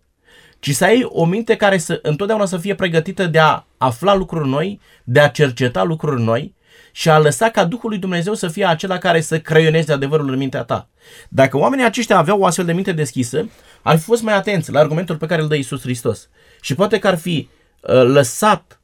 ci 0.60 0.72
să 0.72 0.84
ai 0.84 1.04
o 1.08 1.26
minte 1.26 1.56
care 1.56 1.78
să 1.78 2.00
întotdeauna 2.02 2.46
să 2.46 2.58
fie 2.58 2.76
pregătită 2.76 3.26
de 3.26 3.40
a 3.40 3.64
afla 3.78 4.16
lucruri 4.16 4.50
noi, 4.50 4.80
de 5.04 5.20
a 5.20 5.28
cerceta 5.28 5.84
lucruri 5.84 6.22
noi 6.22 6.54
și 6.92 7.10
a 7.10 7.20
lăsa 7.20 7.50
ca 7.50 7.66
Duhul 7.66 7.90
lui 7.90 7.98
Dumnezeu 7.98 8.34
să 8.34 8.48
fie 8.48 8.66
acela 8.66 8.98
care 8.98 9.22
să 9.22 9.40
creioneze 9.40 9.92
adevărul 9.92 10.30
în 10.30 10.38
mintea 10.38 10.64
ta. 10.64 10.90
Dacă 11.30 11.58
oamenii 11.58 11.86
aceștia 11.86 12.18
aveau 12.18 12.40
o 12.40 12.46
astfel 12.46 12.66
de 12.66 12.74
minte 12.74 12.92
deschisă, 12.92 13.50
ar 13.82 13.98
fi 13.98 14.04
fost 14.04 14.22
mai 14.22 14.34
atenți 14.34 14.72
la 14.72 14.80
argumentul 14.80 15.16
pe 15.16 15.26
care 15.26 15.42
îl 15.42 15.48
dă 15.48 15.56
Isus 15.56 15.82
Hristos. 15.82 16.30
Și 16.62 16.76
poate 16.76 17.00
că 17.00 17.08
ar 17.08 17.18
fi 17.18 17.50
uh, 17.52 17.59
lăsat 17.82 18.80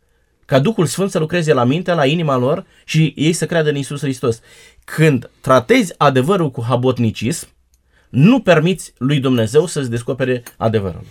ca 0.46 0.60
Duhul 0.60 0.86
Sfânt 0.86 1.12
să 1.12 1.20
lucreze 1.20 1.54
la 1.54 1.64
minte, 1.64 1.94
la 1.94 2.06
inima 2.06 2.38
lor 2.38 2.66
și 2.86 3.14
ei 3.16 3.34
să 3.34 3.46
creadă 3.46 3.70
în 3.70 3.76
Isus 3.76 4.00
Hristos. 4.00 4.40
Când 4.84 5.30
tratezi 5.42 5.94
adevărul 5.98 6.52
cu 6.52 6.64
habotnicism, 6.64 7.48
nu 8.10 8.40
permiți 8.40 8.94
lui 8.98 9.20
Dumnezeu 9.20 9.66
să-ți 9.66 9.90
descopere 9.90 10.44
adevărul. 10.58 11.02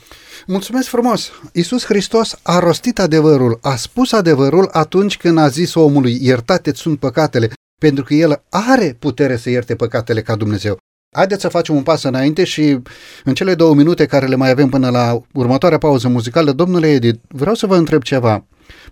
Mulțumesc 0.47 0.89
frumos! 0.89 1.30
Iisus 1.53 1.85
Hristos 1.85 2.39
a 2.43 2.59
rostit 2.59 2.99
adevărul, 2.99 3.59
a 3.62 3.76
spus 3.76 4.12
adevărul 4.12 4.68
atunci 4.72 5.16
când 5.16 5.39
a 5.39 5.49
zis 5.49 5.74
omului, 5.74 6.18
iertate 6.20 6.74
sunt 6.74 6.99
păcatele, 6.99 7.51
pentru 7.80 8.05
că 8.05 8.14
El 8.14 8.43
are 8.51 8.97
putere 8.99 9.37
să 9.37 9.51
ierte 9.51 9.74
păcatele 9.74 10.22
ca 10.22 10.37
Dumnezeu. 10.37 10.78
Haideți 11.16 11.40
să 11.40 11.48
facem 11.48 11.74
un 11.76 11.82
pas 11.82 12.02
înainte 12.02 12.44
și 12.44 12.78
în 13.24 13.34
cele 13.34 13.54
două 13.54 13.74
minute 13.74 14.06
care 14.06 14.26
le 14.26 14.36
mai 14.36 14.50
avem 14.50 14.68
până 14.68 14.90
la 14.90 15.20
următoarea 15.32 15.78
pauză 15.78 16.08
muzicală, 16.08 16.52
domnule 16.52 16.88
Edith, 16.90 17.20
vreau 17.28 17.54
să 17.54 17.66
vă 17.66 17.76
întreb 17.76 18.02
ceva. 18.02 18.44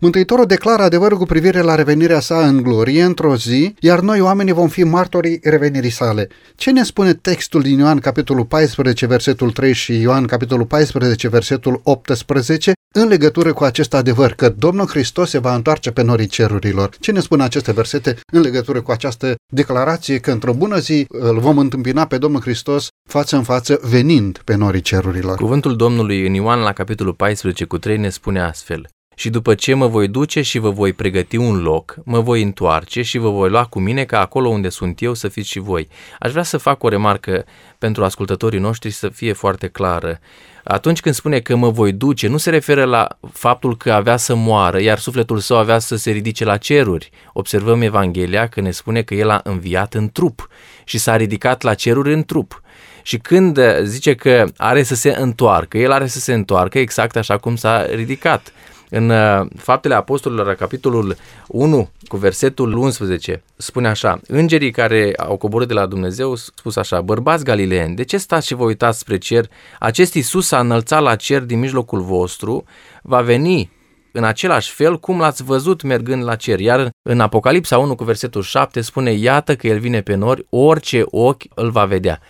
Mântuitorul 0.03 0.47
declară 0.47 0.83
adevărul 0.83 1.19
cu 1.19 1.25
privire 1.25 1.61
la 1.61 1.75
revenirea 1.75 2.21
sa 2.21 2.47
în 2.47 2.63
glorie 2.63 3.03
într-o 3.03 3.37
zi, 3.37 3.75
iar 3.81 4.01
noi 4.01 4.21
oamenii 4.21 4.53
vom 4.53 4.69
fi 4.69 4.85
martorii 4.85 5.41
revenirii 5.43 5.91
sale. 5.91 6.29
Ce 6.57 6.71
ne 6.71 6.83
spune 6.83 7.15
textul 7.15 7.63
din 7.63 7.79
Ioan 7.79 7.99
capitolul 7.99 8.45
14, 8.45 9.07
versetul 9.07 9.51
3 9.51 9.73
și 9.73 10.01
Ioan 10.01 10.25
capitolul 10.25 10.67
14, 10.67 11.29
versetul 11.29 11.81
18 11.83 12.73
în 12.95 13.09
legătură 13.09 13.53
cu 13.53 13.65
acest 13.65 13.95
adevăr, 13.95 14.33
că 14.33 14.49
Domnul 14.49 14.87
Hristos 14.87 15.31
se 15.31 15.39
va 15.39 15.55
întoarce 15.55 15.91
pe 15.91 16.03
norii 16.03 16.27
cerurilor? 16.27 16.97
Ce 17.01 17.13
ne 17.13 17.21
spun 17.21 17.41
aceste 17.41 17.73
versete 17.73 18.17
în 18.33 18.41
legătură 18.41 18.81
cu 18.81 18.91
această 18.91 19.35
declarație 19.53 20.19
că 20.19 20.31
într-o 20.31 20.53
bună 20.53 20.79
zi 20.79 21.07
îl 21.09 21.39
vom 21.39 21.59
întâmpina 21.59 22.07
pe 22.07 22.19
Domnul 22.19 22.41
Hristos 22.41 22.89
față 23.09 23.37
în 23.37 23.43
față 23.43 23.81
venind 23.83 24.41
pe 24.45 24.55
norii 24.55 24.81
cerurilor? 24.81 25.37
Cuvântul 25.37 25.77
Domnului 25.77 26.27
în 26.27 26.35
Ioan 26.35 26.61
la 26.61 26.73
capitolul 26.73 27.15
14 27.15 27.65
cu 27.65 27.79
3 27.79 27.99
ne 27.99 28.09
spune 28.09 28.41
astfel. 28.41 28.87
Și 29.15 29.31
după 29.31 29.55
ce 29.55 29.75
mă 29.75 29.87
voi 29.87 30.09
duce 30.09 30.43
și 30.43 30.59
vă 30.59 30.71
voi 30.71 30.93
pregăti 30.93 31.37
un 31.37 31.63
loc, 31.63 31.97
mă 32.05 32.21
voi 32.21 32.43
întoarce 32.43 33.03
și 33.03 33.19
vă 33.19 33.31
voi 33.31 33.51
lua 33.51 33.65
cu 33.65 33.81
mine 33.81 34.05
ca 34.05 34.21
acolo 34.21 34.49
unde 34.49 34.69
sunt 34.69 35.03
eu 35.03 35.15
să 35.15 35.29
fiți 35.29 35.49
și 35.49 35.59
voi. 35.59 35.89
Aș 36.19 36.31
vrea 36.31 36.43
să 36.43 36.57
fac 36.57 36.83
o 36.83 36.89
remarcă 36.89 37.45
pentru 37.79 38.05
ascultătorii 38.05 38.59
noștri 38.59 38.91
să 38.91 39.09
fie 39.09 39.33
foarte 39.33 39.69
clară. 39.69 40.21
Atunci 40.65 41.01
când 41.01 41.15
spune 41.15 41.41
că 41.41 41.57
mă 41.57 41.71
voi 41.71 41.93
duce, 41.93 42.29
nu 42.29 42.37
se 42.37 42.51
referă 42.51 42.85
la 42.85 43.19
faptul 43.33 43.77
că 43.77 43.93
avea 43.93 44.17
să 44.17 44.35
moară, 44.35 44.81
iar 44.81 44.99
sufletul 44.99 45.39
său 45.39 45.57
avea 45.57 45.79
să 45.79 45.97
se 45.97 46.11
ridice 46.11 46.45
la 46.45 46.57
ceruri. 46.57 47.11
Observăm 47.33 47.83
Evanghelia 47.83 48.49
că 48.49 48.61
ne 48.61 48.71
spune 48.71 49.03
că 49.03 49.15
el 49.15 49.31
a 49.31 49.41
înviat 49.45 49.95
în 49.95 50.11
trup 50.13 50.49
și 50.85 50.99
s-a 50.99 51.17
ridicat 51.17 51.63
la 51.63 51.75
ceruri 51.75 52.13
în 52.13 52.25
trup. 52.25 52.63
Și 53.03 53.19
când 53.19 53.59
zice 53.83 54.15
că 54.15 54.45
are 54.57 54.83
să 54.83 54.95
se 54.95 55.15
întoarcă, 55.19 55.79
el 55.79 55.93
are 55.93 56.07
să 56.07 56.19
se 56.19 56.33
întoarcă 56.33 56.79
exact 56.79 57.17
așa 57.17 57.39
cum 57.39 57.57
s-a 57.57 57.87
ridicat. 57.87 58.53
În 58.95 59.11
uh, 59.11 59.47
Faptele 59.57 59.95
Apostolilor, 59.95 60.55
capitolul 60.55 61.17
1, 61.49 61.89
cu 62.07 62.17
versetul 62.17 62.73
11, 62.73 63.43
spune 63.57 63.89
așa, 63.89 64.21
Îngerii 64.27 64.71
care 64.71 65.13
au 65.17 65.37
coborât 65.37 65.69
de 65.69 65.75
la 65.75 65.87
Dumnezeu 65.87 66.35
spus 66.35 66.77
așa, 66.77 67.01
Bărbați 67.01 67.45
galileeni, 67.45 67.95
de 67.95 68.05
ce 68.05 68.17
stați 68.17 68.47
și 68.47 68.55
vă 68.55 68.65
uitați 68.65 68.99
spre 68.99 69.19
cer? 69.19 69.49
Acest 69.79 70.15
Iisus 70.15 70.47
s-a 70.47 70.59
înălțat 70.59 71.03
la 71.03 71.17
cer 71.17 71.41
din 71.41 71.59
mijlocul 71.59 72.01
vostru, 72.01 72.65
va 73.03 73.21
veni 73.21 73.71
în 74.13 74.25
același 74.25 74.73
fel 74.73 74.99
cum 74.99 75.19
l-ați 75.19 75.43
văzut 75.43 75.83
mergând 75.83 76.25
la 76.25 76.37
cer. 76.37 76.61
Iar 76.61 76.91
în 77.03 77.21
Apocalipsa 77.21 77.79
1 77.79 77.95
cu 77.95 78.05
versetul 78.05 78.43
7 78.43 78.81
spune, 78.81 79.13
iată 79.13 79.57
că 79.57 79.67
el 79.67 79.79
vine 79.79 80.01
pe 80.01 80.15
nori, 80.15 80.47
orice 80.49 81.03
ochi 81.05 81.43
îl 81.55 81.71
va 81.71 81.85
vedea. 81.85 82.21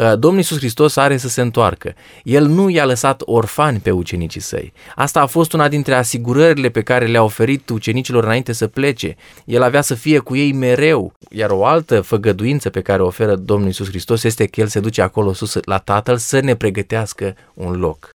Uh, 0.00 0.12
Domnul 0.18 0.38
Iisus 0.38 0.58
Hristos 0.58 0.96
are 0.96 1.16
să 1.16 1.28
se 1.28 1.40
întoarcă. 1.40 1.94
El 2.22 2.46
nu 2.46 2.68
i-a 2.68 2.84
lăsat 2.84 3.22
orfani 3.24 3.78
pe 3.78 3.90
ucenicii 3.90 4.40
săi. 4.40 4.72
Asta 4.94 5.20
a 5.20 5.26
fost 5.26 5.52
una 5.52 5.68
dintre 5.68 5.94
asigurările 5.94 6.68
pe 6.68 6.82
care 6.82 7.06
le-a 7.06 7.22
oferit 7.22 7.68
ucenicilor 7.68 8.24
înainte 8.24 8.52
să 8.52 8.66
plece. 8.66 9.16
El 9.44 9.62
avea 9.62 9.80
să 9.80 9.94
fie 9.94 10.18
cu 10.18 10.36
ei 10.36 10.52
mereu. 10.52 11.12
Iar 11.30 11.50
o 11.50 11.64
altă 11.64 12.00
făgăduință 12.00 12.70
pe 12.70 12.80
care 12.80 13.02
o 13.02 13.06
oferă 13.06 13.36
Domnul 13.36 13.66
Iisus 13.66 13.88
Hristos 13.88 14.24
este 14.24 14.46
că 14.46 14.60
El 14.60 14.66
se 14.66 14.80
duce 14.80 15.02
acolo 15.02 15.32
sus 15.32 15.58
la 15.64 15.78
Tatăl 15.78 16.16
să 16.16 16.40
ne 16.40 16.56
pregătească 16.56 17.34
un 17.54 17.72
loc. 17.72 18.10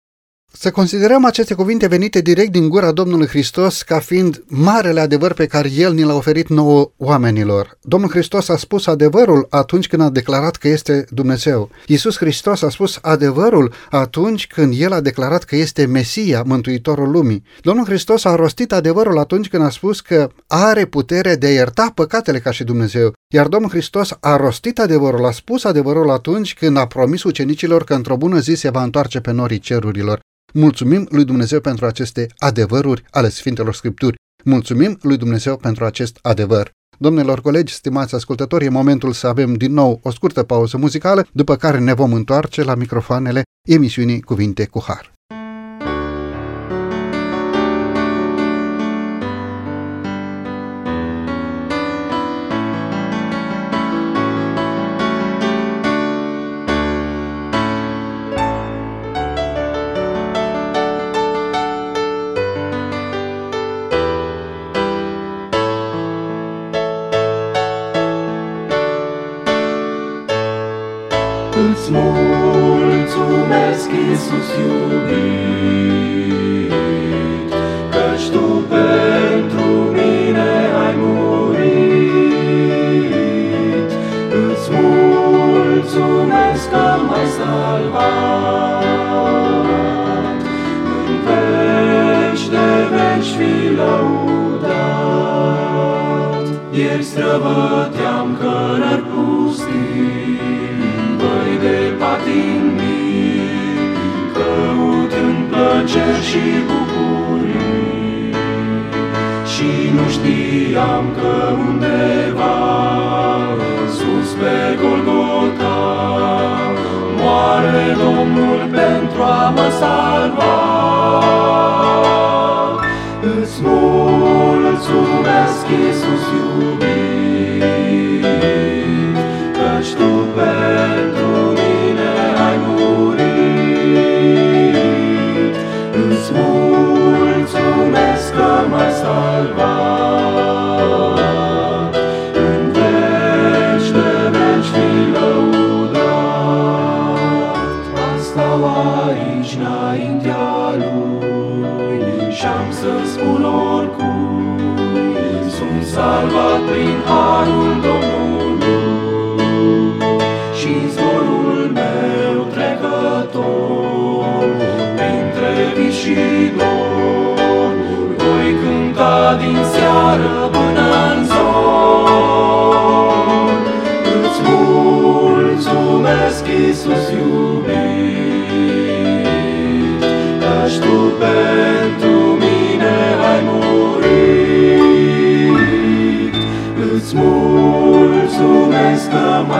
Să 0.54 0.70
considerăm 0.70 1.24
aceste 1.24 1.54
cuvinte 1.54 1.86
venite 1.86 2.20
direct 2.20 2.52
din 2.52 2.68
gura 2.68 2.92
Domnului 2.92 3.26
Hristos 3.26 3.82
ca 3.82 3.98
fiind 3.98 4.44
marele 4.46 5.00
adevăr 5.00 5.32
pe 5.32 5.46
care 5.46 5.70
El 5.76 5.92
ni 5.92 6.02
l-a 6.02 6.14
oferit 6.14 6.48
nouă 6.48 6.90
oamenilor. 6.96 7.78
Domnul 7.82 8.10
Hristos 8.10 8.48
a 8.48 8.56
spus 8.56 8.86
adevărul 8.86 9.46
atunci 9.50 9.88
când 9.88 10.02
a 10.02 10.10
declarat 10.10 10.56
că 10.56 10.68
este 10.68 11.06
Dumnezeu. 11.10 11.70
Iisus 11.86 12.16
Hristos 12.16 12.62
a 12.62 12.68
spus 12.68 12.98
adevărul 13.02 13.72
atunci 13.90 14.46
când 14.46 14.74
El 14.76 14.92
a 14.92 15.00
declarat 15.00 15.44
că 15.44 15.56
este 15.56 15.86
Mesia, 15.86 16.42
Mântuitorul 16.46 17.10
lumii. 17.10 17.42
Domnul 17.60 17.84
Hristos 17.84 18.24
a 18.24 18.34
rostit 18.34 18.72
adevărul 18.72 19.18
atunci 19.18 19.48
când 19.48 19.62
a 19.62 19.70
spus 19.70 20.00
că 20.00 20.30
are 20.46 20.84
putere 20.84 21.34
de 21.34 21.46
a 21.46 21.50
ierta 21.50 21.92
păcatele 21.94 22.38
ca 22.38 22.50
și 22.50 22.64
Dumnezeu. 22.64 23.12
Iar 23.34 23.48
Domnul 23.48 23.70
Hristos 23.70 24.16
a 24.20 24.36
rostit 24.36 24.78
adevărul, 24.78 25.24
a 25.24 25.30
spus 25.30 25.64
adevărul 25.64 26.10
atunci 26.10 26.54
când 26.54 26.76
a 26.76 26.86
promis 26.86 27.22
ucenicilor 27.22 27.84
că 27.84 27.94
într-o 27.94 28.16
bună 28.16 28.38
zi 28.38 28.54
se 28.54 28.70
va 28.70 28.82
întoarce 28.82 29.20
pe 29.20 29.30
norii 29.30 29.58
cerurilor. 29.58 30.20
Mulțumim 30.54 31.06
lui 31.10 31.24
Dumnezeu 31.24 31.60
pentru 31.60 31.86
aceste 31.86 32.26
adevăruri 32.38 33.04
ale 33.10 33.28
Sfintelor 33.28 33.74
Scripturi. 33.74 34.16
Mulțumim 34.44 34.98
lui 35.02 35.16
Dumnezeu 35.16 35.56
pentru 35.56 35.84
acest 35.84 36.18
adevăr. 36.22 36.70
Domnilor 36.98 37.40
colegi, 37.40 37.72
stimați 37.72 38.14
ascultători, 38.14 38.64
e 38.64 38.68
momentul 38.68 39.12
să 39.12 39.26
avem 39.26 39.54
din 39.54 39.72
nou 39.72 40.00
o 40.02 40.10
scurtă 40.10 40.42
pauză 40.42 40.76
muzicală, 40.76 41.26
după 41.32 41.56
care 41.56 41.78
ne 41.78 41.92
vom 41.92 42.12
întoarce 42.12 42.62
la 42.62 42.74
microfoanele 42.74 43.42
emisiunii 43.68 44.20
Cuvinte 44.20 44.66
cu 44.66 44.82
Har. 44.86 45.12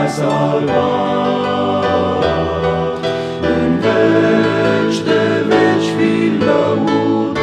M-ai 0.03 0.11
salvat, 0.11 1.85
În 3.41 3.79
veci 3.79 4.99
de 5.03 5.45
veci 5.47 5.89
fi 5.97 6.43
lăudat. 6.43 7.41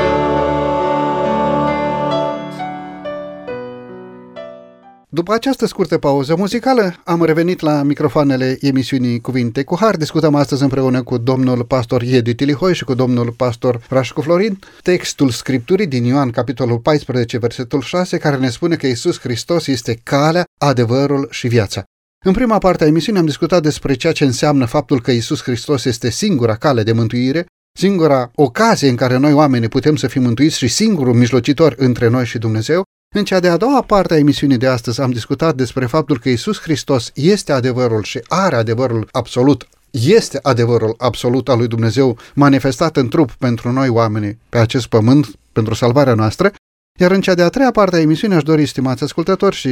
După 5.08 5.32
această 5.32 5.66
scurtă 5.66 5.98
pauză 5.98 6.36
muzicală, 6.36 6.94
am 7.04 7.24
revenit 7.24 7.61
la 7.61 7.82
microfoanele 7.82 8.58
emisiunii 8.61 9.20
Cuvinte 9.20 9.62
cu 9.64 9.76
Har. 9.80 9.96
Discutăm 9.96 10.34
astăzi 10.34 10.62
împreună 10.62 11.02
cu 11.02 11.18
domnul 11.18 11.64
pastor 11.64 12.02
Iedi 12.02 12.34
Tilihoi 12.34 12.74
și 12.74 12.84
cu 12.84 12.94
domnul 12.94 13.30
pastor 13.30 13.80
Rașcu 13.88 14.20
Florin 14.20 14.58
textul 14.82 15.30
Scripturii 15.30 15.86
din 15.86 16.04
Ioan, 16.04 16.30
capitolul 16.30 16.78
14, 16.78 17.38
versetul 17.38 17.80
6, 17.80 18.18
care 18.18 18.36
ne 18.36 18.48
spune 18.48 18.76
că 18.76 18.86
Isus 18.86 19.20
Hristos 19.20 19.66
este 19.66 20.00
calea, 20.02 20.44
adevărul 20.58 21.28
și 21.30 21.48
viața. 21.48 21.84
În 22.24 22.32
prima 22.32 22.58
parte 22.58 22.84
a 22.84 22.86
emisiunii 22.86 23.20
am 23.20 23.26
discutat 23.26 23.62
despre 23.62 23.94
ceea 23.94 24.12
ce 24.12 24.24
înseamnă 24.24 24.64
faptul 24.64 25.00
că 25.00 25.10
Isus 25.10 25.42
Hristos 25.42 25.84
este 25.84 26.10
singura 26.10 26.56
cale 26.56 26.82
de 26.82 26.92
mântuire, 26.92 27.46
singura 27.78 28.30
ocazie 28.34 28.88
în 28.88 28.96
care 28.96 29.16
noi 29.16 29.32
oamenii 29.32 29.68
putem 29.68 29.96
să 29.96 30.06
fim 30.06 30.22
mântuiți 30.22 30.56
și 30.56 30.68
singurul 30.68 31.14
mijlocitor 31.14 31.74
între 31.76 32.08
noi 32.08 32.24
și 32.24 32.38
Dumnezeu. 32.38 32.82
În 33.14 33.24
cea 33.24 33.40
de-a 33.40 33.56
doua 33.56 33.82
parte 33.82 34.14
a 34.14 34.18
emisiunii 34.18 34.56
de 34.56 34.66
astăzi 34.66 35.00
am 35.00 35.10
discutat 35.10 35.54
despre 35.54 35.86
faptul 35.86 36.18
că 36.18 36.28
Isus 36.28 36.60
Hristos 36.60 37.10
este 37.14 37.52
adevărul 37.52 38.02
și 38.02 38.20
are 38.28 38.56
adevărul 38.56 39.08
absolut, 39.10 39.68
este 39.90 40.38
adevărul 40.42 40.94
absolut 40.98 41.48
al 41.48 41.58
lui 41.58 41.68
Dumnezeu 41.68 42.18
manifestat 42.34 42.96
în 42.96 43.08
trup 43.08 43.30
pentru 43.32 43.72
noi 43.72 43.88
oamenii 43.88 44.38
pe 44.48 44.58
acest 44.58 44.86
pământ, 44.86 45.30
pentru 45.52 45.74
salvarea 45.74 46.14
noastră, 46.14 46.52
iar 47.01 47.11
în 47.11 47.20
cea 47.20 47.34
de-a 47.34 47.48
treia 47.48 47.70
parte 47.70 47.96
a 47.96 48.01
emisiunii 48.01 48.36
aș 48.36 48.42
dori, 48.42 48.66
stimați 48.66 49.03
ascultători 49.03 49.57
și 49.57 49.70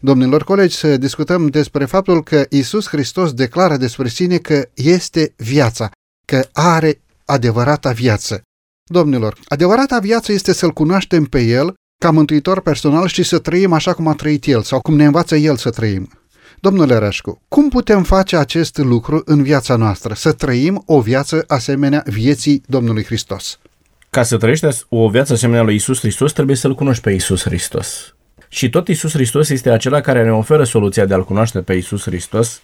domnilor 0.00 0.44
colegi, 0.44 0.76
să 0.76 0.96
discutăm 0.96 1.46
despre 1.46 1.84
faptul 1.84 2.22
că 2.22 2.44
Isus 2.50 2.88
Hristos 2.88 3.32
declară 3.32 3.76
despre 3.76 4.08
sine 4.08 4.36
că 4.36 4.68
este 4.74 5.32
viața, 5.36 5.90
că 6.26 6.48
are 6.52 7.00
adevărata 7.24 7.90
viață. 7.90 8.42
Domnilor, 8.90 9.38
adevărata 9.44 9.98
viață 9.98 10.32
este 10.32 10.52
să-L 10.52 10.70
cunoaștem 10.70 11.24
pe 11.24 11.40
El 11.40 11.74
ca 12.02 12.10
mântuitor 12.10 12.60
personal 12.60 13.06
și 13.06 13.22
să 13.22 13.38
trăim 13.38 13.72
așa 13.72 13.92
cum 13.94 14.06
a 14.06 14.14
trăit 14.14 14.46
El 14.46 14.62
sau 14.62 14.80
cum 14.80 14.96
ne 14.96 15.04
învață 15.04 15.36
El 15.36 15.56
să 15.56 15.70
trăim. 15.70 16.10
Domnule 16.60 16.94
Rășcu, 16.94 17.40
cum 17.48 17.68
putem 17.68 18.02
face 18.02 18.36
acest 18.36 18.78
lucru 18.78 19.22
în 19.24 19.42
viața 19.42 19.76
noastră, 19.76 20.14
să 20.14 20.32
trăim 20.32 20.82
o 20.86 21.00
viață 21.00 21.44
asemenea 21.46 22.02
vieții 22.06 22.62
Domnului 22.66 23.04
Hristos? 23.04 23.58
Ca 24.14 24.22
să 24.22 24.36
trăiești 24.36 24.66
o 24.88 25.08
viață 25.08 25.32
asemenea 25.32 25.62
lui 25.62 25.74
Isus 25.74 25.98
Hristos, 25.98 26.32
trebuie 26.32 26.56
să-L 26.56 26.74
cunoști 26.74 27.02
pe 27.02 27.10
Isus 27.10 27.42
Hristos. 27.42 28.14
Și 28.48 28.70
tot 28.70 28.88
Isus 28.88 29.12
Hristos 29.12 29.48
este 29.48 29.70
acela 29.70 30.00
care 30.00 30.24
ne 30.24 30.32
oferă 30.32 30.64
soluția 30.64 31.04
de 31.04 31.14
a-L 31.14 31.24
cunoaște 31.24 31.62
pe 31.62 31.72
Isus 31.72 32.02
Hristos, 32.02 32.62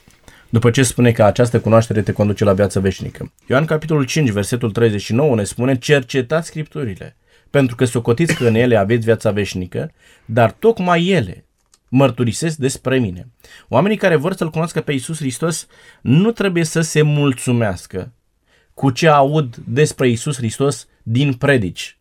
după 0.49 0.71
ce 0.71 0.83
spune 0.83 1.13
că 1.13 1.25
această 1.25 1.61
cunoaștere 1.61 2.03
te 2.03 2.13
conduce 2.13 2.45
la 2.45 2.53
viață 2.53 2.81
veșnică. 2.81 3.33
Ioan 3.49 3.65
capitolul 3.65 4.05
5, 4.05 4.31
versetul 4.31 4.71
39 4.71 5.35
ne 5.35 5.45
spune, 5.45 5.79
cercetați 5.79 6.47
scripturile, 6.47 7.17
pentru 7.51 7.77
că 7.77 7.85
socotiți 7.85 8.35
că 8.35 8.47
în 8.47 8.55
ele 8.55 8.77
aveți 8.77 9.05
viața 9.05 9.31
veșnică, 9.31 9.93
dar 10.25 10.51
tocmai 10.51 11.07
ele 11.07 11.45
mărturisesc 11.89 12.57
despre 12.57 12.99
mine. 12.99 13.29
Oamenii 13.69 13.97
care 13.97 14.17
vor 14.17 14.35
să-L 14.35 14.51
cunoască 14.51 14.81
pe 14.81 14.93
Isus 14.93 15.19
Hristos 15.19 15.67
nu 16.01 16.31
trebuie 16.31 16.65
să 16.65 16.81
se 16.81 17.03
mulțumească 17.03 18.13
cu 18.75 18.91
ce 18.91 19.09
aud 19.09 19.57
despre 19.65 20.09
Isus 20.09 20.37
Hristos 20.37 20.89
din 21.11 21.33
predici. 21.33 21.99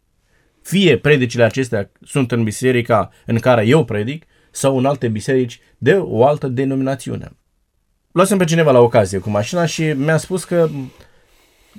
Fie 0.61 0.97
predicile 0.97 1.43
acestea 1.43 1.91
sunt 2.01 2.31
în 2.31 2.43
biserica 2.43 3.09
în 3.25 3.39
care 3.39 3.65
eu 3.65 3.85
predic 3.85 4.25
sau 4.51 4.77
în 4.77 4.85
alte 4.85 5.07
biserici 5.07 5.59
de 5.77 5.93
o 5.93 6.25
altă 6.25 6.47
denominațiune. 6.47 7.31
Luasem 8.11 8.37
pe 8.37 8.43
cineva 8.43 8.71
la 8.71 8.79
ocazie 8.79 9.17
cu 9.17 9.29
mașina 9.29 9.65
și 9.65 9.83
mi-a 9.83 10.17
spus 10.17 10.43
că 10.43 10.69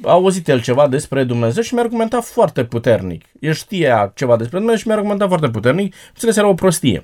a 0.03 0.11
auzit 0.11 0.49
el 0.49 0.63
ceva 0.63 0.89
despre 0.89 1.25
Dumnezeu 1.25 1.63
și 1.63 1.75
mi-a 1.75 1.83
argumentat 1.83 2.25
foarte 2.25 2.65
puternic. 2.65 3.25
El 3.41 3.53
știa 3.53 4.13
ceva 4.15 4.37
despre 4.37 4.57
Dumnezeu 4.59 4.81
și 4.81 4.87
mi-a 4.87 4.97
argumentat 4.97 5.29
foarte 5.29 5.49
puternic, 5.49 5.95
înțeles 6.09 6.37
era 6.37 6.49
o 6.49 6.55
prostie. 6.55 7.03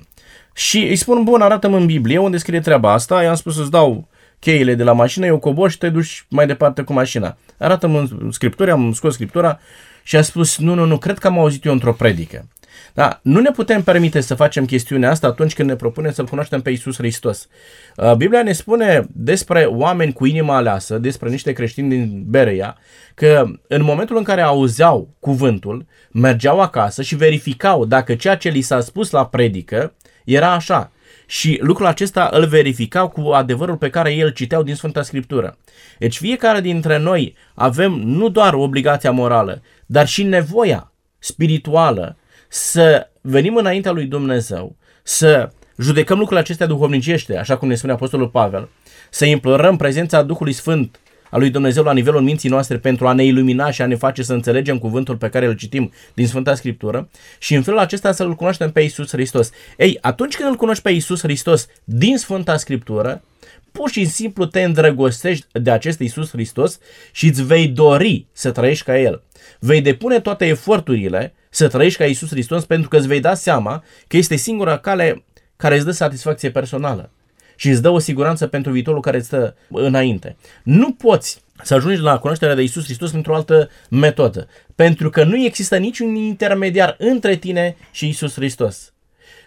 Și 0.53 0.77
îi 0.77 0.95
spun, 0.95 1.23
bun, 1.23 1.41
arată-mi 1.41 1.75
în 1.75 1.85
Biblie 1.85 2.17
unde 2.17 2.37
scrie 2.37 2.59
treaba 2.59 2.91
asta, 2.91 3.23
i-am 3.23 3.35
spus 3.35 3.55
să-ți 3.55 3.71
dau 3.71 4.07
cheile 4.39 4.75
de 4.75 4.83
la 4.83 4.93
mașină, 4.93 5.25
eu 5.25 5.39
cobor 5.39 5.71
și 5.71 5.77
te 5.77 5.89
duci 5.89 6.25
mai 6.29 6.47
departe 6.47 6.81
cu 6.81 6.93
mașina. 6.93 7.37
Arată-mi 7.57 7.97
în 7.97 8.31
scriptură, 8.31 8.71
am 8.71 8.93
scos 8.93 9.13
scriptura 9.13 9.59
și 10.07 10.15
a 10.15 10.21
spus, 10.21 10.57
nu, 10.57 10.73
nu, 10.73 10.85
nu, 10.85 10.97
cred 10.97 11.17
că 11.17 11.27
am 11.27 11.39
auzit 11.39 11.65
eu 11.65 11.71
într-o 11.71 11.93
predică. 11.93 12.47
Da, 12.93 13.19
nu 13.23 13.39
ne 13.39 13.51
putem 13.51 13.83
permite 13.83 14.21
să 14.21 14.35
facem 14.35 14.65
chestiunea 14.65 15.09
asta 15.09 15.27
atunci 15.27 15.53
când 15.53 15.69
ne 15.69 15.75
propunem 15.75 16.11
să-L 16.11 16.27
cunoaștem 16.27 16.61
pe 16.61 16.69
Isus 16.69 16.95
Hristos. 16.95 17.47
Uh, 17.95 18.13
Biblia 18.13 18.43
ne 18.43 18.51
spune 18.51 19.07
despre 19.11 19.63
oameni 19.63 20.13
cu 20.13 20.25
inima 20.25 20.55
aleasă, 20.55 20.97
despre 20.97 21.29
niște 21.29 21.51
creștini 21.51 21.89
din 21.89 22.23
Berea, 22.27 22.77
că 23.15 23.45
în 23.67 23.83
momentul 23.83 24.17
în 24.17 24.23
care 24.23 24.41
auzeau 24.41 25.15
cuvântul, 25.19 25.85
mergeau 26.11 26.61
acasă 26.61 27.01
și 27.01 27.15
verificau 27.15 27.85
dacă 27.85 28.15
ceea 28.15 28.37
ce 28.37 28.49
li 28.49 28.61
s-a 28.61 28.79
spus 28.79 29.09
la 29.09 29.25
predică 29.25 29.93
era 30.25 30.53
așa. 30.53 30.91
Și 31.29 31.59
lucrul 31.61 31.85
acesta 31.85 32.29
îl 32.31 32.45
verificau 32.45 33.09
cu 33.09 33.21
adevărul 33.21 33.77
pe 33.77 33.89
care 33.89 34.13
el 34.13 34.29
citeau 34.29 34.63
din 34.63 34.75
Sfânta 34.75 35.01
Scriptură. 35.01 35.57
Deci 35.99 36.17
fiecare 36.17 36.61
dintre 36.61 36.97
noi 36.97 37.35
avem 37.53 37.91
nu 37.91 38.29
doar 38.29 38.53
obligația 38.53 39.11
morală, 39.11 39.61
dar 39.85 40.07
și 40.07 40.23
nevoia 40.23 40.91
spirituală 41.19 42.17
să 42.47 43.09
venim 43.21 43.55
înaintea 43.55 43.91
lui 43.91 44.05
Dumnezeu, 44.05 44.75
să 45.03 45.51
judecăm 45.77 46.17
lucrurile 46.17 46.43
acestea 46.43 46.65
duhovnicește, 46.65 47.37
așa 47.37 47.57
cum 47.57 47.67
ne 47.67 47.75
spune 47.75 47.93
Apostolul 47.93 48.29
Pavel, 48.29 48.69
să 49.09 49.25
implorăm 49.25 49.77
prezența 49.77 50.21
Duhului 50.21 50.53
Sfânt 50.53 50.99
al 51.29 51.39
lui 51.39 51.49
Dumnezeu 51.49 51.83
la 51.83 51.93
nivelul 51.93 52.21
minții 52.21 52.49
noastre 52.49 52.77
pentru 52.77 53.07
a 53.07 53.13
ne 53.13 53.23
ilumina 53.23 53.71
și 53.71 53.81
a 53.81 53.85
ne 53.85 53.95
face 53.95 54.23
să 54.23 54.33
înțelegem 54.33 54.77
cuvântul 54.77 55.17
pe 55.17 55.29
care 55.29 55.45
îl 55.45 55.53
citim 55.53 55.91
din 56.13 56.27
Sfânta 56.27 56.55
Scriptură 56.55 57.09
și 57.39 57.55
în 57.55 57.61
felul 57.61 57.79
acesta 57.79 58.11
să-L 58.11 58.35
cunoaștem 58.35 58.71
pe 58.71 58.81
Isus 58.81 59.09
Hristos. 59.09 59.49
Ei, 59.77 59.97
atunci 60.01 60.35
când 60.35 60.49
îl 60.49 60.55
cunoști 60.55 60.83
pe 60.83 60.89
Isus 60.89 61.21
Hristos 61.21 61.67
din 61.83 62.17
Sfânta 62.17 62.57
Scriptură, 62.57 63.23
pur 63.71 63.89
și 63.89 64.05
simplu 64.05 64.45
te 64.45 64.63
îndrăgostești 64.63 65.45
de 65.51 65.71
acest 65.71 65.99
Isus 65.99 66.29
Hristos 66.29 66.79
și 67.11 67.27
îți 67.27 67.43
vei 67.43 67.67
dori 67.67 68.25
să 68.31 68.51
trăiești 68.51 68.83
ca 68.83 68.99
El. 68.99 69.23
Vei 69.59 69.81
depune 69.81 70.19
toate 70.19 70.45
eforturile 70.45 71.33
să 71.49 71.67
trăiești 71.67 71.97
ca 71.97 72.05
Isus 72.05 72.29
Hristos 72.29 72.65
pentru 72.65 72.89
că 72.89 72.97
îți 72.97 73.07
vei 73.07 73.19
da 73.19 73.33
seama 73.33 73.83
că 74.07 74.17
este 74.17 74.35
singura 74.35 74.77
cale 74.77 75.23
care 75.55 75.75
îți 75.75 75.85
dă 75.85 75.91
satisfacție 75.91 76.51
personală. 76.51 77.11
Și 77.57 77.69
îți 77.69 77.81
dă 77.81 77.89
o 77.89 77.99
siguranță 77.99 78.47
pentru 78.47 78.71
viitorul 78.71 79.01
care 79.01 79.17
îți 79.17 79.25
stă 79.25 79.55
înainte. 79.69 80.35
Nu 80.63 80.91
poți 80.91 81.41
să 81.63 81.73
ajungi 81.73 82.01
la 82.01 82.17
cunoașterea 82.17 82.55
de 82.55 82.61
Isus 82.61 82.83
Hristos 82.83 83.11
într-o 83.11 83.35
altă 83.35 83.69
metodă, 83.89 84.47
pentru 84.75 85.09
că 85.09 85.23
nu 85.23 85.37
există 85.37 85.77
niciun 85.77 86.15
intermediar 86.15 86.95
între 86.99 87.35
tine 87.35 87.75
și 87.91 88.07
Isus 88.07 88.33
Hristos. 88.33 88.93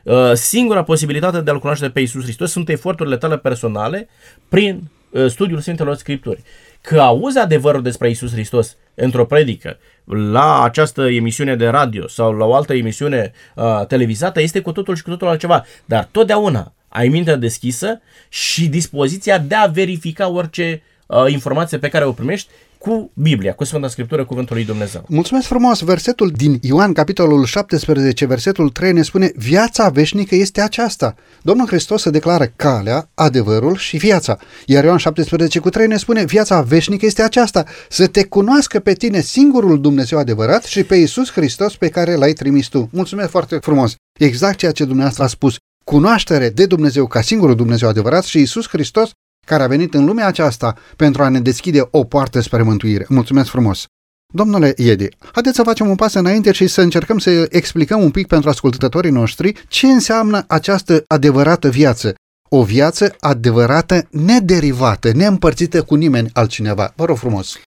Uh, 0.04 0.32
singura 0.34 0.82
posibilitate 0.82 1.40
de 1.40 1.50
a-L 1.50 1.58
cunoaște 1.58 1.90
pe 1.90 2.00
Isus 2.00 2.22
Hristos 2.22 2.50
sunt 2.50 2.68
eforturile 2.68 3.16
tale 3.16 3.38
personale 3.38 4.08
prin 4.48 4.82
uh, 5.10 5.26
studiul 5.26 5.60
Sfintelor 5.60 5.94
Scripturi. 5.94 6.42
Că 6.80 7.00
auzi 7.00 7.38
adevărul 7.38 7.82
despre 7.82 8.10
Isus 8.10 8.32
Hristos 8.32 8.76
într-o 8.94 9.26
predică, 9.26 9.78
la 10.04 10.62
această 10.62 11.10
emisiune 11.10 11.56
de 11.56 11.68
radio 11.68 12.08
sau 12.08 12.32
la 12.32 12.44
o 12.44 12.54
altă 12.54 12.74
emisiune 12.74 13.32
uh, 13.54 13.86
televizată, 13.86 14.40
este 14.40 14.60
cu 14.60 14.72
totul 14.72 14.94
și 14.94 15.02
cu 15.02 15.10
totul 15.10 15.28
altceva. 15.28 15.64
Dar 15.84 16.08
totdeauna 16.10 16.72
ai 16.90 17.08
mintea 17.08 17.36
deschisă 17.36 18.00
și 18.28 18.68
dispoziția 18.68 19.38
de 19.38 19.54
a 19.54 19.66
verifica 19.66 20.28
orice 20.28 20.82
uh, 21.06 21.32
informație 21.32 21.78
pe 21.78 21.88
care 21.88 22.04
o 22.04 22.12
primești 22.12 22.48
cu 22.80 23.10
Biblia, 23.14 23.54
cu 23.54 23.64
Sfânta 23.64 23.88
Scriptură, 23.88 24.24
Cuvântul 24.24 24.56
lui 24.56 24.64
Dumnezeu. 24.64 25.04
Mulțumesc 25.08 25.46
frumos! 25.46 25.80
Versetul 25.80 26.30
din 26.30 26.58
Ioan, 26.62 26.92
capitolul 26.92 27.44
17, 27.44 28.26
versetul 28.26 28.68
3 28.68 28.92
ne 28.92 29.02
spune 29.02 29.32
Viața 29.36 29.88
veșnică 29.88 30.34
este 30.34 30.60
aceasta. 30.60 31.14
Domnul 31.42 31.66
Hristos 31.66 32.02
se 32.02 32.10
declară 32.10 32.52
calea, 32.56 33.10
adevărul 33.14 33.76
și 33.76 33.96
viața. 33.96 34.38
Iar 34.66 34.84
Ioan 34.84 34.96
17 34.96 35.58
cu 35.58 35.70
3 35.70 35.86
ne 35.86 35.96
spune 35.96 36.24
Viața 36.24 36.60
veșnică 36.60 37.06
este 37.06 37.22
aceasta, 37.22 37.64
să 37.88 38.06
te 38.06 38.24
cunoască 38.24 38.78
pe 38.78 38.92
tine 38.92 39.20
singurul 39.20 39.80
Dumnezeu 39.80 40.18
adevărat 40.18 40.64
și 40.64 40.84
pe 40.84 40.96
Iisus 40.96 41.32
Hristos 41.32 41.76
pe 41.76 41.88
care 41.88 42.14
l-ai 42.14 42.32
trimis 42.32 42.66
tu. 42.66 42.88
Mulțumesc 42.92 43.30
foarte 43.30 43.56
frumos! 43.56 43.94
Exact 44.18 44.58
ceea 44.58 44.72
ce 44.72 44.84
dumneavoastră 44.84 45.24
a 45.24 45.26
spus. 45.26 45.56
Cunoaștere 45.90 46.48
de 46.48 46.66
Dumnezeu 46.66 47.06
ca 47.06 47.20
singurul 47.20 47.54
Dumnezeu 47.54 47.88
adevărat 47.88 48.24
și 48.24 48.38
Iisus 48.38 48.68
Hristos 48.68 49.10
care 49.46 49.62
a 49.62 49.66
venit 49.66 49.94
în 49.94 50.04
lumea 50.04 50.26
aceasta 50.26 50.76
pentru 50.96 51.22
a 51.22 51.28
ne 51.28 51.40
deschide 51.40 51.88
o 51.90 52.04
poartă 52.04 52.40
spre 52.40 52.62
mântuire. 52.62 53.06
Mulțumesc 53.08 53.50
frumos! 53.50 53.84
Domnule 54.32 54.74
Iedi, 54.76 55.08
haideți 55.32 55.56
să 55.56 55.62
facem 55.62 55.88
un 55.88 55.94
pas 55.94 56.14
înainte 56.14 56.52
și 56.52 56.66
să 56.66 56.80
încercăm 56.80 57.18
să 57.18 57.46
explicăm 57.50 58.02
un 58.02 58.10
pic 58.10 58.26
pentru 58.26 58.48
ascultătorii 58.48 59.10
noștri 59.10 59.64
ce 59.68 59.86
înseamnă 59.86 60.44
această 60.48 61.04
adevărată 61.06 61.68
viață. 61.68 62.14
O 62.48 62.62
viață 62.62 63.14
adevărată, 63.20 64.08
nederivată, 64.10 65.12
neîmpărțită 65.12 65.82
cu 65.82 65.94
nimeni 65.94 66.30
altcineva. 66.32 66.92
Vă 66.96 67.04
rog 67.04 67.16
frumos! 67.16 67.60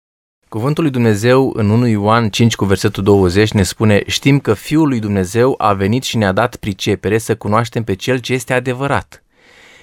Cuvântul 0.54 0.84
lui 0.84 0.92
Dumnezeu 0.92 1.54
în 1.56 1.70
1 1.70 1.88
Ioan 1.88 2.30
5 2.30 2.56
cu 2.56 2.66
versetul 2.66 3.04
20 3.04 3.52
ne 3.52 3.64
spune 3.64 4.04
Știm 4.08 4.40
că 4.40 4.54
Fiul 4.54 4.88
lui 4.88 5.00
Dumnezeu 5.00 5.56
a 5.58 5.74
venit 5.74 6.04
și 6.04 6.18
ne-a 6.18 6.32
dat 6.32 6.56
pricepere 6.56 7.18
să 7.18 7.36
cunoaștem 7.36 7.84
pe 7.84 7.96
Cel 7.96 8.18
ce 8.18 8.34
este 8.34 8.54
adevărat 8.54 9.24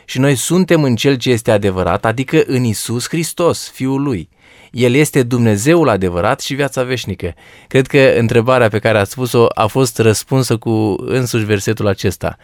și 0.04 0.18
noi 0.18 0.34
suntem 0.34 0.82
în 0.82 0.96
Cel 0.96 1.14
ce 1.14 1.30
este 1.30 1.50
adevărat, 1.50 2.04
adică 2.04 2.42
în 2.46 2.64
Isus 2.64 3.08
Hristos, 3.08 3.70
Fiul 3.70 4.02
Lui. 4.02 4.28
El 4.70 4.94
este 4.94 5.22
Dumnezeul 5.22 5.88
adevărat 5.88 6.40
și 6.40 6.54
viața 6.54 6.82
veșnică. 6.82 7.34
Cred 7.68 7.86
că 7.86 8.14
întrebarea 8.18 8.68
pe 8.68 8.78
care 8.78 8.98
ați 8.98 9.10
spus-o 9.10 9.46
a 9.54 9.66
fost 9.66 9.98
răspunsă 9.98 10.56
cu 10.56 10.96
însuși 10.98 11.44
versetul 11.44 11.86
acesta. 11.86 12.36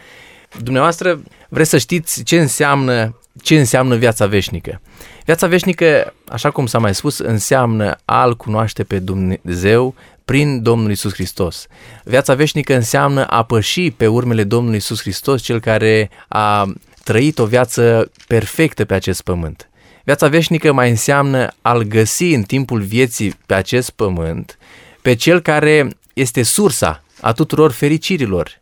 Dumneavoastră 0.62 1.22
vreți 1.48 1.70
să 1.70 1.78
știți 1.78 2.22
ce 2.22 2.40
înseamnă, 2.40 3.20
ce 3.42 3.58
înseamnă 3.58 3.96
viața 3.96 4.26
veșnică. 4.26 4.80
Viața 5.26 5.46
veșnică, 5.46 6.14
așa 6.28 6.50
cum 6.50 6.66
s-a 6.66 6.78
mai 6.78 6.94
spus, 6.94 7.18
înseamnă 7.18 7.96
a-L 8.04 8.36
cunoaște 8.36 8.84
pe 8.84 8.98
Dumnezeu 8.98 9.94
prin 10.24 10.62
Domnul 10.62 10.90
Isus 10.90 11.12
Hristos. 11.12 11.66
Viața 12.04 12.34
veșnică 12.34 12.74
înseamnă 12.74 13.26
a 13.26 13.42
păși 13.42 13.90
pe 13.90 14.06
urmele 14.06 14.44
Domnului 14.44 14.76
Isus 14.76 15.00
Hristos, 15.00 15.42
cel 15.42 15.60
care 15.60 16.10
a 16.28 16.72
trăit 17.04 17.38
o 17.38 17.46
viață 17.46 18.10
perfectă 18.26 18.84
pe 18.84 18.94
acest 18.94 19.22
pământ. 19.22 19.68
Viața 20.04 20.28
veșnică 20.28 20.72
mai 20.72 20.90
înseamnă 20.90 21.48
a-L 21.62 21.82
găsi 21.82 22.34
în 22.34 22.42
timpul 22.42 22.80
vieții 22.80 23.34
pe 23.46 23.54
acest 23.54 23.90
pământ 23.90 24.58
pe 25.02 25.14
Cel 25.14 25.40
care 25.40 25.88
este 26.12 26.42
sursa 26.42 27.02
a 27.20 27.32
tuturor 27.32 27.72
fericirilor. 27.72 28.60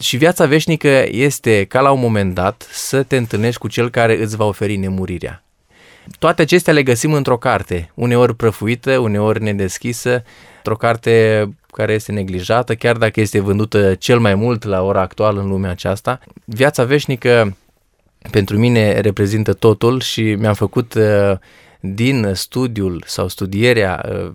Și 0.00 0.16
viața 0.16 0.46
veșnică 0.46 1.04
este 1.10 1.64
ca 1.64 1.80
la 1.80 1.90
un 1.90 2.00
moment 2.00 2.34
dat 2.34 2.68
să 2.70 3.02
te 3.02 3.16
întâlnești 3.16 3.60
cu 3.60 3.68
Cel 3.68 3.90
care 3.90 4.22
îți 4.22 4.36
va 4.36 4.44
oferi 4.44 4.76
nemurirea. 4.76 5.42
Toate 6.18 6.42
acestea 6.42 6.72
le 6.72 6.82
găsim 6.82 7.12
într-o 7.12 7.36
carte, 7.36 7.90
uneori 7.94 8.34
prăfuită, 8.34 8.98
uneori 8.98 9.42
nedeschisă, 9.42 10.24
într-o 10.56 10.76
carte 10.76 11.48
care 11.72 11.92
este 11.92 12.12
neglijată, 12.12 12.74
chiar 12.74 12.96
dacă 12.96 13.20
este 13.20 13.40
vândută 13.40 13.94
cel 13.94 14.18
mai 14.18 14.34
mult 14.34 14.64
la 14.64 14.82
ora 14.82 15.00
actuală 15.00 15.40
în 15.40 15.48
lumea 15.48 15.70
aceasta. 15.70 16.20
Viața 16.44 16.84
veșnică 16.84 17.56
pentru 18.30 18.58
mine 18.58 19.00
reprezintă 19.00 19.52
totul 19.52 20.00
și 20.00 20.22
mi-am 20.22 20.54
făcut 20.54 20.94
uh, 20.94 21.38
din 21.80 22.30
studiul 22.34 23.02
sau 23.06 23.28
studierea 23.28 24.04
uh, 24.08 24.30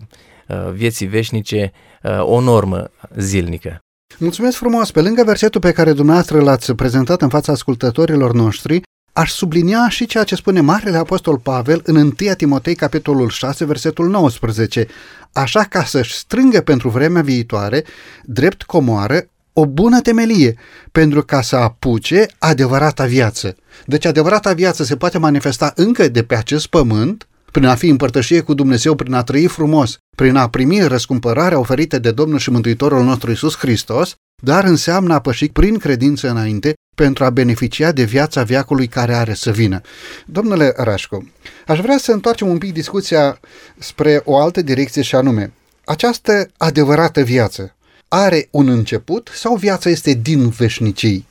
uh, 0.47 0.71
vieții 0.71 1.05
veșnice 1.05 1.71
o 2.19 2.39
normă 2.39 2.91
zilnică. 3.15 3.79
Mulțumesc 4.19 4.57
frumos! 4.57 4.91
Pe 4.91 5.01
lângă 5.01 5.23
versetul 5.23 5.61
pe 5.61 5.71
care 5.71 5.93
dumneavoastră 5.93 6.41
l-ați 6.41 6.73
prezentat 6.73 7.21
în 7.21 7.29
fața 7.29 7.51
ascultătorilor 7.51 8.33
noștri, 8.33 8.81
aș 9.17 9.31
sublinia 9.31 9.89
și 9.89 10.05
ceea 10.05 10.23
ce 10.23 10.35
spune 10.35 10.61
Marele 10.61 10.97
Apostol 10.97 11.37
Pavel 11.37 11.81
în 11.85 11.95
1 11.95 12.11
Timotei, 12.37 12.75
capitolul 12.75 13.29
6, 13.29 13.65
versetul 13.65 14.09
19, 14.09 14.87
așa 15.33 15.63
ca 15.63 15.83
să-și 15.83 16.13
strângă 16.13 16.61
pentru 16.61 16.89
vremea 16.89 17.21
viitoare 17.21 17.83
drept 18.23 18.63
comoară 18.63 19.27
o 19.53 19.65
bună 19.65 20.01
temelie 20.01 20.55
pentru 20.91 21.23
ca 21.23 21.41
să 21.41 21.55
apuce 21.55 22.25
adevărata 22.37 23.05
viață. 23.05 23.55
Deci 23.85 24.05
adevărata 24.05 24.53
viață 24.53 24.83
se 24.83 24.95
poate 24.95 25.17
manifesta 25.17 25.71
încă 25.75 26.07
de 26.07 26.23
pe 26.23 26.35
acest 26.35 26.67
pământ, 26.67 27.27
prin 27.51 27.65
a 27.65 27.75
fi 27.75 27.87
împărtășie 27.87 28.41
cu 28.41 28.53
Dumnezeu, 28.53 28.95
prin 28.95 29.13
a 29.13 29.23
trăi 29.23 29.47
frumos, 29.47 29.97
prin 30.15 30.35
a 30.35 30.49
primi 30.49 30.87
răscumpărarea 30.87 31.59
oferită 31.59 31.99
de 31.99 32.11
Domnul 32.11 32.39
și 32.39 32.49
Mântuitorul 32.49 33.03
nostru 33.03 33.31
Isus 33.31 33.57
Hristos, 33.57 34.15
dar 34.43 34.63
înseamnă 34.63 35.13
a 35.13 35.19
păși 35.19 35.49
prin 35.49 35.77
credință 35.77 36.29
înainte 36.29 36.73
pentru 36.97 37.23
a 37.23 37.29
beneficia 37.29 37.91
de 37.91 38.03
viața 38.03 38.43
viacului 38.43 38.87
care 38.87 39.13
are 39.13 39.33
să 39.33 39.51
vină. 39.51 39.81
Domnule 40.25 40.73
Rașcu, 40.77 41.31
aș 41.67 41.79
vrea 41.79 41.97
să 41.97 42.11
întoarcem 42.11 42.47
un 42.47 42.57
pic 42.57 42.73
discuția 42.73 43.39
spre 43.77 44.21
o 44.25 44.37
altă 44.37 44.61
direcție 44.61 45.01
și 45.01 45.15
anume, 45.15 45.51
această 45.85 46.47
adevărată 46.57 47.21
viață, 47.21 47.75
are 48.07 48.47
un 48.51 48.67
început 48.67 49.29
sau 49.33 49.55
viața 49.55 49.89
este 49.89 50.13
din 50.13 50.49
veșnicii? 50.49 51.27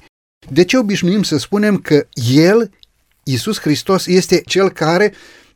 De 0.50 0.64
ce 0.64 0.78
obișnuim 0.78 1.22
să 1.22 1.36
spunem 1.38 1.76
că 1.76 2.06
El, 2.34 2.70
Iisus 3.22 3.60
Hristos, 3.60 4.06
este 4.06 4.42
Cel 4.44 4.70
care 4.70 5.12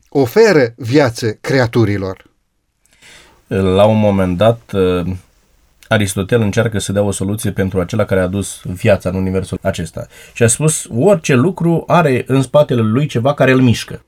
oferă 0.09 0.73
viață 0.75 1.37
creaturilor? 1.41 2.25
La 3.47 3.85
un 3.85 3.99
moment 3.99 4.37
dat, 4.37 4.61
uh, 4.73 5.15
Aristotel 5.91 6.41
încearcă 6.41 6.79
să 6.79 6.91
dea 6.91 7.01
o 7.01 7.11
soluție 7.11 7.51
pentru 7.51 7.79
acela 7.79 8.05
care 8.05 8.19
a 8.19 8.23
adus 8.23 8.61
viața 8.63 9.09
în 9.09 9.15
universul 9.15 9.59
acesta. 9.61 10.07
Și 10.33 10.43
a 10.43 10.47
spus, 10.47 10.87
orice 10.89 11.33
lucru 11.33 11.83
are 11.87 12.23
în 12.27 12.41
spatele 12.41 12.81
lui 12.81 13.05
ceva 13.05 13.33
care 13.33 13.51
îl 13.51 13.61
mișcă. 13.61 14.05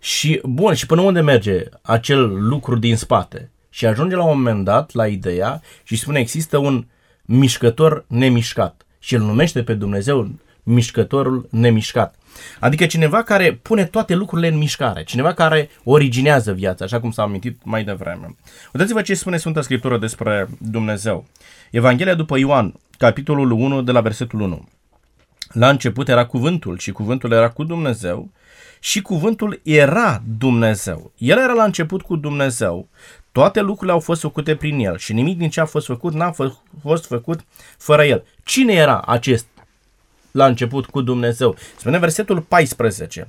Și, 0.00 0.40
bun, 0.44 0.74
și 0.74 0.86
până 0.86 1.00
unde 1.00 1.20
merge 1.20 1.62
acel 1.82 2.48
lucru 2.48 2.78
din 2.78 2.96
spate? 2.96 3.50
și 3.78 3.86
ajunge 3.86 4.16
la 4.16 4.24
un 4.24 4.36
moment 4.36 4.64
dat 4.64 4.92
la 4.92 5.06
ideea 5.06 5.62
și 5.82 5.96
spune 5.96 6.18
există 6.18 6.56
un 6.56 6.86
mișcător 7.22 8.04
nemișcat 8.06 8.86
și 8.98 9.14
îl 9.14 9.20
numește 9.20 9.62
pe 9.62 9.74
Dumnezeu 9.74 10.28
mișcătorul 10.62 11.48
nemișcat. 11.50 12.14
Adică 12.60 12.86
cineva 12.86 13.22
care 13.22 13.52
pune 13.52 13.84
toate 13.84 14.14
lucrurile 14.14 14.48
în 14.48 14.56
mișcare, 14.56 15.04
cineva 15.04 15.32
care 15.32 15.70
originează 15.84 16.52
viața, 16.52 16.84
așa 16.84 17.00
cum 17.00 17.10
s-a 17.10 17.22
amintit 17.22 17.60
mai 17.64 17.84
devreme. 17.84 18.36
Uitați-vă 18.72 19.02
ce 19.02 19.14
spune 19.14 19.36
Sfânta 19.36 19.60
Scriptură 19.62 19.98
despre 19.98 20.48
Dumnezeu. 20.58 21.26
Evanghelia 21.70 22.14
după 22.14 22.38
Ioan, 22.38 22.74
capitolul 22.98 23.50
1, 23.50 23.82
de 23.82 23.92
la 23.92 24.00
versetul 24.00 24.40
1. 24.40 24.68
La 25.52 25.68
început 25.68 26.08
era 26.08 26.26
cuvântul 26.26 26.78
și 26.78 26.92
cuvântul 26.92 27.32
era 27.32 27.50
cu 27.50 27.64
Dumnezeu 27.64 28.30
și 28.80 29.02
cuvântul 29.02 29.60
era 29.62 30.22
Dumnezeu. 30.38 31.12
El 31.16 31.38
era 31.38 31.52
la 31.52 31.64
început 31.64 32.02
cu 32.02 32.16
Dumnezeu. 32.16 32.88
Toate 33.32 33.60
lucrurile 33.60 33.92
au 33.92 34.00
fost 34.00 34.20
făcute 34.20 34.54
prin 34.54 34.78
el 34.78 34.98
și 34.98 35.12
nimic 35.12 35.38
din 35.38 35.50
ce 35.50 35.60
a 35.60 35.64
fost 35.64 35.86
făcut 35.86 36.14
n-a 36.14 36.34
fost 36.82 37.06
făcut 37.06 37.40
fără 37.78 38.04
el. 38.04 38.24
Cine 38.44 38.72
era 38.72 39.00
acest 39.06 39.46
la 40.38 40.46
început 40.46 40.86
cu 40.86 41.00
Dumnezeu? 41.00 41.56
Spune 41.76 41.98
versetul 41.98 42.40
14. 42.40 43.28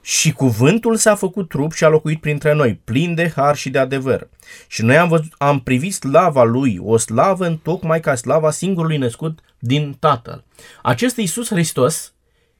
Și 0.00 0.32
cuvântul 0.32 0.96
s-a 0.96 1.14
făcut 1.14 1.48
trup 1.48 1.72
și 1.72 1.84
a 1.84 1.88
locuit 1.88 2.20
printre 2.20 2.52
noi, 2.52 2.80
plin 2.84 3.14
de 3.14 3.32
har 3.36 3.56
și 3.56 3.70
de 3.70 3.78
adevăr. 3.78 4.28
Și 4.66 4.82
noi 4.82 4.96
am, 4.96 5.08
văzut, 5.08 5.32
am 5.38 5.60
privit 5.60 5.94
slava 5.94 6.44
lui, 6.44 6.78
o 6.80 6.96
slavă 6.96 7.46
în 7.46 7.56
tocmai 7.56 8.00
ca 8.00 8.14
slava 8.14 8.50
singurului 8.50 8.96
născut 8.96 9.38
din 9.58 9.96
Tatăl. 9.98 10.44
Acest 10.82 11.16
Iisus 11.16 11.48
Hristos 11.48 12.12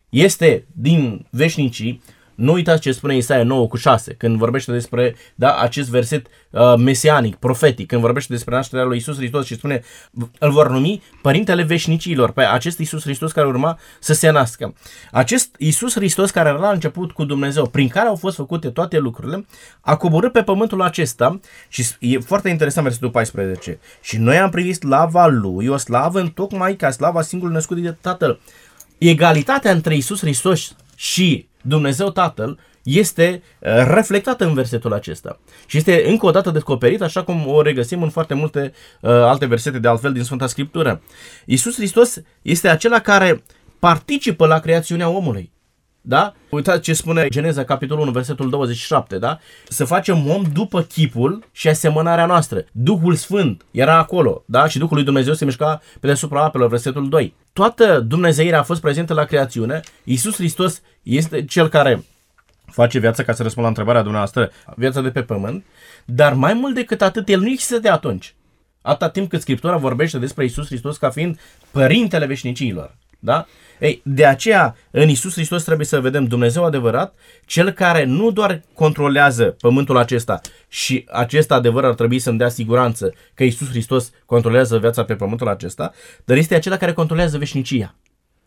este 0.09 0.67
din 0.73 1.27
veșnicii 1.31 2.03
Nu 2.35 2.53
uitați 2.53 2.81
ce 2.81 2.93
spune 2.93 3.17
Isaia 3.17 3.45
9 3.45 3.67
cu 3.69 3.77
6, 3.77 4.13
când 4.13 4.37
vorbește 4.37 4.73
despre 4.73 5.15
da, 5.35 5.57
acest 5.57 5.89
verset 5.89 6.27
uh, 6.51 6.75
mesianic, 6.77 7.35
profetic, 7.35 7.87
când 7.87 8.01
vorbește 8.01 8.33
despre 8.33 8.55
nașterea 8.55 8.85
lui 8.85 8.97
Isus 8.97 9.17
Hristos 9.17 9.47
și 9.47 9.55
spune, 9.55 9.83
îl 10.39 10.51
vor 10.51 10.71
numi 10.71 11.03
Părintele 11.23 11.63
Veșnicilor, 11.63 12.31
pe 12.31 12.43
acest 12.43 12.79
Isus 12.79 13.03
Hristos 13.03 13.33
care 13.33 13.47
urma 13.47 13.79
să 14.01 14.13
se 14.13 14.31
nască. 14.31 14.75
Acest 15.11 15.55
Isus 15.59 15.95
Hristos 15.95 16.31
care 16.31 16.49
era 16.49 16.59
la 16.59 16.71
început 16.71 17.13
cu 17.13 17.25
Dumnezeu, 17.25 17.67
prin 17.67 17.89
care 17.89 18.09
au 18.09 18.17
fost 18.17 18.37
făcute 18.37 18.69
toate 18.69 18.99
lucrurile, 18.99 19.47
a 19.81 19.97
coborât 19.97 20.33
pe 20.33 20.43
pământul 20.43 20.83
acesta 20.83 21.41
și 21.69 21.85
e 21.99 22.19
foarte 22.19 22.49
interesant 22.49 22.85
versetul 22.85 23.11
14. 23.11 23.79
Și 24.01 24.19
noi 24.19 24.39
am 24.39 24.51
privit 24.51 24.75
slava 24.75 25.27
lui, 25.27 25.67
o 25.67 25.77
slavă 25.77 26.21
în 26.21 26.29
tocmai 26.29 26.77
ca 26.77 26.91
slava 26.91 27.23
singurului 27.23 27.59
născut 27.59 27.83
de 27.83 27.97
Tatăl. 28.01 28.41
Egalitatea 28.99 29.73
între 29.73 29.97
Isus 29.97 30.21
Hristos 30.21 30.77
și 30.97 31.49
Dumnezeu 31.63 32.11
Tatăl 32.11 32.59
este 32.83 33.43
uh, 33.59 33.69
reflectată 33.87 34.45
în 34.45 34.55
versetul 34.55 34.93
acesta. 34.93 35.39
Și 35.67 35.77
este 35.77 36.05
încă 36.07 36.27
o 36.27 36.31
dată 36.31 36.51
descoperit, 36.51 37.03
așa 37.03 37.23
cum 37.23 37.47
o 37.47 37.63
regăsim 37.63 38.03
în 38.03 38.11
foarte 38.11 38.35
multe 38.35 38.73
uh, 39.01 39.11
alte 39.11 39.47
versete 39.47 39.79
de 39.79 39.89
altfel 39.89 40.13
din 40.13 40.23
Sfânta 40.23 40.47
Scriptură. 40.47 41.03
Isus 41.47 41.75
Hristos 41.75 42.21
este 42.43 42.69
acela 42.69 42.99
care 42.99 43.43
participă 43.79 44.47
la 44.47 44.59
creațiunea 44.59 45.09
omului. 45.09 45.53
Da? 46.05 46.35
Uitați 46.51 46.83
ce 46.83 46.93
spune 46.93 47.29
Geneza, 47.29 47.65
capitolul 47.65 48.03
1, 48.03 48.13
versetul 48.13 48.51
27, 48.51 49.19
da? 49.19 49.39
Să 49.69 49.85
facem 49.85 50.31
om 50.31 50.43
după 50.53 50.83
chipul 50.83 51.45
și 51.53 51.69
asemănarea 51.69 52.27
noastră. 52.27 52.65
Duhul 52.73 53.15
Sfânt 53.15 53.65
era 53.71 53.99
acolo, 53.99 54.45
da? 54.47 54.69
Și 54.69 54.79
Duhul 54.79 54.97
lui 54.97 55.05
Dumnezeu 55.05 55.35
se 55.35 55.45
mișca 55.45 55.81
pe 56.01 56.07
deasupra 56.07 56.45
apelor, 56.45 56.69
versetul 56.69 57.09
2. 57.09 57.35
Toată 57.53 58.01
Dumnezeirea 58.01 58.59
a 58.59 58.63
fost 58.63 58.81
prezentă 58.81 59.15
la 59.15 59.25
creațiune. 59.25 59.81
Iisus 60.05 60.35
Hristos 60.35 60.83
este 61.03 61.45
cel 61.45 61.69
care 61.69 62.05
face 62.67 62.99
viața, 62.99 63.23
ca 63.23 63.33
să 63.33 63.43
răspund 63.43 63.63
la 63.63 63.69
întrebarea 63.69 64.03
dumneavoastră, 64.03 64.51
viața 64.77 65.01
de 65.01 65.11
pe 65.11 65.23
pământ, 65.23 65.65
dar 66.05 66.35
mai 66.35 66.55
mult 66.55 66.75
decât 66.75 67.03
atât, 67.03 67.29
El 67.29 67.41
nu 67.41 67.49
există 67.49 67.79
de 67.79 67.89
atunci. 67.89 68.35
Atâta 68.83 69.11
timp 69.11 69.29
cât 69.29 69.41
Scriptura 69.41 69.77
vorbește 69.77 70.19
despre 70.19 70.45
Isus 70.45 70.67
Hristos 70.67 70.97
ca 70.97 71.11
fiind 71.11 71.39
Părintele 71.71 72.27
Veșnicilor. 72.27 72.97
Da? 73.19 73.47
Ei, 73.83 74.01
de 74.05 74.27
aceea, 74.27 74.77
în 74.91 75.09
Isus 75.09 75.33
Hristos 75.33 75.63
trebuie 75.63 75.87
să 75.87 76.01
vedem 76.01 76.25
Dumnezeu 76.25 76.65
adevărat, 76.65 77.15
cel 77.47 77.71
care 77.71 78.05
nu 78.05 78.31
doar 78.31 78.63
controlează 78.75 79.57
pământul 79.61 79.97
acesta 79.97 80.41
și 80.69 81.05
acest 81.11 81.51
adevăr 81.51 81.85
ar 81.85 81.95
trebui 81.95 82.19
să-mi 82.19 82.39
dea 82.39 82.49
siguranță 82.49 83.13
că 83.35 83.45
Isus 83.45 83.69
Hristos 83.69 84.11
controlează 84.27 84.79
viața 84.79 85.05
pe 85.05 85.15
pământul 85.15 85.49
acesta, 85.49 85.93
dar 86.25 86.37
este 86.37 86.55
acela 86.55 86.77
care 86.77 86.93
controlează 86.93 87.39
veșnicia, 87.39 87.95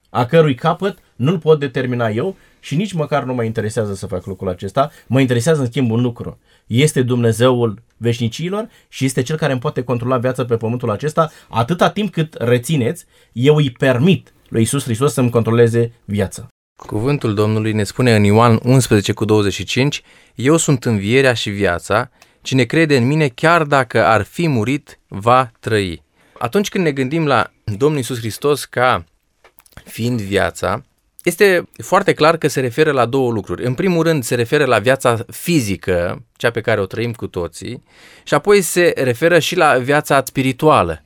a 0.10 0.26
cărui 0.26 0.56
capăt 0.56 0.98
nu-l 1.16 1.40
pot 1.40 1.60
determina 1.60 2.10
eu 2.10 2.36
și 2.60 2.76
nici 2.76 2.94
măcar 2.94 3.24
nu 3.24 3.34
mă 3.34 3.44
interesează 3.44 3.94
să 3.94 4.08
fac 4.08 4.26
lucrul 4.26 4.50
acesta, 4.50 4.92
mă 5.08 5.20
interesează 5.20 5.62
în 5.62 5.68
schimb 5.68 5.92
un 5.92 6.02
lucru. 6.02 6.40
Este 6.68 7.02
Dumnezeul 7.02 7.82
veșnicilor 7.98 8.68
și 8.90 9.06
este 9.06 9.22
cel 9.22 9.38
care 9.38 9.52
îmi 9.52 9.62
poate 9.62 9.84
controla 9.84 10.18
viața 10.18 10.46
pe 10.46 10.58
pământul 10.58 10.92
acesta 10.92 11.32
atâta 11.50 11.90
timp 11.90 12.12
cât 12.12 12.34
rețineți, 12.34 13.06
eu 13.32 13.56
îi 13.56 13.72
permit 13.72 14.34
lui 14.48 14.62
Isus 14.62 14.84
Hristos 14.84 15.14
să-mi 15.14 15.30
controleze 15.30 15.92
viața. 16.06 16.48
Cuvântul 16.76 17.34
Domnului 17.34 17.74
ne 17.74 17.84
spune 17.84 18.16
în 18.16 18.24
Ioan 18.24 18.60
11 18.64 19.12
cu 19.14 19.26
25, 19.26 20.02
Eu 20.36 20.58
sunt 20.58 20.86
învierea 20.86 21.34
și 21.34 21.50
viața, 21.50 22.12
cine 22.42 22.64
crede 22.64 22.98
în 22.98 23.08
mine, 23.08 23.28
chiar 23.28 23.64
dacă 23.64 24.06
ar 24.06 24.24
fi 24.24 24.48
murit, 24.48 25.00
va 25.08 25.52
trăi. 25.60 26.04
Atunci 26.38 26.70
când 26.70 26.84
ne 26.84 26.92
gândim 26.92 27.26
la 27.28 27.52
Domnul 27.64 28.00
Isus 28.00 28.18
Hristos 28.18 28.66
ca 28.66 29.04
fiind 29.84 30.22
viața, 30.22 30.84
este 31.24 31.70
foarte 31.84 32.14
clar 32.14 32.38
că 32.38 32.48
se 32.48 32.60
referă 32.60 32.92
la 32.92 33.06
două 33.06 33.32
lucruri. 33.32 33.66
În 33.66 33.74
primul 33.74 34.04
rând 34.04 34.24
se 34.24 34.36
referă 34.36 34.66
la 34.66 34.80
viața 34.80 35.26
fizică, 35.32 36.24
cea 36.36 36.52
pe 36.52 36.62
care 36.62 36.82
o 36.82 36.86
trăim 36.86 37.14
cu 37.14 37.28
toții, 37.28 37.84
și 38.24 38.34
apoi 38.34 38.62
se 38.62 38.94
referă 38.98 39.40
și 39.40 39.56
la 39.56 39.78
viața 39.78 40.24
spirituală, 40.26 41.04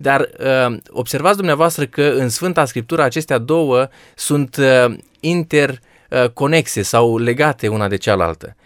dar 0.00 0.28
uh, 0.70 0.76
observați 0.88 1.36
dumneavoastră 1.36 1.86
că 1.86 2.02
în 2.02 2.28
Sfânta 2.28 2.64
Scriptură 2.64 3.02
acestea 3.02 3.38
două 3.38 3.88
sunt 4.14 4.56
uh, 4.56 4.94
interconexe 5.20 6.82
sau 6.82 7.18
legate 7.18 7.68
una 7.68 7.88
de 7.88 7.96
cealaltă. 7.96 8.56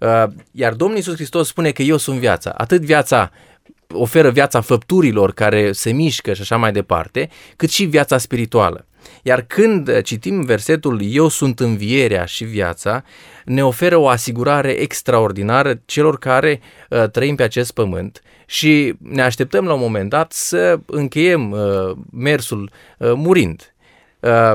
Uh, 0.00 0.24
iar 0.50 0.72
Domnul 0.72 0.96
Iisus 0.96 1.14
Hristos 1.14 1.48
spune 1.48 1.70
că 1.70 1.82
eu 1.82 1.96
sunt 1.96 2.18
viața. 2.18 2.50
Atât 2.56 2.80
viața 2.80 3.30
oferă 3.92 4.30
viața 4.30 4.60
făpturilor 4.60 5.32
care 5.32 5.72
se 5.72 5.92
mișcă 5.92 6.32
și 6.32 6.40
așa 6.40 6.56
mai 6.56 6.72
departe, 6.72 7.28
cât 7.56 7.70
și 7.70 7.84
viața 7.84 8.18
spirituală. 8.18 8.86
Iar 9.22 9.42
când 9.42 10.00
citim 10.02 10.40
versetul 10.44 11.00
Eu 11.02 11.28
sunt 11.28 11.60
învierea 11.60 12.24
și 12.24 12.44
viața, 12.44 13.04
ne 13.44 13.64
oferă 13.64 13.96
o 13.96 14.08
asigurare 14.08 14.70
extraordinară 14.70 15.80
celor 15.84 16.18
care 16.18 16.60
uh, 16.90 17.10
trăim 17.10 17.34
pe 17.34 17.42
acest 17.42 17.72
pământ 17.72 18.22
și 18.46 18.94
ne 18.98 19.22
așteptăm 19.22 19.64
la 19.64 19.72
un 19.72 19.80
moment 19.80 20.10
dat 20.10 20.32
să 20.32 20.80
încheiem 20.86 21.50
uh, 21.50 21.96
mersul 22.10 22.70
uh, 22.98 23.12
murind. 23.14 23.74
Uh, 24.20 24.52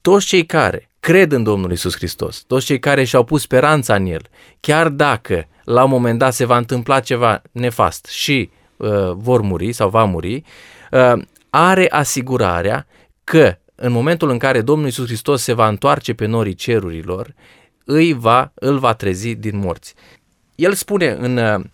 toți 0.00 0.26
cei 0.26 0.46
care 0.46 0.88
cred 1.00 1.32
în 1.32 1.42
Domnul 1.42 1.72
Isus 1.72 1.96
Hristos, 1.96 2.44
toți 2.46 2.66
cei 2.66 2.78
care 2.78 3.04
și-au 3.04 3.24
pus 3.24 3.42
speranța 3.42 3.94
în 3.94 4.06
El, 4.06 4.22
chiar 4.60 4.88
dacă 4.88 5.46
la 5.64 5.84
un 5.84 5.90
moment 5.90 6.18
dat 6.18 6.34
se 6.34 6.44
va 6.44 6.56
întâmpla 6.56 7.00
ceva 7.00 7.42
nefast 7.52 8.06
și 8.06 8.50
uh, 8.76 9.10
vor 9.12 9.40
muri 9.40 9.72
sau 9.72 9.88
va 9.88 10.04
muri, 10.04 10.42
uh, 10.90 11.22
are 11.50 11.88
asigurarea 11.90 12.86
că 13.24 13.56
în 13.74 13.92
momentul 13.92 14.30
în 14.30 14.38
care 14.38 14.60
Domnul 14.60 14.88
Isus 14.88 15.06
Hristos 15.06 15.42
se 15.42 15.52
va 15.52 15.68
întoarce 15.68 16.14
pe 16.14 16.26
norii 16.26 16.54
cerurilor, 16.54 17.34
îi 17.84 18.12
va, 18.12 18.52
îl 18.54 18.78
va 18.78 18.94
trezi 18.94 19.34
din 19.34 19.58
morți. 19.58 19.94
El 20.54 20.72
spune 20.72 21.08
în 21.10 21.36
uh, 21.36 21.64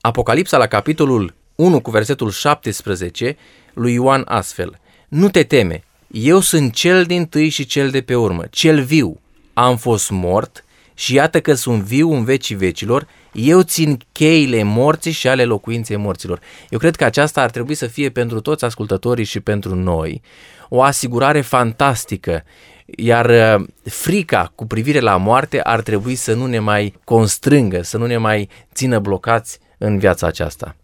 Apocalipsa 0.00 0.56
la 0.56 0.66
capitolul 0.66 1.34
1 1.54 1.80
cu 1.80 1.90
versetul 1.90 2.30
17 2.30 3.36
lui 3.74 3.92
Ioan 3.92 4.24
astfel, 4.26 4.78
Nu 5.08 5.28
te 5.28 5.42
teme, 5.42 5.84
eu 6.10 6.40
sunt 6.40 6.72
cel 6.72 7.04
din 7.04 7.26
tâi 7.26 7.48
și 7.48 7.66
cel 7.66 7.90
de 7.90 8.00
pe 8.00 8.14
urmă, 8.14 8.44
cel 8.50 8.82
viu. 8.82 9.20
Am 9.54 9.76
fost 9.76 10.10
mort 10.10 10.64
și 10.94 11.14
iată 11.14 11.40
că 11.40 11.54
sunt 11.54 11.82
viu 11.82 12.12
în 12.12 12.24
vecii 12.24 12.54
vecilor, 12.54 13.06
eu 13.32 13.62
țin 13.62 13.98
cheile 14.12 14.62
morții 14.62 15.12
și 15.12 15.28
ale 15.28 15.44
locuinței 15.44 15.96
morților. 15.96 16.40
Eu 16.68 16.78
cred 16.78 16.96
că 16.96 17.04
aceasta 17.04 17.42
ar 17.42 17.50
trebui 17.50 17.74
să 17.74 17.86
fie 17.86 18.10
pentru 18.10 18.40
toți 18.40 18.64
ascultătorii 18.64 19.24
și 19.24 19.40
pentru 19.40 19.74
noi 19.74 20.22
o 20.68 20.82
asigurare 20.82 21.40
fantastică 21.40 22.44
iar 22.96 23.58
uh, 23.58 23.66
frica 23.84 24.52
cu 24.54 24.66
privire 24.66 25.00
la 25.00 25.16
moarte 25.16 25.60
ar 25.60 25.80
trebui 25.80 26.14
să 26.14 26.34
nu 26.34 26.46
ne 26.46 26.58
mai 26.58 26.94
constrângă, 27.04 27.82
să 27.82 27.96
nu 27.96 28.06
ne 28.06 28.16
mai 28.16 28.48
țină 28.74 28.98
blocați 28.98 29.58
în 29.78 29.98
viața 29.98 30.26
aceasta. 30.26 30.76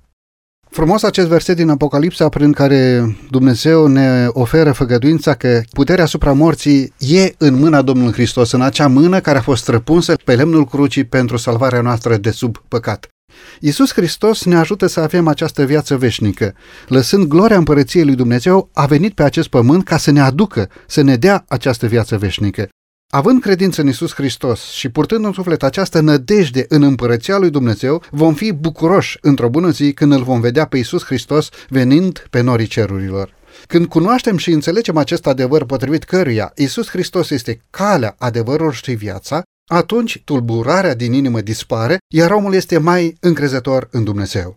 Frumos 0.70 1.03
acest 1.03 1.28
verset 1.28 1.57
din 1.57 1.68
Apocalipsa 1.68 2.28
prin 2.28 2.53
care 2.53 3.16
Dumnezeu 3.30 3.86
ne 3.86 4.26
oferă 4.28 4.72
făgăduința 4.72 5.34
că 5.34 5.61
puterea 5.72 6.05
asupra 6.05 6.32
morții 6.32 6.92
e 6.99 7.34
în 7.38 7.55
mâna 7.55 7.82
Domnului 7.82 8.12
Hristos, 8.12 8.53
în 8.53 8.62
acea 8.62 8.88
mână 8.88 9.20
care 9.20 9.38
a 9.38 9.42
fost 9.42 9.62
străpunsă 9.62 10.14
pe 10.24 10.34
lemnul 10.34 10.64
crucii 10.64 11.05
pentru 11.05 11.36
salvarea 11.36 11.80
noastră 11.80 12.16
de 12.16 12.30
sub 12.30 12.57
păcat. 12.68 13.09
Iisus 13.61 13.92
Hristos 13.92 14.45
ne 14.45 14.57
ajută 14.57 14.86
să 14.86 15.01
avem 15.01 15.28
această 15.28 15.64
viață 15.64 15.97
veșnică. 15.97 16.55
Lăsând 16.88 17.26
gloria 17.26 17.57
împărăției 17.57 18.05
lui 18.05 18.14
Dumnezeu, 18.14 18.68
a 18.72 18.86
venit 18.86 19.14
pe 19.14 19.22
acest 19.22 19.49
pământ 19.49 19.84
ca 19.84 19.97
să 19.97 20.11
ne 20.11 20.20
aducă, 20.20 20.68
să 20.86 21.03
ne 21.03 21.16
dea 21.16 21.45
această 21.49 21.86
viață 21.86 22.16
veșnică. 22.16 22.68
Având 23.14 23.40
credință 23.40 23.80
în 23.80 23.88
Isus 23.88 24.14
Hristos 24.14 24.60
și 24.70 24.88
purtând 24.88 25.24
în 25.24 25.32
suflet 25.32 25.62
această 25.62 26.00
nădejde 26.00 26.64
în 26.68 26.82
împărăția 26.82 27.38
lui 27.38 27.50
Dumnezeu, 27.50 28.02
vom 28.10 28.34
fi 28.34 28.52
bucuroși 28.52 29.18
într-o 29.20 29.48
bună 29.48 29.70
zi 29.70 29.92
când 29.92 30.12
îl 30.12 30.22
vom 30.22 30.40
vedea 30.40 30.66
pe 30.66 30.78
Isus 30.78 31.04
Hristos 31.04 31.48
venind 31.68 32.26
pe 32.30 32.40
norii 32.40 32.66
cerurilor. 32.66 33.34
Când 33.66 33.86
cunoaștem 33.86 34.36
și 34.36 34.50
înțelegem 34.50 34.96
acest 34.96 35.26
adevăr 35.26 35.64
potrivit 35.64 36.04
căruia 36.04 36.52
Isus 36.56 36.88
Hristos 36.88 37.30
este 37.30 37.60
calea, 37.70 38.14
adevărul 38.18 38.72
și 38.72 38.92
viața, 38.92 39.42
atunci 39.70 40.22
tulburarea 40.24 40.94
din 40.94 41.12
inimă 41.12 41.40
dispare, 41.40 41.98
iar 42.14 42.30
omul 42.30 42.54
este 42.54 42.78
mai 42.78 43.16
încrezător 43.20 43.88
în 43.90 44.04
Dumnezeu. 44.04 44.56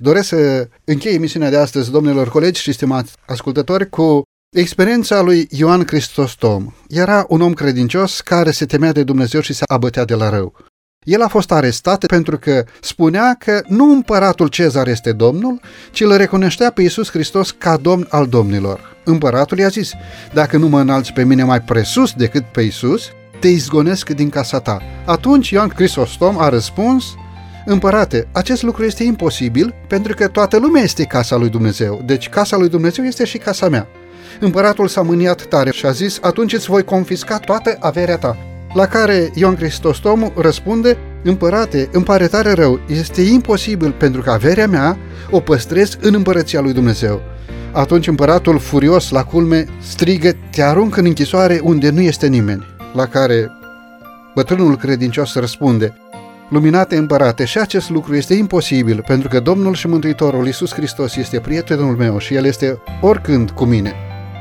Doresc 0.00 0.28
să 0.28 0.68
închei 0.84 1.14
emisiunea 1.14 1.50
de 1.50 1.56
astăzi, 1.56 1.90
domnilor 1.90 2.28
colegi 2.28 2.60
și 2.60 2.72
stimați 2.72 3.12
ascultători, 3.26 3.88
cu 3.88 4.22
experiența 4.54 5.20
lui 5.20 5.46
Ioan 5.50 5.84
Cristostom. 5.84 6.72
Era 6.88 7.24
un 7.28 7.40
om 7.40 7.52
credincios 7.52 8.20
care 8.20 8.50
se 8.50 8.66
temea 8.66 8.92
de 8.92 9.02
Dumnezeu 9.02 9.40
și 9.40 9.52
se 9.52 9.64
abătea 9.66 10.04
de 10.04 10.14
la 10.14 10.30
rău. 10.30 10.54
El 11.02 11.22
a 11.22 11.28
fost 11.28 11.52
arestat 11.52 12.06
pentru 12.06 12.38
că 12.38 12.64
spunea 12.80 13.36
că 13.38 13.62
nu 13.66 13.92
împăratul 13.92 14.48
Cezar 14.48 14.88
este 14.88 15.12
domnul, 15.12 15.60
ci 15.90 16.00
îl 16.00 16.16
recunoștea 16.16 16.70
pe 16.70 16.82
Iisus 16.82 17.10
Hristos 17.10 17.50
ca 17.50 17.76
domn 17.76 18.06
al 18.10 18.26
domnilor. 18.26 18.96
Împăratul 19.04 19.58
i-a 19.58 19.68
zis, 19.68 19.92
dacă 20.32 20.56
nu 20.56 20.68
mă 20.68 20.80
înalți 20.80 21.12
pe 21.12 21.24
mine 21.24 21.44
mai 21.44 21.60
presus 21.60 22.12
decât 22.12 22.44
pe 22.44 22.62
Iisus, 22.62 23.08
te 23.40 23.48
izgonesc 23.48 24.10
din 24.10 24.28
casa 24.28 24.60
ta. 24.60 24.82
Atunci 25.04 25.50
Ioan 25.50 25.68
Crisostom 25.68 26.38
a 26.38 26.48
răspuns, 26.48 27.04
Împărate, 27.66 28.28
acest 28.32 28.62
lucru 28.62 28.84
este 28.84 29.04
imposibil 29.04 29.74
pentru 29.88 30.14
că 30.14 30.28
toată 30.28 30.58
lumea 30.58 30.82
este 30.82 31.04
casa 31.04 31.36
lui 31.36 31.48
Dumnezeu, 31.48 32.02
deci 32.04 32.28
casa 32.28 32.56
lui 32.56 32.68
Dumnezeu 32.68 33.04
este 33.04 33.24
și 33.24 33.38
casa 33.38 33.68
mea. 33.68 33.88
Împăratul 34.40 34.88
s-a 34.88 35.02
mâniat 35.02 35.42
tare 35.42 35.70
și 35.70 35.86
a 35.86 35.90
zis, 35.90 36.18
atunci 36.22 36.52
îți 36.52 36.66
voi 36.66 36.84
confisca 36.84 37.38
toată 37.38 37.76
averea 37.80 38.16
ta. 38.16 38.36
La 38.74 38.86
care 38.86 39.30
Ion 39.34 39.54
Cristostomu 39.54 40.32
răspunde, 40.36 40.98
Împărate, 41.26 41.88
îmi 41.92 42.04
pare 42.04 42.26
tare 42.26 42.52
rău, 42.52 42.80
este 42.86 43.22
imposibil 43.22 43.92
pentru 43.98 44.20
că 44.20 44.30
averea 44.30 44.66
mea 44.66 44.98
o 45.30 45.40
păstrez 45.40 45.96
în 46.00 46.14
împărăția 46.14 46.60
lui 46.60 46.72
Dumnezeu. 46.72 47.20
Atunci 47.72 48.06
împăratul, 48.06 48.58
furios 48.58 49.10
la 49.10 49.24
culme, 49.24 49.64
strigă, 49.80 50.32
te 50.50 50.62
arunc 50.62 50.96
în 50.96 51.04
închisoare 51.04 51.60
unde 51.62 51.90
nu 51.90 52.00
este 52.00 52.26
nimeni. 52.26 52.66
La 52.94 53.06
care 53.06 53.50
bătrânul 54.34 54.76
credincios 54.76 55.34
răspunde, 55.34 55.94
Luminate 56.48 56.96
împărate, 56.96 57.44
și 57.44 57.58
acest 57.58 57.90
lucru 57.90 58.14
este 58.14 58.34
imposibil, 58.34 59.04
pentru 59.06 59.28
că 59.28 59.40
Domnul 59.40 59.74
și 59.74 59.86
Mântuitorul 59.86 60.46
Iisus 60.46 60.72
Hristos 60.72 61.16
este 61.16 61.40
prietenul 61.40 61.96
meu 61.96 62.18
și 62.18 62.34
El 62.34 62.44
este 62.44 62.82
oricând 63.00 63.50
cu 63.50 63.64
mine. 63.64 63.94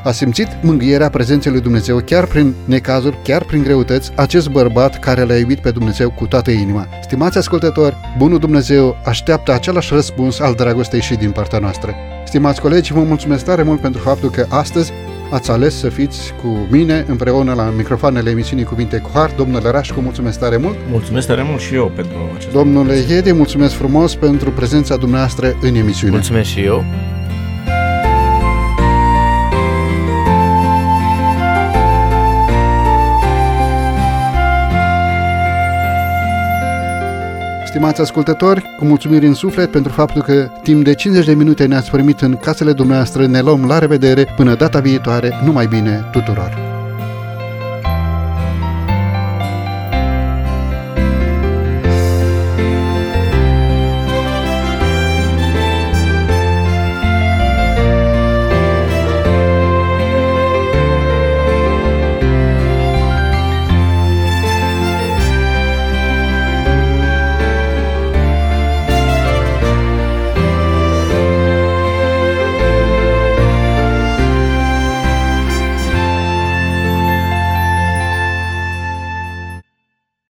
A 0.03 0.11
simțit 0.11 0.47
mângâierea 0.61 1.09
prezenței 1.09 1.51
lui 1.51 1.61
Dumnezeu 1.61 1.97
chiar 1.97 2.25
prin 2.25 2.53
necazuri, 2.65 3.17
chiar 3.23 3.43
prin 3.43 3.63
greutăți, 3.63 4.11
acest 4.15 4.49
bărbat 4.49 4.99
care 4.99 5.23
l-a 5.23 5.35
iubit 5.35 5.59
pe 5.59 5.71
Dumnezeu 5.71 6.11
cu 6.11 6.25
toată 6.25 6.51
inima. 6.51 6.87
Stimați 7.01 7.37
ascultători, 7.37 7.95
bunul 8.17 8.39
Dumnezeu 8.39 8.97
așteaptă 9.05 9.53
același 9.53 9.93
răspuns 9.93 10.39
al 10.39 10.53
dragostei 10.53 11.01
și 11.01 11.15
din 11.15 11.31
partea 11.31 11.59
noastră. 11.59 11.95
Stimați 12.25 12.61
colegi, 12.61 12.93
vă 12.93 12.99
mulțumesc 12.99 13.45
tare 13.45 13.63
mult 13.63 13.79
pentru 13.79 14.01
faptul 14.01 14.29
că 14.29 14.45
astăzi 14.49 14.91
ați 15.31 15.51
ales 15.51 15.79
să 15.79 15.89
fiți 15.89 16.33
cu 16.41 16.67
mine 16.69 17.05
împreună 17.07 17.53
la 17.53 17.73
microfoanele 17.77 18.29
emisiunii 18.29 18.65
Cuvinte 18.65 18.97
cu 18.97 19.09
Har. 19.13 19.31
Domnule 19.37 19.69
Rașcu, 19.69 19.99
mulțumesc 19.99 20.39
tare 20.39 20.57
mult. 20.57 20.75
Mulțumesc 20.89 21.27
tare 21.27 21.43
mult 21.43 21.59
și 21.59 21.73
eu 21.73 21.91
pentru 21.95 22.17
acest 22.35 22.51
Domnule 22.51 22.95
Iede, 23.09 23.31
mulțumesc 23.31 23.73
frumos 23.73 24.15
pentru 24.15 24.51
prezența 24.51 24.95
dumneavoastră 24.95 25.57
în 25.61 25.75
emisiune. 25.75 26.13
Mulțumesc 26.13 26.49
și 26.49 26.59
eu. 26.59 26.83
Stimați 37.73 38.01
ascultători, 38.01 38.75
cu 38.77 38.85
mulțumiri 38.85 39.25
în 39.25 39.33
suflet 39.33 39.71
pentru 39.71 39.91
faptul 39.91 40.21
că 40.21 40.49
timp 40.63 40.83
de 40.83 40.93
50 40.93 41.25
de 41.25 41.33
minute 41.33 41.65
ne-ați 41.65 41.91
primit 41.91 42.21
în 42.21 42.37
casele 42.37 42.73
dumneavoastră, 42.73 43.25
ne 43.25 43.41
luăm 43.41 43.65
la 43.65 43.79
revedere 43.79 44.25
până 44.35 44.55
data 44.55 44.79
viitoare, 44.79 45.39
numai 45.43 45.67
bine 45.67 46.09
tuturor! 46.11 46.72